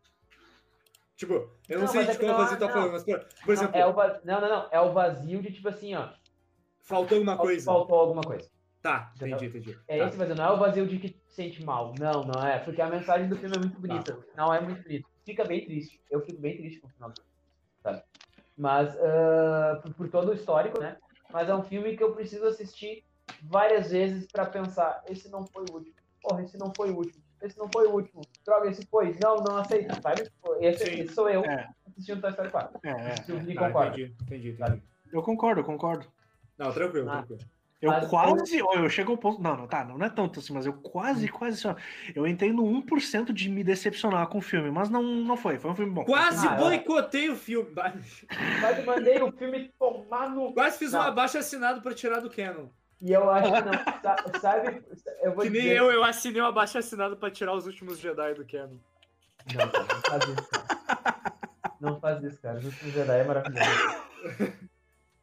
[1.16, 1.35] Tipo,
[1.68, 2.72] eu não, Não, sei é de qual não- vazio tá não.
[2.72, 4.68] falando, mas, por, por Não, exemplo, é o va- não, não, não.
[4.72, 6.09] É o vazio de tipo assim, ó.
[6.82, 7.64] faltou alguma coisa.
[7.64, 8.51] Faltou alguma coisa.
[8.82, 9.78] Tá, entendi, entendi.
[9.89, 10.05] É Tá.
[10.09, 11.95] esse vazio, não é o vazio de que tu sente mal.
[11.99, 12.59] Não, não é.
[12.59, 14.14] Porque a mensagem do filme é muito bonita.
[14.18, 15.09] O final é muito bonito.
[15.24, 16.03] Fica bem triste.
[16.11, 17.30] Eu fico bem triste com o final do filme.
[17.82, 18.03] Sabe?
[18.59, 20.99] Mas, ah, por, por todo o histórico, né?
[21.32, 23.05] Mas é um filme que eu preciso assistir
[23.43, 25.95] várias vezes pra pensar: esse não foi o último.
[26.22, 27.22] Porra, esse não foi o último.
[27.43, 28.22] Esse não foi o último.
[28.45, 29.16] Droga, esse foi.
[29.22, 30.01] Não, não aceito.
[30.01, 30.22] Sabe?
[30.25, 32.81] Tipo, Esse, esse sou eu É, assistindo Toy Story 4.
[32.83, 33.14] é, é.
[33.29, 34.01] Eu concordo.
[34.01, 34.77] entendi, entendi, Sabe?
[34.77, 34.85] entendi.
[35.12, 36.07] Eu concordo, eu concordo.
[36.57, 37.16] Não, tranquilo, Ah.
[37.18, 37.41] tranquilo.
[37.83, 38.62] Eu Mas quase.
[38.62, 39.43] ó, Eu chego ao ponto.
[39.43, 41.59] Não, não, tá, não é tanto assim, mas eu quase, quase.
[41.59, 41.77] Só,
[42.14, 45.59] eu entrei no 1% de me decepcionar com o filme, mas não, não foi.
[45.59, 46.03] Foi um filme bom.
[46.07, 46.57] Quase Ah, é.
[46.57, 47.68] boicotei o filme.
[47.77, 50.55] Eu mandei o filme tomar no.
[50.55, 51.05] Quase fiz um Não.
[51.09, 52.68] abaixo assinado pra tirar do Canon.
[53.01, 53.72] E eu acho que não.
[54.03, 54.82] Sa- Sabe?
[55.22, 55.76] Eu vou Que nem dizer...
[55.76, 58.76] eu, eu assinei um abaixo assinado pra tirar os últimos Jedi do Canon.
[59.55, 61.24] Não, cara, não faz isso, cara.
[61.80, 62.59] Não faz isso, cara.
[62.61, 63.70] O último Jedi é maravilhoso.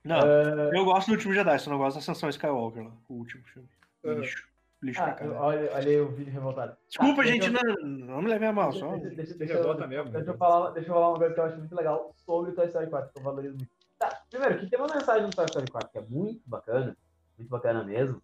[0.03, 3.13] Não, Ah, eu gosto do último Jedi, só não gosto da Ascensão Skywalker lá, o
[3.15, 3.67] último filme.
[4.05, 4.13] Ah.
[4.13, 4.47] Lixo.
[4.81, 5.37] Lixo ah, pra caralho.
[5.39, 6.75] olha, olha aí o vídeo revoltado.
[6.87, 8.91] Desculpa, Tá, gente, eu- não, não me leve a mal, Deixa, só.
[8.97, 10.09] deixa, deixa, deixa, eu, mesmo.
[10.11, 10.37] deixa, eu né?
[10.39, 12.87] falar, deixa eu falar uma coisa que eu acho muito legal sobre o Toy Story
[12.89, 13.69] 4, que eu valorizo muito.
[13.99, 16.97] Tá, primeiro, que tem uma mensagem no Toy Story 4 que é muito bacana,
[17.41, 18.21] muito bacana mesmo,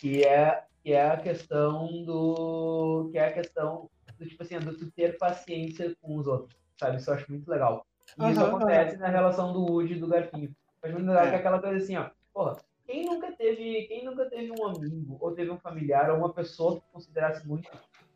[0.00, 3.08] que é, que é a questão do.
[3.12, 6.96] que é a questão do tipo assim, do tu ter paciência com os outros, sabe?
[6.96, 7.86] Isso eu acho muito legal.
[8.18, 10.54] E isso Aham, acontece na relação do Woody e do Garfinho.
[10.82, 11.30] Acho muito legal É.
[11.30, 12.56] que é aquela coisa assim, ó, porra,
[12.86, 16.80] quem nunca teve, quem nunca teve um amigo, ou teve um familiar, ou uma pessoa
[16.80, 17.70] que considerasse muito,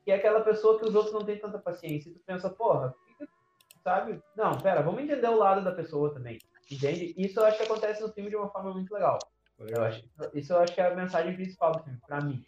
[0.04, 2.94] que é aquela pessoa que os outros não têm tanta paciência, e tu pensa, porra,
[3.82, 4.20] sabe?
[4.36, 6.40] Não, pera, vamos entender o lado da pessoa também,
[6.70, 7.14] entende?
[7.16, 9.18] Isso eu acho que acontece no filme de uma forma muito legal.
[9.58, 12.44] Eu acho, isso eu acho que é a mensagem principal do filme, pra mim.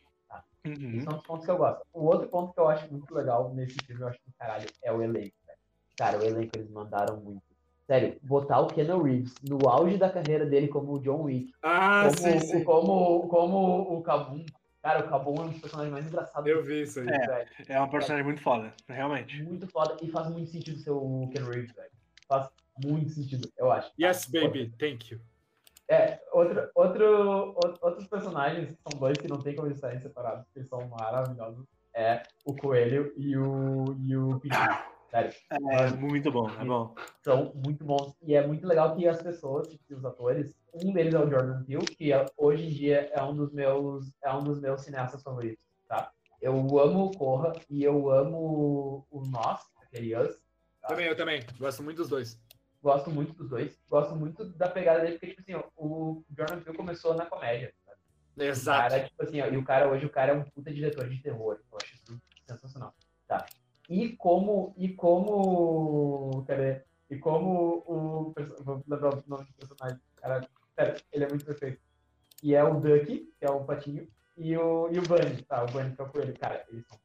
[0.67, 0.73] Uhum.
[0.91, 1.83] Esses são os pontos que eu gosto.
[1.93, 4.93] O outro ponto que eu acho muito legal nesse filme, eu acho do caralho, é
[4.93, 5.35] o elenco.
[5.47, 5.59] velho.
[5.97, 7.43] Cara, o elenco eles mandaram muito.
[7.87, 12.03] Sério, botar o Keanu Reeves no auge da carreira dele como o John Wick, Ah,
[12.07, 12.65] como, sim, sim.
[12.65, 14.45] como, como o Kabum.
[14.83, 17.09] Cara, o Kabum é um dos personagens mais engraçados Eu vi isso aí.
[17.09, 17.27] É.
[17.27, 17.49] velho.
[17.69, 19.41] É um personagem muito foda, realmente.
[19.45, 21.91] Muito foda e faz muito sentido ser o Keanu Reeves, velho.
[22.29, 22.49] Faz
[22.85, 23.93] muito sentido, eu acho.
[24.01, 25.21] Yes, baby, thank you.
[25.89, 30.65] É, outro, outro, outros personagens, são dois que não tem como eles estarem separados, que
[30.65, 31.65] são maravilhosos,
[31.95, 34.97] é o Coelho e o, e o Pintinho.
[35.11, 35.33] Sério.
[35.71, 36.95] É, muito bom, é bom.
[37.23, 38.15] São muito bons.
[38.23, 41.63] E é muito legal que as pessoas, que os atores, um deles é o Jordan
[41.65, 45.23] Peele, que é, hoje em dia é um dos meus, é um dos meus cineastas
[45.23, 46.11] favoritos, tá?
[46.43, 50.37] Eu amo o Corra e eu amo o Nós, aquele Us.
[50.83, 50.89] Tá?
[50.89, 51.43] Também, eu também.
[51.59, 52.39] Gosto muito dos dois.
[52.83, 53.79] Gosto muito dos dois.
[53.89, 57.73] Gosto muito da pegada dele, porque, tipo assim, o Jordan Peele começou na comédia.
[57.85, 57.99] Sabe?
[58.49, 58.91] Exato.
[58.91, 61.21] Cara, tipo assim, ó, e o cara hoje, o cara é um puta diretor de
[61.23, 61.59] terror.
[61.71, 62.95] Eu acho isso sensacional.
[63.27, 63.47] Tá.
[63.89, 66.83] E como, e como, cadê?
[67.09, 71.81] E como o, vou lembrar o nome do personagem, cara, sério, ele é muito perfeito.
[72.43, 75.67] E é o Duck, que é o patinho, e o, e o Bunny, tá, o
[75.67, 76.39] Bunny que é o coelho.
[76.39, 76.99] Cara, eles são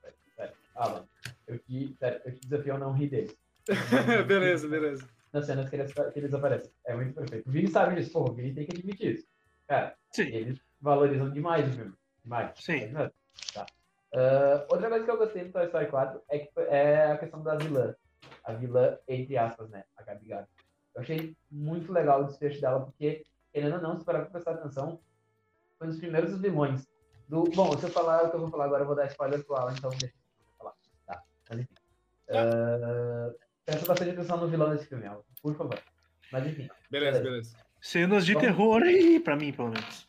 [0.00, 0.54] sério, sério.
[0.74, 1.08] Alan,
[1.46, 3.36] eu te, sério, eu te desafio a não rir deles.
[4.26, 5.08] beleza, beleza.
[5.32, 6.72] Nas cenas que eles, que eles aparecem.
[6.86, 7.48] É muito perfeito.
[7.48, 9.26] O Vini sabe disso, pô, o Vini tem que admitir isso.
[9.66, 10.28] Cara, Sim.
[10.28, 11.94] eles valorizam demais o filme.
[12.22, 12.52] Demais.
[12.58, 12.92] Sim.
[13.52, 13.66] Tá.
[14.14, 17.42] Uh, outra coisa que eu gostei do Toy Story 4 é, que, é a questão
[17.42, 17.94] da vilã.
[18.44, 19.84] A vilã, entre aspas, né?
[19.96, 20.48] A Gabi Gabi.
[20.94, 24.52] Eu achei muito legal o desfecho dela, porque, querendo ou não, se parar pra prestar
[24.52, 24.98] atenção,
[25.78, 26.86] foi um dos primeiros vilões.
[27.28, 27.44] Do...
[27.54, 29.56] Bom, se eu falar o que eu vou falar agora, eu vou dar spoiler pro
[29.56, 30.74] Alan, então deixa eu falar.
[31.04, 31.74] Tá, mas enfim.
[32.28, 35.78] Uh, presta bastante atenção no vilão desse filme, Alan, por favor.
[36.32, 36.68] Mas enfim.
[36.90, 37.56] Beleza, beleza.
[37.80, 40.06] Cenas de terror aí, pra mim, pelo menos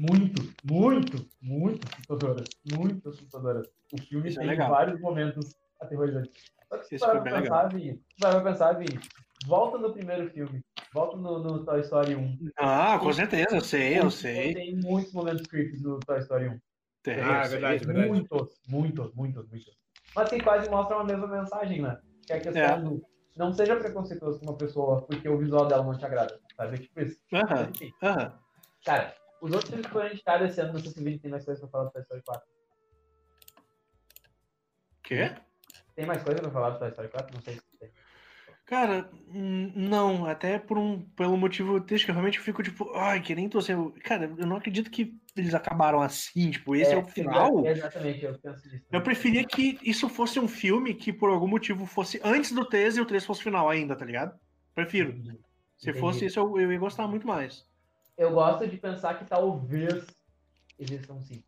[0.00, 2.48] muito, muito, muito assustadoras.
[2.74, 3.68] Muito assustadoras.
[3.92, 6.32] O filme Isso é tem é vários momentos aterrorizantes.
[6.68, 8.98] Só que se você vai pensar, Vini, vai pensar, Vini,
[9.46, 10.64] volta no primeiro filme.
[10.94, 12.38] Volta no, no Toy Story 1.
[12.56, 14.54] Ah, com certeza, eu sei, eu sei.
[14.54, 16.60] Tem muitos momentos creepy no Toy Story 1.
[17.02, 18.08] Tem, ah, é verdade, verdade.
[18.08, 19.78] Muitos, muitos, muitos, muitos.
[20.16, 21.98] Mas que quase mostram a mesma mensagem, né?
[22.38, 22.80] Que é a é.
[22.80, 23.02] do
[23.36, 26.38] não seja preconceituoso com uma pessoa porque o visual dela não te agrada.
[26.56, 26.78] Sabe?
[26.78, 27.18] Tipo isso.
[27.32, 27.86] Aham, uh -huh.
[28.02, 28.32] uh -huh.
[28.84, 31.30] Cara, os outros filmes que foram indicados esse ano, não sei se o vídeo tem
[31.30, 32.48] mais coisa pra falar do Toy Story 4.
[35.02, 35.34] Quê?
[35.94, 37.34] Tem mais coisa pra falar do Toy Story 4?
[37.34, 37.60] Não sei.
[38.70, 43.34] Cara, não, até por um, pelo motivo deixa que eu realmente fico tipo, ai, que
[43.34, 43.92] nem tô sendo.
[44.04, 47.66] Cara, eu não acredito que eles acabaram assim, tipo, esse é, é o final.
[47.66, 48.84] Exatamente, eu penso nisso.
[48.90, 53.00] Eu preferia que isso fosse um filme que por algum motivo fosse antes do 13
[53.00, 54.38] e o 3 fosse final ainda, tá ligado?
[54.72, 55.10] Prefiro.
[55.10, 55.38] Entendi.
[55.76, 56.00] Se Entendi.
[56.00, 57.68] fosse isso, eu, eu ia gostar muito mais
[58.20, 60.04] eu gosto de pensar que talvez
[60.78, 61.42] existam cinco.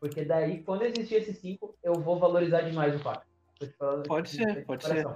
[0.00, 3.22] Porque daí, quando existir esses cinco, eu vou valorizar demais o 4.
[4.06, 5.06] Pode ser, pode ser.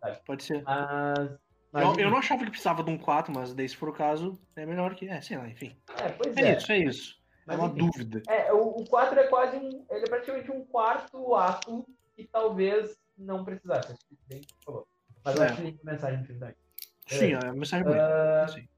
[0.00, 0.18] Sabe?
[0.24, 0.62] Pode ser.
[0.62, 1.38] Mas,
[1.72, 3.92] mas eu, eu, não achava que precisava de um 4, mas daí, se for o
[3.92, 5.08] caso, é melhor que.
[5.08, 5.76] É, sei lá, enfim.
[6.00, 6.40] É, pois é.
[6.40, 7.18] É isso, é isso.
[7.46, 8.22] É mas, é uma enfim, dúvida.
[8.28, 9.84] É, o, o 4 é quase um.
[9.90, 11.86] Ele é praticamente um quarto ato
[12.16, 13.94] que talvez não precisasse.
[14.26, 14.86] Bem falou.
[15.24, 15.46] Mas eu é.
[15.46, 16.56] acho que tem mensagem filme também.
[17.06, 18.46] Sim, a mensagem é bonita.
[18.58, 18.68] Uh,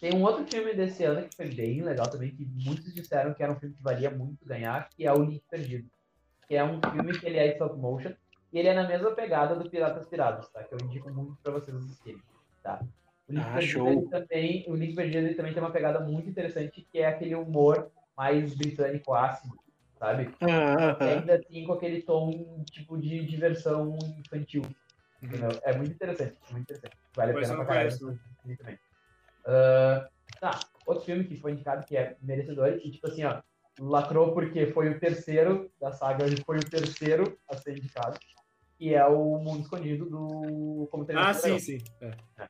[0.00, 3.42] tem um outro filme desse ano que foi bem legal também, que muitos disseram que
[3.42, 5.88] era um filme que valia muito ganhar, que é O Link Perdido.
[6.48, 8.12] Que é um filme que ele é stop motion,
[8.52, 10.62] e ele é na mesma pegada do Piratas Pirados, tá?
[10.64, 12.20] Que eu indico muito para vocês assistirem,
[12.62, 12.80] tá?
[13.28, 16.86] O Link, ah, Perdido, também, o Link Perdido ele também tem uma pegada muito interessante,
[16.90, 19.56] que é aquele humor mais britânico ácido,
[19.98, 20.34] sabe?
[20.40, 24.62] Ah, ah, ainda assim com aquele tom tipo de diversão infantil.
[25.22, 25.30] Uhum.
[25.62, 26.96] É muito interessante, muito interessante.
[27.14, 27.98] Vale a pena pra caralho.
[27.98, 28.78] Também.
[29.44, 30.08] Uh,
[30.40, 33.40] tá, outro filme que foi indicado que é merecedor, e tipo assim, ó,
[33.78, 38.18] lacrou porque foi o terceiro da saga, ele foi o terceiro a ser indicado,
[38.80, 41.78] que é o Mundo Escondido do Como Ah, sim, sim.
[42.00, 42.14] É.
[42.38, 42.48] É.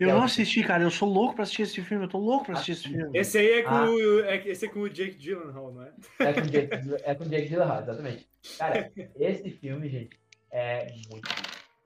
[0.00, 0.82] Eu não assisti, cara.
[0.82, 2.06] Eu sou louco pra assistir esse filme.
[2.06, 3.18] Eu tô louco pra assistir esse filme.
[3.18, 3.90] Esse aí é com, ah.
[3.90, 5.92] o, é, esse é com o Jake Gyllenhaal, não é?
[6.20, 6.74] É com o Jake,
[7.04, 8.28] é com Jake Gyllenhaal, exatamente.
[8.56, 8.90] Cara,
[9.20, 10.18] esse filme, gente,
[10.50, 11.28] é muito,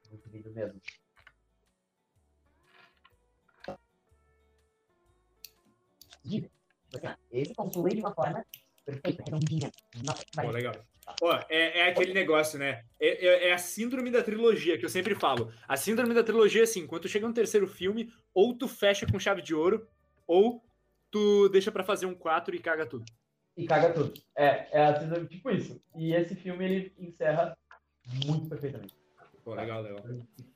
[0.09, 0.81] muito lindo mesmo.
[7.33, 8.47] Esse conclui de uma forma
[8.85, 9.73] perfeita, redondinha.
[10.37, 10.75] Pô, legal.
[11.19, 12.85] Pô, é, é aquele negócio, né?
[13.01, 15.53] É, é, é, a síndrome da trilogia que eu sempre falo.
[15.67, 19.19] A síndrome da trilogia é assim: quando chega no terceiro filme, ou tu fecha com
[19.19, 19.87] chave de ouro,
[20.27, 20.63] ou
[21.11, 23.05] tu deixa para fazer um 4 e caga tudo.
[23.57, 24.13] E caga tudo.
[24.37, 25.81] É, é a síndrome tipo isso.
[25.97, 27.57] E esse filme ele encerra
[28.25, 28.95] muito perfeitamente.
[29.45, 30.05] Pô, legal, legal.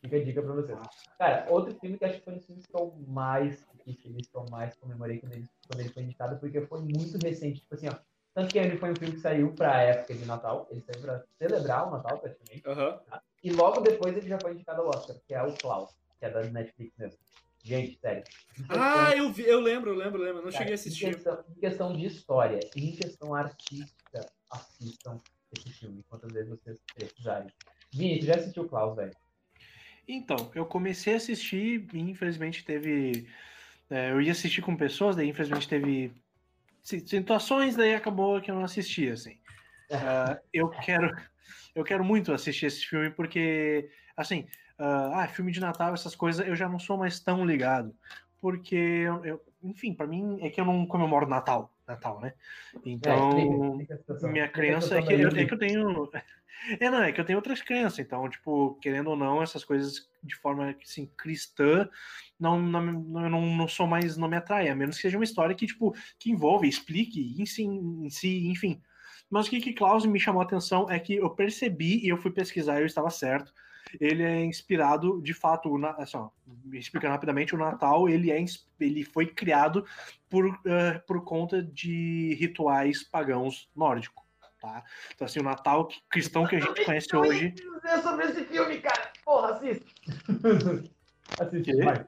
[0.03, 0.79] Fica a dica pra vocês.
[1.19, 4.47] Cara, outro filme que acho que foi um dos filmes que eu mais que eu
[4.51, 7.61] mais comemorei quando ele, quando ele foi indicado, porque foi muito recente.
[7.61, 7.95] Tipo assim, ó.
[8.35, 11.23] Tanto que ele foi um filme que saiu pra época de Natal, ele saiu pra
[11.39, 12.67] celebrar o Natal, praticamente.
[12.67, 12.99] Uhum.
[12.99, 13.23] Tá?
[13.45, 16.31] E logo depois ele já foi indicado ao Oscar, que é o Klaus, que é
[16.31, 17.19] da Netflix mesmo.
[17.65, 18.25] Gente, sério.
[18.69, 20.43] Ah, eu, vi, eu lembro, eu lembro, eu lembro.
[20.43, 21.07] Não Cara, cheguei a assistir.
[21.07, 25.21] Em questão, em questão de história e em questão artística, assistam
[25.57, 27.49] esse filme quantas vezes vocês precisarem.
[27.93, 29.13] Vini, tu já assistiu o Klaus, velho?
[30.09, 33.29] Então, eu comecei a assistir e infelizmente teve
[33.91, 36.11] É, eu ia assistir com pessoas, daí infelizmente teve
[36.83, 39.39] situações, daí acabou que eu não assisti, assim.
[39.91, 41.15] Uh, eu quero
[41.75, 44.41] eu quero muito assistir esse filme porque, assim,
[44.79, 47.95] uh, ah, filme de Natal, essas coisas, eu já não sou mais tão ligado.
[48.41, 52.35] Porque, eu, enfim, para mim é que eu não comemoro Natal, Natal, né?
[52.85, 56.11] Então, é, tem, tem minha crença é que, eu, é que eu tenho.
[56.79, 60.09] É, não, é que eu tenho outras crenças, então, tipo, querendo ou não, essas coisas
[60.23, 61.89] de forma, assim, cristã,
[62.39, 65.55] não, não, não, não sou mais, não me atrai, a menos que seja uma história
[65.55, 68.81] que, tipo, que envolve, explique em si, em si enfim.
[69.29, 72.19] Mas o que, que Klaus me chamou a atenção é que eu percebi e eu
[72.19, 73.53] fui pesquisar e eu estava certo.
[74.01, 76.31] Ele é inspirado, de fato, na, assim, ó,
[76.73, 78.45] explicando rapidamente, o Natal ele, é,
[78.79, 79.85] ele foi criado
[80.29, 84.23] por, uh, por conta de rituais pagãos nórdicos.
[84.61, 84.85] Tá?
[85.13, 87.53] Então, assim, o Natal cristão que a gente conhece hoje.
[87.85, 89.13] Eu sobre esse filme, cara!
[89.25, 89.59] Porra,
[91.41, 91.85] assiste!
[91.85, 92.07] vai.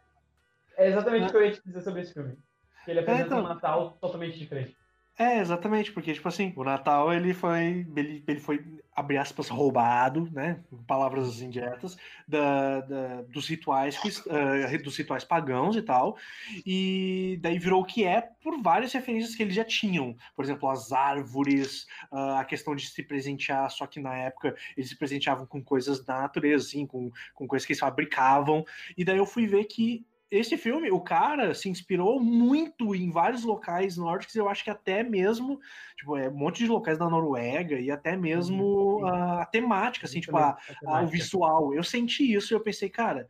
[0.77, 2.37] É exatamente o que eu ia te dizer sobre esse filme.
[2.85, 3.41] Que ele apresenta é, então...
[3.41, 4.77] um Natal totalmente diferente.
[5.19, 8.65] É, exatamente, porque, tipo assim, o Natal ele foi, ele, ele foi,
[8.95, 11.97] abre aspas, roubado, né, palavras indiretas,
[12.27, 16.17] da, da dos rituais, uh, dos rituais pagãos e tal,
[16.65, 20.69] e daí virou o que é por várias referências que eles já tinham, por exemplo,
[20.69, 25.47] as árvores, uh, a questão de se presentear, só que na época eles se presenteavam
[25.47, 28.65] com coisas da natureza, assim, com, com coisas que eles fabricavam,
[28.97, 30.07] e daí eu fui ver que
[30.39, 35.03] esse filme, o cara se inspirou muito em vários locais nórdicos, eu acho que até
[35.03, 35.61] mesmo,
[35.97, 39.07] tipo, é um monte de locais da Noruega e até mesmo uhum.
[39.07, 41.73] a, a, temática, assim, tipo, a, a, o visual.
[41.73, 43.29] Eu senti isso e eu pensei, cara,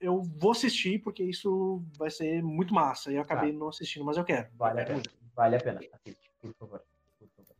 [0.00, 3.12] eu vou assistir porque isso vai ser muito massa.
[3.12, 3.58] E eu acabei tá.
[3.58, 4.48] não assistindo, mas eu quero.
[4.56, 5.02] Vale a pena.
[5.36, 5.80] Vale a pena.
[5.92, 6.82] Assiste, por favor.
[7.18, 7.56] Por favor.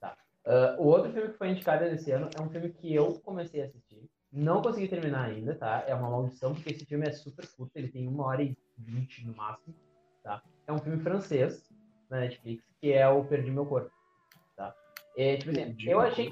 [0.00, 0.16] Tá.
[0.44, 3.62] Uh, o outro filme que foi indicado esse ano é um filme que eu comecei
[3.62, 3.85] a assistir.
[4.36, 5.82] Não consegui terminar ainda, tá?
[5.86, 9.26] É uma maldição, porque esse filme é super curto, ele tem uma hora e vinte
[9.26, 9.74] no máximo,
[10.22, 10.42] tá?
[10.66, 11.72] É um filme francês
[12.10, 13.90] na Netflix, que é o Perdi Meu Corpo,
[14.54, 14.76] tá?
[15.16, 16.30] É, tipo assim, eu achei,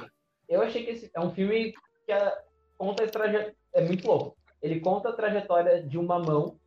[0.51, 1.72] eu achei que esse é um filme
[2.05, 2.43] que a,
[2.76, 4.36] conta a trajetória, é muito louco.
[4.60, 6.60] Ele conta a trajetória de uma mão,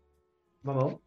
[0.64, 1.00] uma mão,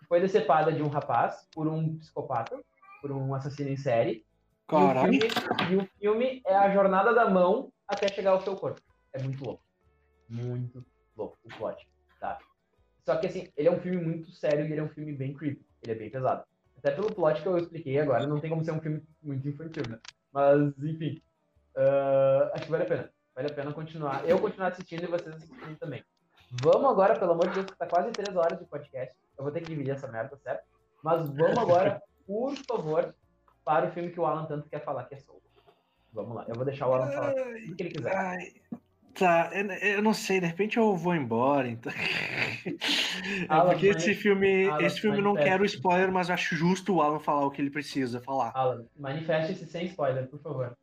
[0.00, 2.60] que foi decepada de um rapaz por um psicopata,
[3.00, 4.26] por um assassino em série.
[4.66, 5.14] Caralho.
[5.14, 8.56] E o, filme, e o filme é a jornada da mão até chegar ao seu
[8.56, 8.82] corpo.
[9.12, 9.64] É muito louco
[10.28, 10.84] muito
[11.16, 11.88] louco, o plot,
[12.20, 12.38] tá?
[13.04, 15.32] Só que, assim, ele é um filme muito sério e ele é um filme bem
[15.32, 15.64] creepy.
[15.82, 16.44] Ele é bem pesado.
[16.76, 19.84] Até pelo plot que eu expliquei agora, não tem como ser um filme muito infantil,
[19.88, 19.98] né?
[20.32, 21.20] Mas, enfim.
[21.76, 23.10] Uh, acho que vale a pena.
[23.34, 24.28] Vale a pena continuar.
[24.28, 26.04] Eu continuar assistindo e vocês assistindo também.
[26.50, 29.14] Vamos agora, pelo amor de Deus, que tá quase três horas de podcast.
[29.36, 30.64] Eu vou ter que dividir essa merda, certo?
[31.02, 33.14] Mas vamos agora, por favor,
[33.64, 35.42] para o filme que o Alan tanto quer falar, que é Soul.
[36.12, 36.44] Vamos lá.
[36.48, 38.16] Eu vou deixar o Alan falar o que ele quiser.
[38.16, 38.54] Ai.
[39.18, 41.90] Tá, eu não sei, de repente eu vou embora, então.
[43.48, 47.18] é porque esse filme, Alan, esse filme não quero spoiler, mas acho justo o Alan
[47.18, 48.52] falar o que ele precisa falar.
[48.54, 50.76] Alan, manifeste-se sem spoiler, por favor.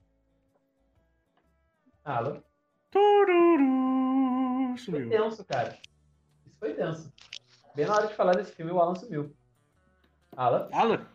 [2.04, 2.42] Alan.
[2.90, 5.08] Tururu, sumiu.
[5.08, 5.78] Foi tenso, cara.
[6.48, 7.14] Isso foi tenso.
[7.76, 9.32] Bem na hora de falar desse filme, o Alan sumiu.
[10.36, 10.70] Alan?
[10.72, 11.08] Alan?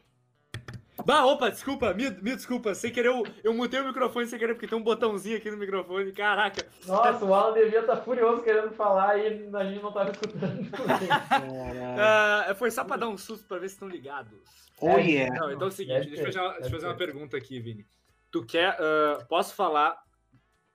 [1.08, 4.52] Bah, opa, desculpa, me, me desculpa, sem querer eu, eu mutei o microfone sem querer,
[4.52, 6.66] porque tem um botãozinho aqui no microfone, caraca.
[6.86, 10.68] Nossa, o Alan devia estar tá furioso querendo falar e a gente não tava escutando.
[10.68, 14.38] uh, foi só pra dar um susto pra ver se estão ligados.
[14.82, 15.34] Oh, yeah.
[15.40, 17.58] Não, então é o seguinte, deixa eu fazer uma, deixa eu fazer uma pergunta aqui,
[17.58, 17.86] Vini.
[18.30, 19.96] Tu quer, uh, posso falar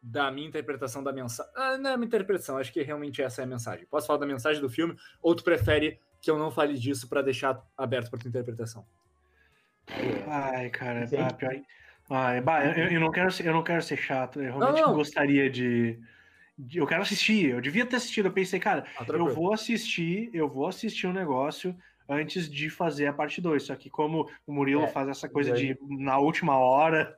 [0.02, 1.54] da minha interpretação da mensagem?
[1.56, 3.86] Uh, não é minha interpretação, acho que realmente essa é a mensagem.
[3.86, 7.22] Posso falar da mensagem do filme, ou tu prefere que eu não fale disso para
[7.22, 8.84] deixar aberto para tua interpretação?
[10.28, 11.56] Ai, cara, bah, pior.
[12.10, 14.42] Ai, bah, eu, eu, não quero ser, eu não quero ser chato.
[14.42, 14.96] Eu realmente não, não.
[14.96, 16.00] gostaria de,
[16.58, 17.50] de, Eu quero assistir.
[17.50, 18.28] Eu devia ter assistido.
[18.28, 21.76] Eu pensei, cara, ah, eu vou assistir, eu vou assistir um negócio
[22.08, 23.64] antes de fazer a parte 2.
[23.64, 25.76] Só que como o Murilo é, faz essa coisa hoje...
[25.76, 27.18] de na última hora.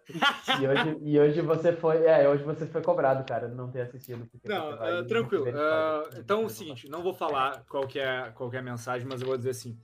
[0.61, 2.03] E hoje, e hoje você foi.
[2.05, 4.27] É, hoje você foi cobrado, cara, não ter assistido.
[4.43, 5.45] Não, uh, tranquilo.
[5.45, 9.21] Uh, então é o seguinte, não vou falar qual é, qual é a mensagem, mas
[9.21, 9.77] eu vou dizer assim.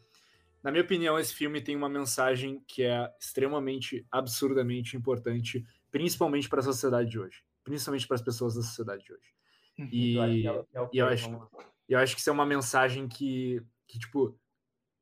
[0.64, 6.60] Na minha opinião, esse filme tem uma mensagem que é extremamente, absurdamente importante, principalmente para
[6.60, 9.34] a sociedade de hoje, principalmente para as pessoas da sociedade de hoje.
[9.80, 9.90] Uhum.
[9.92, 11.50] E, é, é e eu, acho,
[11.90, 14.38] eu acho que isso é uma mensagem que, que tipo,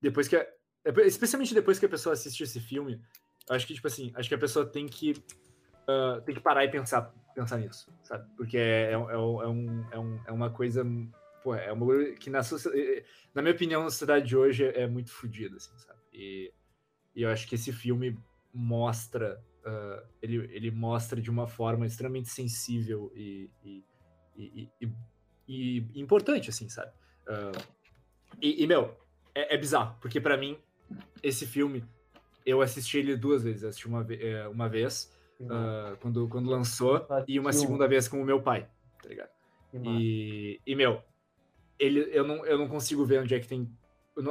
[0.01, 0.47] depois que, a,
[1.05, 3.01] especialmente depois que a pessoa assiste esse filme,
[3.49, 6.63] eu acho que tipo assim, acho que a pessoa tem que uh, tem que parar
[6.63, 8.29] e pensar, pensar nisso, sabe?
[8.37, 10.83] Porque é, é, é, um, é, um, é uma coisa
[11.43, 11.85] pô, é uma
[12.15, 12.41] que na,
[13.33, 15.99] na minha opinião, na sociedade de hoje é, muito fodida, assim, sabe?
[16.13, 16.53] E,
[17.15, 18.17] e, eu acho que esse filme
[18.53, 23.83] mostra, uh, ele, ele mostra de uma forma extremamente sensível e, e,
[24.37, 24.69] e,
[25.47, 26.91] e importante, assim, sabe?
[27.27, 27.79] Uh,
[28.41, 28.95] e, meu,
[29.33, 30.57] é, é, é bizarro, porque para mim,
[31.21, 31.83] esse filme,
[32.45, 33.63] eu assisti ele duas vezes.
[33.63, 35.11] Eu assisti uma, é, uma vez,
[35.41, 38.69] uh, quando, quando lançou, e uma segunda vez com o meu pai,
[39.01, 39.29] tá ligado?
[39.73, 41.01] E, e, meu,
[41.79, 43.69] ele, eu, não, eu não consigo ver onde é que tem.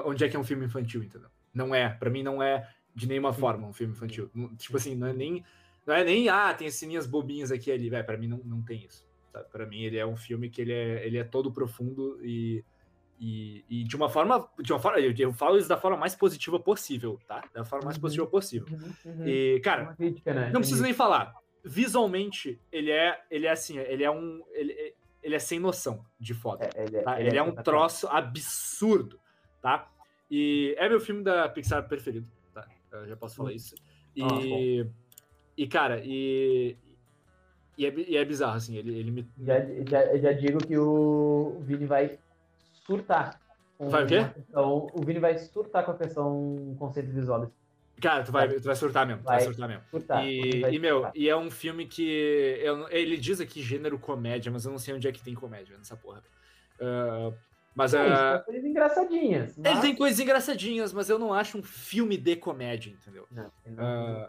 [0.05, 1.31] Onde é que é um filme infantil, entendeu?
[1.53, 1.89] Não é.
[1.89, 4.31] para mim, não é de nenhuma forma um filme infantil.
[4.57, 5.45] Tipo assim, não é nem.
[5.87, 8.05] Não é nem, ah, tem ceninhas bobinhas aqui e ali, velho.
[8.05, 9.09] Pra mim não, não tem isso.
[9.33, 9.41] Tá?
[9.41, 12.63] Pra mim, ele é um filme que ele é, ele é todo profundo e
[13.21, 16.15] e, e, de uma forma, de uma forma, eu, eu, falo isso da forma mais
[16.15, 17.43] positiva possível, tá?
[17.53, 18.03] Da forma mais uhum.
[18.03, 18.69] positiva possível.
[18.71, 19.27] Uhum, uhum.
[19.27, 20.51] E, cara, crítica, né?
[20.53, 21.35] não preciso nem falar.
[21.65, 26.35] Visualmente, ele é, ele é assim, ele é um, ele, ele é sem noção de
[26.35, 26.63] foto.
[26.63, 27.21] É, ele, é, tá?
[27.21, 29.19] ele, ele é, é um troço absurdo,
[29.61, 29.91] tá?
[30.31, 32.67] E é meu filme da Pixar preferido, tá?
[32.93, 33.75] Eu já posso falar isso.
[34.15, 34.91] E, ah,
[35.57, 36.77] e cara, e,
[37.77, 39.29] e é, e é bizarro, assim, ele, ele me...
[39.39, 42.19] Já, já, já digo que o Vini vai
[42.87, 43.41] surtar.
[43.79, 44.25] Vai o quê?
[44.35, 47.51] Questão, o Vini vai surtar com a questão conceito visual
[48.01, 49.23] Cara, tu vai, tu vai surtar mesmo.
[49.23, 49.83] Vai, vai surtar mesmo.
[49.91, 51.13] Surtar, e, e meu, surtar.
[51.15, 52.59] e é um filme que.
[52.63, 55.77] Eu, ele diz aqui gênero comédia, mas eu não sei onde é que tem comédia
[55.77, 56.23] nessa porra.
[56.81, 57.35] Uh,
[57.75, 59.57] mas é, uh, coisas engraçadinhas.
[59.57, 59.73] Mas...
[59.73, 63.27] Ele tem coisas engraçadinhas, mas eu não acho um filme de comédia, entendeu?
[63.31, 64.23] Não, não.
[64.25, 64.29] Uh,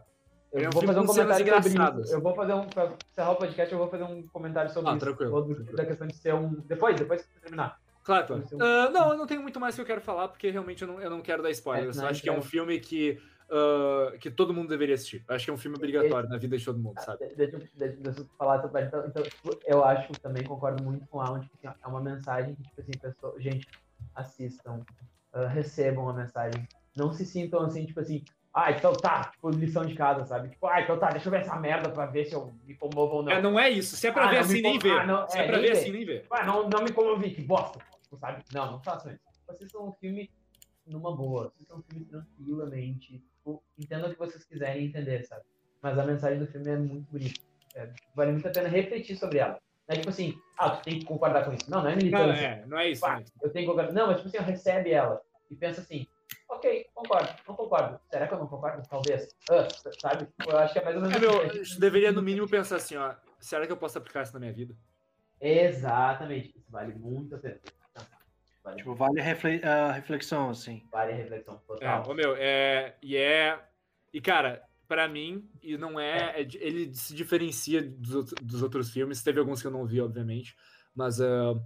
[0.52, 2.14] eu é um vou fazer um comentário isso.
[2.14, 2.68] Eu vou fazer um.
[2.68, 5.06] Pra encerrar o podcast, eu vou fazer um comentário sobre ah, isso.
[5.06, 5.78] Tranquilo, tranquilo.
[5.78, 6.54] Da questão de ser um.
[6.66, 7.80] Depois, depois que terminar.
[8.04, 8.44] Claro, claro.
[8.54, 11.00] Uh, não, eu não tenho muito mais que eu quero falar, porque realmente eu não,
[11.00, 11.96] eu não quero dar spoiler.
[11.96, 15.23] É, eu acho que é um filme que, uh, que todo mundo deveria assistir.
[15.27, 17.34] Acho que é um filme obrigatório Esse, na vida de todo mundo, sabe?
[17.35, 21.17] Deixa, deixa, deixa eu falar sobre então, então, tipo, eu acho, também concordo muito com
[21.17, 23.67] o Alan, tipo, assim, é uma mensagem que, tipo assim, pessoa, gente,
[24.15, 24.85] assistam,
[25.34, 26.67] uh, recebam a mensagem.
[26.95, 28.23] Não se sintam assim, tipo assim,
[28.53, 30.49] ah, então tá, tipo, lição de casa, sabe?
[30.49, 33.17] Tipo, ah, então tá, deixa eu ver essa merda pra ver se eu me comovo
[33.17, 33.31] ou não.
[33.31, 33.95] É, não é isso.
[33.95, 34.91] Se é pra ah, ver assim, nem ver.
[34.91, 36.26] Ah, não, se é, é pra ver, ver assim, nem ver.
[36.31, 37.80] Ah, não, não me comovi, que bosta.
[38.01, 38.43] Tipo, sabe?
[38.51, 39.21] Não, não façam isso.
[39.47, 40.30] Vocês são um filme
[40.85, 41.53] numa boa.
[41.55, 43.23] Vocês são um filme tranquilamente.
[43.40, 45.44] Tipo, entendam o que vocês quiserem entender, sabe?
[45.82, 47.41] Mas a mensagem do filme é muito bonita.
[47.76, 49.60] É, vale muito a pena refletir sobre ela.
[49.88, 51.70] Não é tipo assim, ah, tu tem que concordar com isso.
[51.70, 52.28] Não, não é militância.
[52.28, 53.06] Não, é, não é isso.
[53.06, 53.94] Ah, eu tenho que concordar.
[53.94, 56.06] Não, mas tipo assim, recebe ela e pensa assim,
[56.49, 57.99] ok, concordo, não concordo.
[58.10, 58.88] Será que eu não concordo?
[58.88, 59.36] Talvez.
[59.49, 60.28] Uh, sabe?
[60.48, 61.16] Eu acho que é mais ou menos.
[61.16, 63.16] É, meu, deveria, no mínimo, pensar assim, ó.
[63.40, 64.76] Será que eu posso aplicar isso na minha vida?
[65.40, 66.49] Exatamente.
[66.49, 67.60] Isso vale muito a pena.
[68.70, 68.78] Vale.
[68.78, 70.84] Tipo, vale a reflexão, assim.
[70.91, 72.04] Vale a reflexão, total.
[72.04, 72.96] É, ô, meu, é.
[73.02, 73.60] E é.
[74.14, 76.48] E, cara, para mim, e não é, é.
[76.56, 79.24] Ele se diferencia dos, dos, outros filmes.
[79.24, 80.56] Teve alguns que eu não vi, obviamente.
[80.96, 81.62] Mas uh,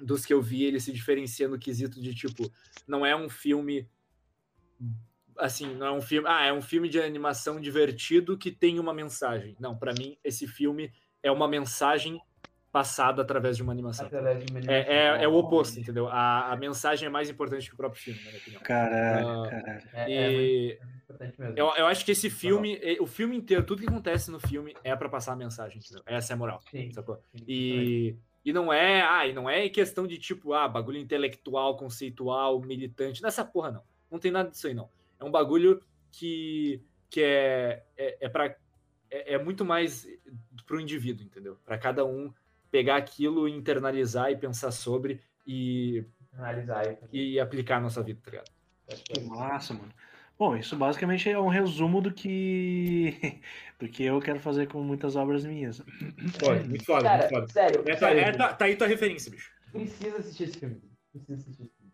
[0.00, 2.50] dos que eu vi, ele se diferencia no quesito de, tipo,
[2.86, 3.88] não é um filme.
[5.36, 6.28] Assim, não é um filme.
[6.28, 9.56] Ah, é um filme de animação divertido que tem uma mensagem.
[9.60, 10.92] Não, para mim, esse filme
[11.22, 12.20] é uma mensagem
[12.70, 14.06] passada através de uma animação.
[14.06, 14.92] Através de uma animação.
[14.92, 16.08] É, é, é, o oposto, entendeu?
[16.08, 18.62] A, a mensagem é mais importante que o próprio filme, na minha opinião.
[18.62, 19.88] Caralho, uh, caralho.
[19.92, 20.78] É, e é
[21.56, 24.94] eu, eu acho que esse filme, o filme inteiro, tudo que acontece no filme é
[24.94, 26.02] para passar a mensagem, entendeu?
[26.06, 26.60] Essa é a moral.
[26.70, 27.22] Sim, sacou?
[27.34, 31.76] Sim, e, e não é, ah, e não é questão de tipo, ah, bagulho intelectual,
[31.76, 33.82] conceitual, militante, nessa porra não.
[34.10, 34.88] Não tem nada disso aí, não.
[35.18, 38.56] É um bagulho que, que é, é, é para
[39.10, 40.06] é, é, muito mais
[40.66, 41.58] pro indivíduo, entendeu?
[41.64, 42.32] Para cada um
[42.70, 46.04] pegar aquilo, internalizar e pensar sobre e,
[46.38, 48.50] Analisar e, aplicar na nossa vida, tá ligado?
[49.04, 49.92] Que massa, mano.
[50.38, 53.40] Bom, isso basicamente é um resumo do que
[53.78, 55.82] do que eu quero fazer com muitas obras minhas.
[56.38, 57.48] Pode, muito foda, Cara, muito foda.
[57.48, 59.50] Sério, é, sério, é, tá, tá, aí tua referência, bicho.
[59.72, 60.80] Precisa assistir esse filme.
[61.10, 61.92] Precisa assistir esse filme.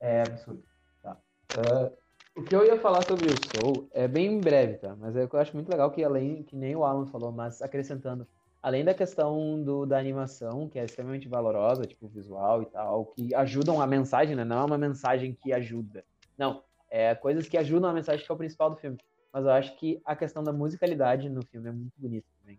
[0.00, 0.64] É absurdo.
[1.02, 1.18] Tá.
[1.54, 1.92] Uh,
[2.34, 4.96] o que eu ia falar sobre o Soul é bem breve, tá?
[4.96, 8.26] Mas é eu acho muito legal que além, que nem o Alan falou, mas acrescentando,
[8.62, 13.34] além da questão do, da animação, que é extremamente valorosa, tipo visual e tal, que
[13.34, 14.44] ajudam a mensagem, né?
[14.44, 16.04] Não é uma mensagem que ajuda.
[16.38, 18.96] Não, é coisas que ajudam a mensagem que é o principal do filme.
[19.32, 22.58] Mas eu acho que a questão da musicalidade no filme é muito bonita também,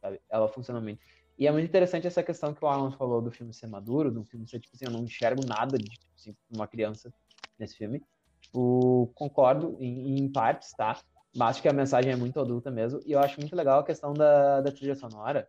[0.00, 0.20] sabe?
[0.28, 1.00] Ela funciona muito.
[1.38, 4.24] E é muito interessante essa questão que o Alan falou do filme ser maduro, do
[4.24, 7.14] filme ser, tipo assim, eu não enxergo nada de, tipo assim, uma criança
[7.56, 8.02] nesse filme.
[8.42, 11.00] Tipo, concordo em, em partes, tá?
[11.38, 13.00] Mas acho que a mensagem é muito adulta mesmo.
[13.06, 15.48] E eu acho muito legal a questão da, da trilha sonora.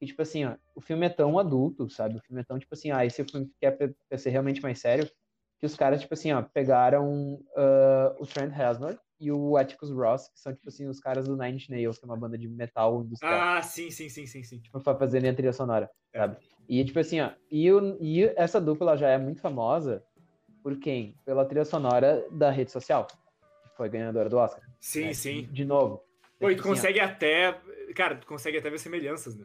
[0.00, 2.16] E, tipo assim, ó, o filme é tão adulto, sabe?
[2.16, 3.78] O filme é tão, tipo assim, ah, esse filme quer
[4.16, 5.08] ser realmente mais sério,
[5.58, 10.28] que os caras, tipo assim, ó, pegaram uh, o Trent Reznor e o Atticus Ross,
[10.28, 12.48] que são, tipo assim, os caras do Nine Inch Nails, que é uma banda de
[12.48, 13.40] metal industrial.
[13.40, 14.58] Ah, sim, sim, sim, sim, sim.
[14.58, 16.18] Tipo, pra fazerem a trilha sonora, é.
[16.18, 16.36] sabe?
[16.68, 20.02] E, tipo assim, ó, e, o, e essa dupla já é muito famosa
[20.62, 21.14] por quem?
[21.24, 24.65] Pela trilha sonora da rede social, que foi ganhadora do Oscar.
[24.86, 25.14] Sim, né?
[25.14, 25.48] sim.
[25.50, 26.04] De novo.
[26.38, 27.60] Pô, e tu tipo assim, consegue ó, até.
[27.94, 29.44] Cara, tu consegue até ver semelhanças, né?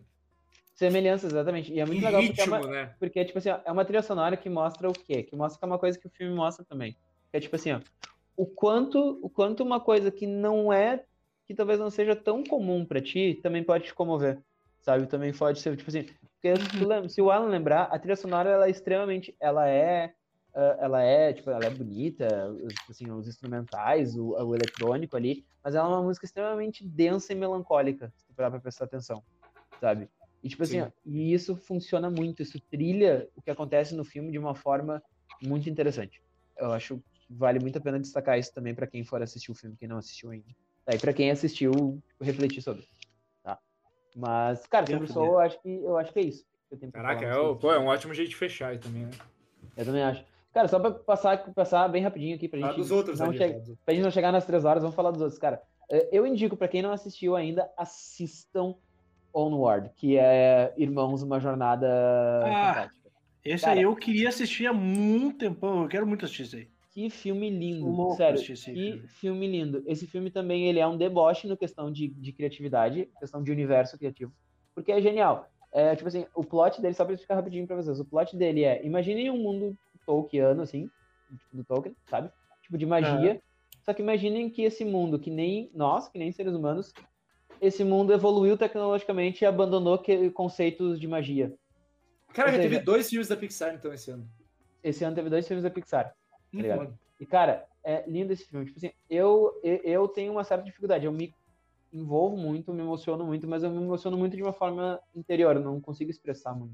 [0.75, 1.73] Semelhanças, exatamente.
[1.73, 2.95] E é muito e legal ritmo, porque, é uma, né?
[2.99, 5.23] porque, tipo assim, é uma trilha sonora que mostra o quê?
[5.23, 6.95] Que mostra que é uma coisa que o filme mostra também.
[7.33, 7.79] é tipo assim, ó,
[8.37, 11.03] o quanto, o quanto uma coisa que não é,
[11.47, 14.39] que talvez não seja tão comum para ti, também pode te comover,
[14.79, 15.07] sabe?
[15.07, 18.49] Também pode ser, tipo assim, porque se, lembra, se o Alan lembrar, a trilha sonora,
[18.49, 20.13] ela é extremamente, ela é,
[20.53, 22.27] ela é, tipo, ela é bonita,
[22.89, 27.35] assim, os instrumentais, o, o eletrônico ali, mas ela é uma música extremamente densa e
[27.35, 29.23] melancólica, se tu parar pra prestar atenção,
[29.79, 30.09] sabe?
[30.43, 34.31] E, tipo assim, ó, e isso funciona muito, isso trilha o que acontece no filme
[34.31, 35.01] de uma forma
[35.41, 36.21] muito interessante.
[36.57, 39.55] Eu acho que vale muito a pena destacar isso também para quem for assistir o
[39.55, 40.47] filme, quem não assistiu ainda.
[40.83, 41.71] Tá, e para quem assistiu,
[42.07, 42.87] tipo, refletir sobre.
[43.43, 43.57] Tá?
[44.15, 46.45] Mas, cara, sobre o Soul, eu acho que, eu acho que é isso.
[46.91, 49.11] Caraca, é, o, pô, é um ótimo jeito de fechar aí também, né?
[49.75, 50.25] Eu também acho.
[50.53, 52.75] Cara, só pra passar, passar bem rapidinho aqui pra gente.
[52.75, 53.77] dos outros, não ali, che...
[53.85, 55.39] Pra gente não chegar nas três horas, vamos falar dos outros.
[55.39, 58.75] Cara, é, eu indico para quem não assistiu ainda, assistam
[59.33, 61.87] Onward, que é Irmãos, uma jornada
[62.43, 63.11] ah, fantástica.
[63.43, 66.67] Esse Cara, aí eu queria assistir há muito tempo, eu quero muito assistir isso aí.
[66.91, 69.07] Que filme lindo, sério, que filme.
[69.07, 69.47] filme.
[69.47, 69.81] lindo.
[69.87, 73.97] Esse filme também, ele é um deboche no questão de, de criatividade, questão de universo
[73.97, 74.33] criativo,
[74.75, 75.49] porque é genial.
[75.71, 78.65] É, tipo assim, o plot dele, só pra explicar rapidinho pra vocês, o plot dele
[78.65, 80.89] é, imaginem um mundo Tolkiano, assim,
[81.37, 82.31] tipo, do Tolkien, sabe?
[82.61, 83.41] Tipo, de magia,
[83.83, 86.93] só que imaginem que esse mundo, que nem nós, que nem seres humanos,
[87.59, 91.53] esse mundo evoluiu tecnologicamente e abandonou que, conceitos de magia.
[92.33, 94.27] Cara, seja, teve dois filmes da Pixar, então, esse ano.
[94.83, 96.15] Esse ano teve dois filmes da Pixar.
[96.53, 98.65] Tá e, cara, é lindo esse filme.
[98.65, 101.05] Tipo assim, eu, eu tenho uma certa dificuldade.
[101.05, 101.33] Eu me
[101.93, 105.55] envolvo muito, me emociono muito, mas eu me emociono muito de uma forma interior.
[105.55, 106.73] Eu não consigo expressar muito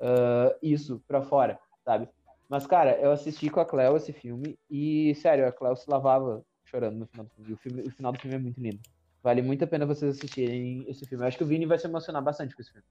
[0.00, 2.08] uh, isso pra fora, sabe?
[2.48, 6.42] Mas, cara, eu assisti com a Cleo esse filme e, sério, a Cleo se lavava
[6.64, 7.52] chorando no final do filme.
[7.52, 8.80] O, filme, o final do filme é muito lindo.
[9.22, 11.24] Vale muito a pena vocês assistirem esse filme.
[11.24, 12.86] Eu acho que o Vini vai se emocionar bastante com esse filme.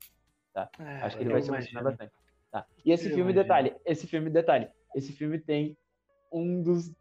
[0.53, 0.69] Tá?
[0.79, 2.11] É, acho que ele vai se emocionar bastante.
[2.51, 2.65] Tá.
[2.85, 3.43] E esse eu filme, imagino.
[3.43, 5.77] detalhe, esse filme, detalhe, esse filme tem
[6.31, 6.91] um dos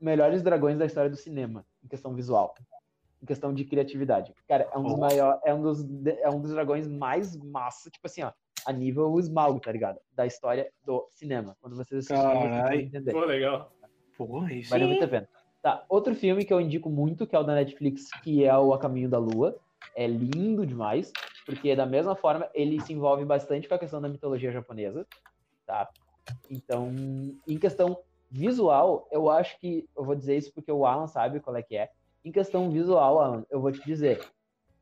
[0.00, 2.54] melhores dragões da história do cinema, em questão visual,
[3.22, 4.34] em questão de criatividade.
[4.48, 4.98] Cara, é um dos oh.
[4.98, 8.32] maiores, é um dos, é um dos dragões mais massa, tipo assim, ó,
[8.66, 9.98] a nível Smaug, tá ligado?
[10.14, 11.56] Da história do cinema.
[11.60, 13.12] Quando vocês assistirem, vocês vão entender.
[13.12, 13.72] Pô, legal.
[14.16, 15.28] Porra, isso Vale muito a pena.
[15.62, 18.74] Tá, outro filme que eu indico muito, que é o da Netflix, que é o
[18.74, 19.56] A Caminho da Lua.
[19.94, 21.12] É lindo demais,
[21.44, 25.06] porque da mesma forma ele se envolve bastante com a questão da mitologia japonesa,
[25.66, 25.88] tá?
[26.50, 26.90] Então,
[27.46, 27.98] em questão
[28.30, 31.76] visual, eu acho que eu vou dizer isso porque o Alan sabe qual é que
[31.76, 31.90] é.
[32.24, 34.20] Em questão visual, Alan, eu vou te dizer,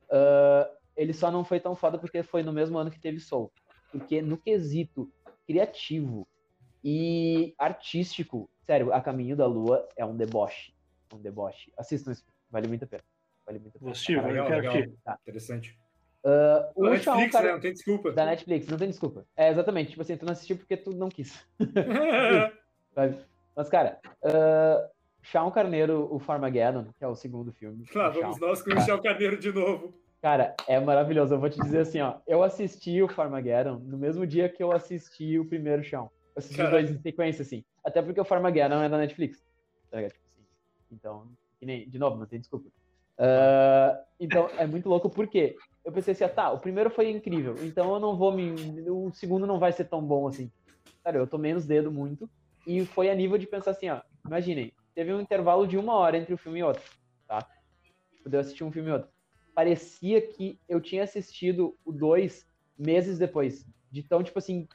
[0.08, 3.50] uh, ele só não foi tão foda porque foi no mesmo ano que teve Soul,
[3.90, 5.10] porque no quesito
[5.46, 6.26] criativo
[6.82, 10.72] e artístico, sério, A Caminho da Lua é um deboche.
[11.12, 11.72] Um deboche.
[11.76, 13.02] Assistam esse filme, vale muito a pena.
[13.44, 13.90] Vale muito a pena.
[13.90, 14.74] Positivo, legal, legal.
[15.04, 15.18] Tá.
[15.22, 15.78] Interessante.
[16.24, 17.46] Uh, o Netflix, cara...
[17.46, 17.52] né?
[17.54, 18.12] Não tem desculpa.
[18.12, 19.26] Da Netflix, não tem desculpa.
[19.36, 19.90] É, exatamente.
[19.90, 21.46] Tipo assim, tu não assistiu porque tu não quis.
[23.56, 27.86] Mas, cara, uh, Carneiro, o Farmageddon, que é o segundo filme.
[27.86, 29.94] Claro, vamos nós com o Shaun Carneiro de novo.
[30.22, 31.34] Cara, é maravilhoso.
[31.34, 32.18] Eu vou te dizer assim, ó.
[32.26, 36.04] Eu assisti o Farmageddon no mesmo dia que eu assisti o primeiro Shaun.
[36.04, 37.64] Eu assisti os dois em sequência, assim.
[37.84, 39.38] Até porque o Farmageddon é da Netflix.
[39.90, 40.46] Tá tipo assim.
[40.92, 42.68] Então, nem, de novo, não tem desculpa.
[43.18, 47.54] Uh, então, é muito louco porque eu pensei assim, ah, tá, o primeiro foi incrível,
[47.62, 48.54] então eu não vou me.
[48.88, 50.50] O segundo não vai ser tão bom assim.
[51.04, 52.30] Cara, eu tomei nos dedos muito.
[52.66, 54.00] E foi a nível de pensar assim, ó.
[54.26, 56.82] Imaginem, teve um intervalo de uma hora entre um filme e outro,
[57.26, 57.40] tá?
[58.16, 59.10] Tipo, eu assistir um filme e outro.
[59.54, 62.46] Parecia que eu tinha assistido o dois
[62.78, 63.66] meses depois.
[63.90, 64.68] De tão, tipo assim,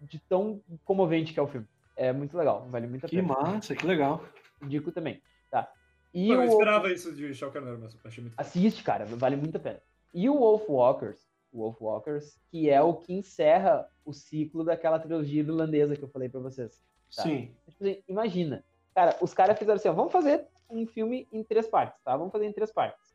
[0.00, 1.66] de tão comovente que é o filme.
[1.96, 3.34] É muito legal, vale muito a que pena.
[3.34, 4.24] Que massa, que legal.
[4.62, 5.20] Indico também.
[5.50, 5.70] Tá.
[6.12, 9.56] E Pô, eu esperava isso de Shao Kahn, mas achei muito Assiste, cara, vale muito
[9.56, 9.80] a pena.
[10.14, 15.42] E o Wolf Walkers, Wolf Walkers, que é o que encerra o ciclo daquela trilogia
[15.42, 16.82] irlandesa que eu falei para vocês.
[17.14, 17.22] Tá?
[17.22, 17.54] Sim.
[17.68, 18.64] Tipo assim, imagina.
[18.94, 22.16] Cara, os caras fizeram assim, ó, vamos fazer um filme em três partes, tá?
[22.16, 23.07] Vamos fazer em três partes.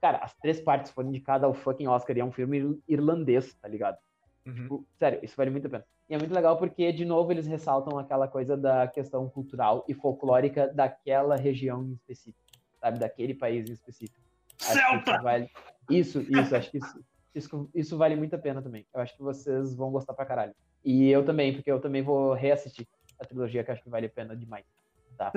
[0.00, 3.68] Cara, as três partes foram indicadas ao fucking Oscar e é um filme irlandês, tá
[3.68, 3.98] ligado?
[4.46, 4.54] Uhum.
[4.54, 5.84] Tipo, sério, isso vale muito a pena.
[6.08, 9.94] E é muito legal porque, de novo, eles ressaltam aquela coisa da questão cultural e
[9.94, 12.42] folclórica daquela região em específico,
[12.80, 12.98] sabe?
[12.98, 14.20] Daquele país em específico.
[14.56, 15.12] Celta!
[15.12, 15.50] Isso, vale...
[15.90, 17.04] isso, isso, acho que isso,
[17.34, 18.86] isso, isso, vale muito a pena também.
[18.94, 20.54] Eu acho que vocês vão gostar pra caralho.
[20.84, 22.86] E eu também, porque eu também vou reassistir
[23.20, 24.64] a trilogia, que acho que vale a pena demais.
[25.16, 25.32] Tá?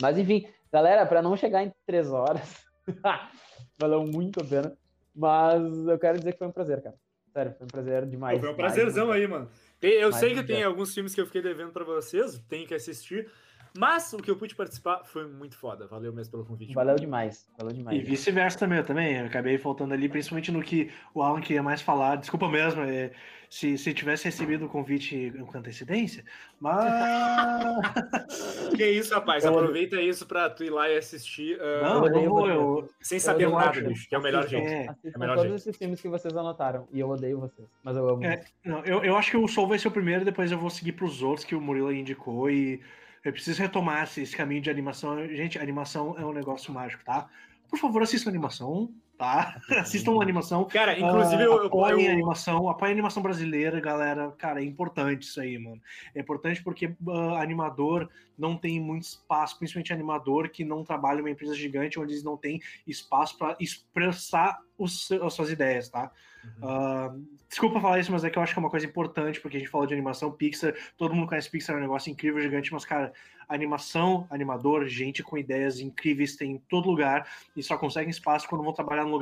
[0.00, 2.69] Mas enfim, galera, para não chegar em três horas,
[3.78, 4.76] valeu muito a pena.
[5.14, 6.96] Mas eu quero dizer que foi um prazer, cara.
[7.32, 8.38] Sério, foi um prazer demais.
[8.38, 9.48] Pô, foi um prazerzão aí, mano.
[9.80, 13.30] Eu sei que tem alguns filmes que eu fiquei devendo para vocês, tem que assistir.
[13.78, 15.86] Mas o que eu pude participar foi muito foda.
[15.86, 16.74] Valeu mesmo pelo convite.
[16.74, 17.46] Valeu demais.
[17.56, 17.96] Valeu demais.
[17.96, 19.16] E vice-versa também, eu também.
[19.16, 22.16] Eu acabei faltando ali, principalmente no que o Alan queria mais falar.
[22.16, 23.12] Desculpa mesmo, é,
[23.50, 26.24] se, se tivesse recebido o convite com antecedência,
[26.60, 26.86] mas.
[28.76, 29.44] que isso, rapaz.
[29.44, 31.56] Eu Aproveita isso pra tu ir lá e assistir.
[31.56, 34.68] Uh, Não, eu, eu, eu, sem saber eu nada, bicho, que é o melhor jeito.
[34.68, 35.56] É, é melhor todos jeito.
[35.56, 36.86] esses filmes que vocês anotaram.
[36.92, 37.66] E eu odeio vocês.
[37.82, 38.24] Mas eu amo.
[38.24, 40.70] É, não, eu, eu acho que o Soul vai ser o primeiro, depois eu vou
[40.70, 42.80] seguir pros outros que o Murilo indicou e
[43.24, 45.26] eu preciso retomar esse caminho de animação.
[45.26, 47.28] Gente, animação é um negócio mágico, tá?
[47.68, 49.60] Por favor, assistam animação, tá?
[49.78, 50.64] assistam a animação.
[50.64, 52.10] Cara, inclusive uh, eu, apoiem eu...
[52.10, 54.30] a animação, apoiem a animação brasileira, galera.
[54.38, 55.78] Cara, é importante isso aí, mano.
[56.14, 61.20] É importante porque uh, animador não tem muito espaço, principalmente animador que não trabalha em
[61.20, 66.10] uma empresa gigante onde eles não têm espaço para expressar os, as suas ideias, tá?
[66.58, 69.56] Uh, desculpa falar isso, mas é que eu acho que é uma coisa importante, porque
[69.56, 72.72] a gente falou de animação, Pixar, todo mundo conhece Pixar, é um negócio incrível, gigante,
[72.72, 73.12] mas, cara,
[73.48, 78.62] animação, animador, gente com ideias incríveis tem em todo lugar e só conseguem espaço quando
[78.62, 79.18] vão trabalhar no lugar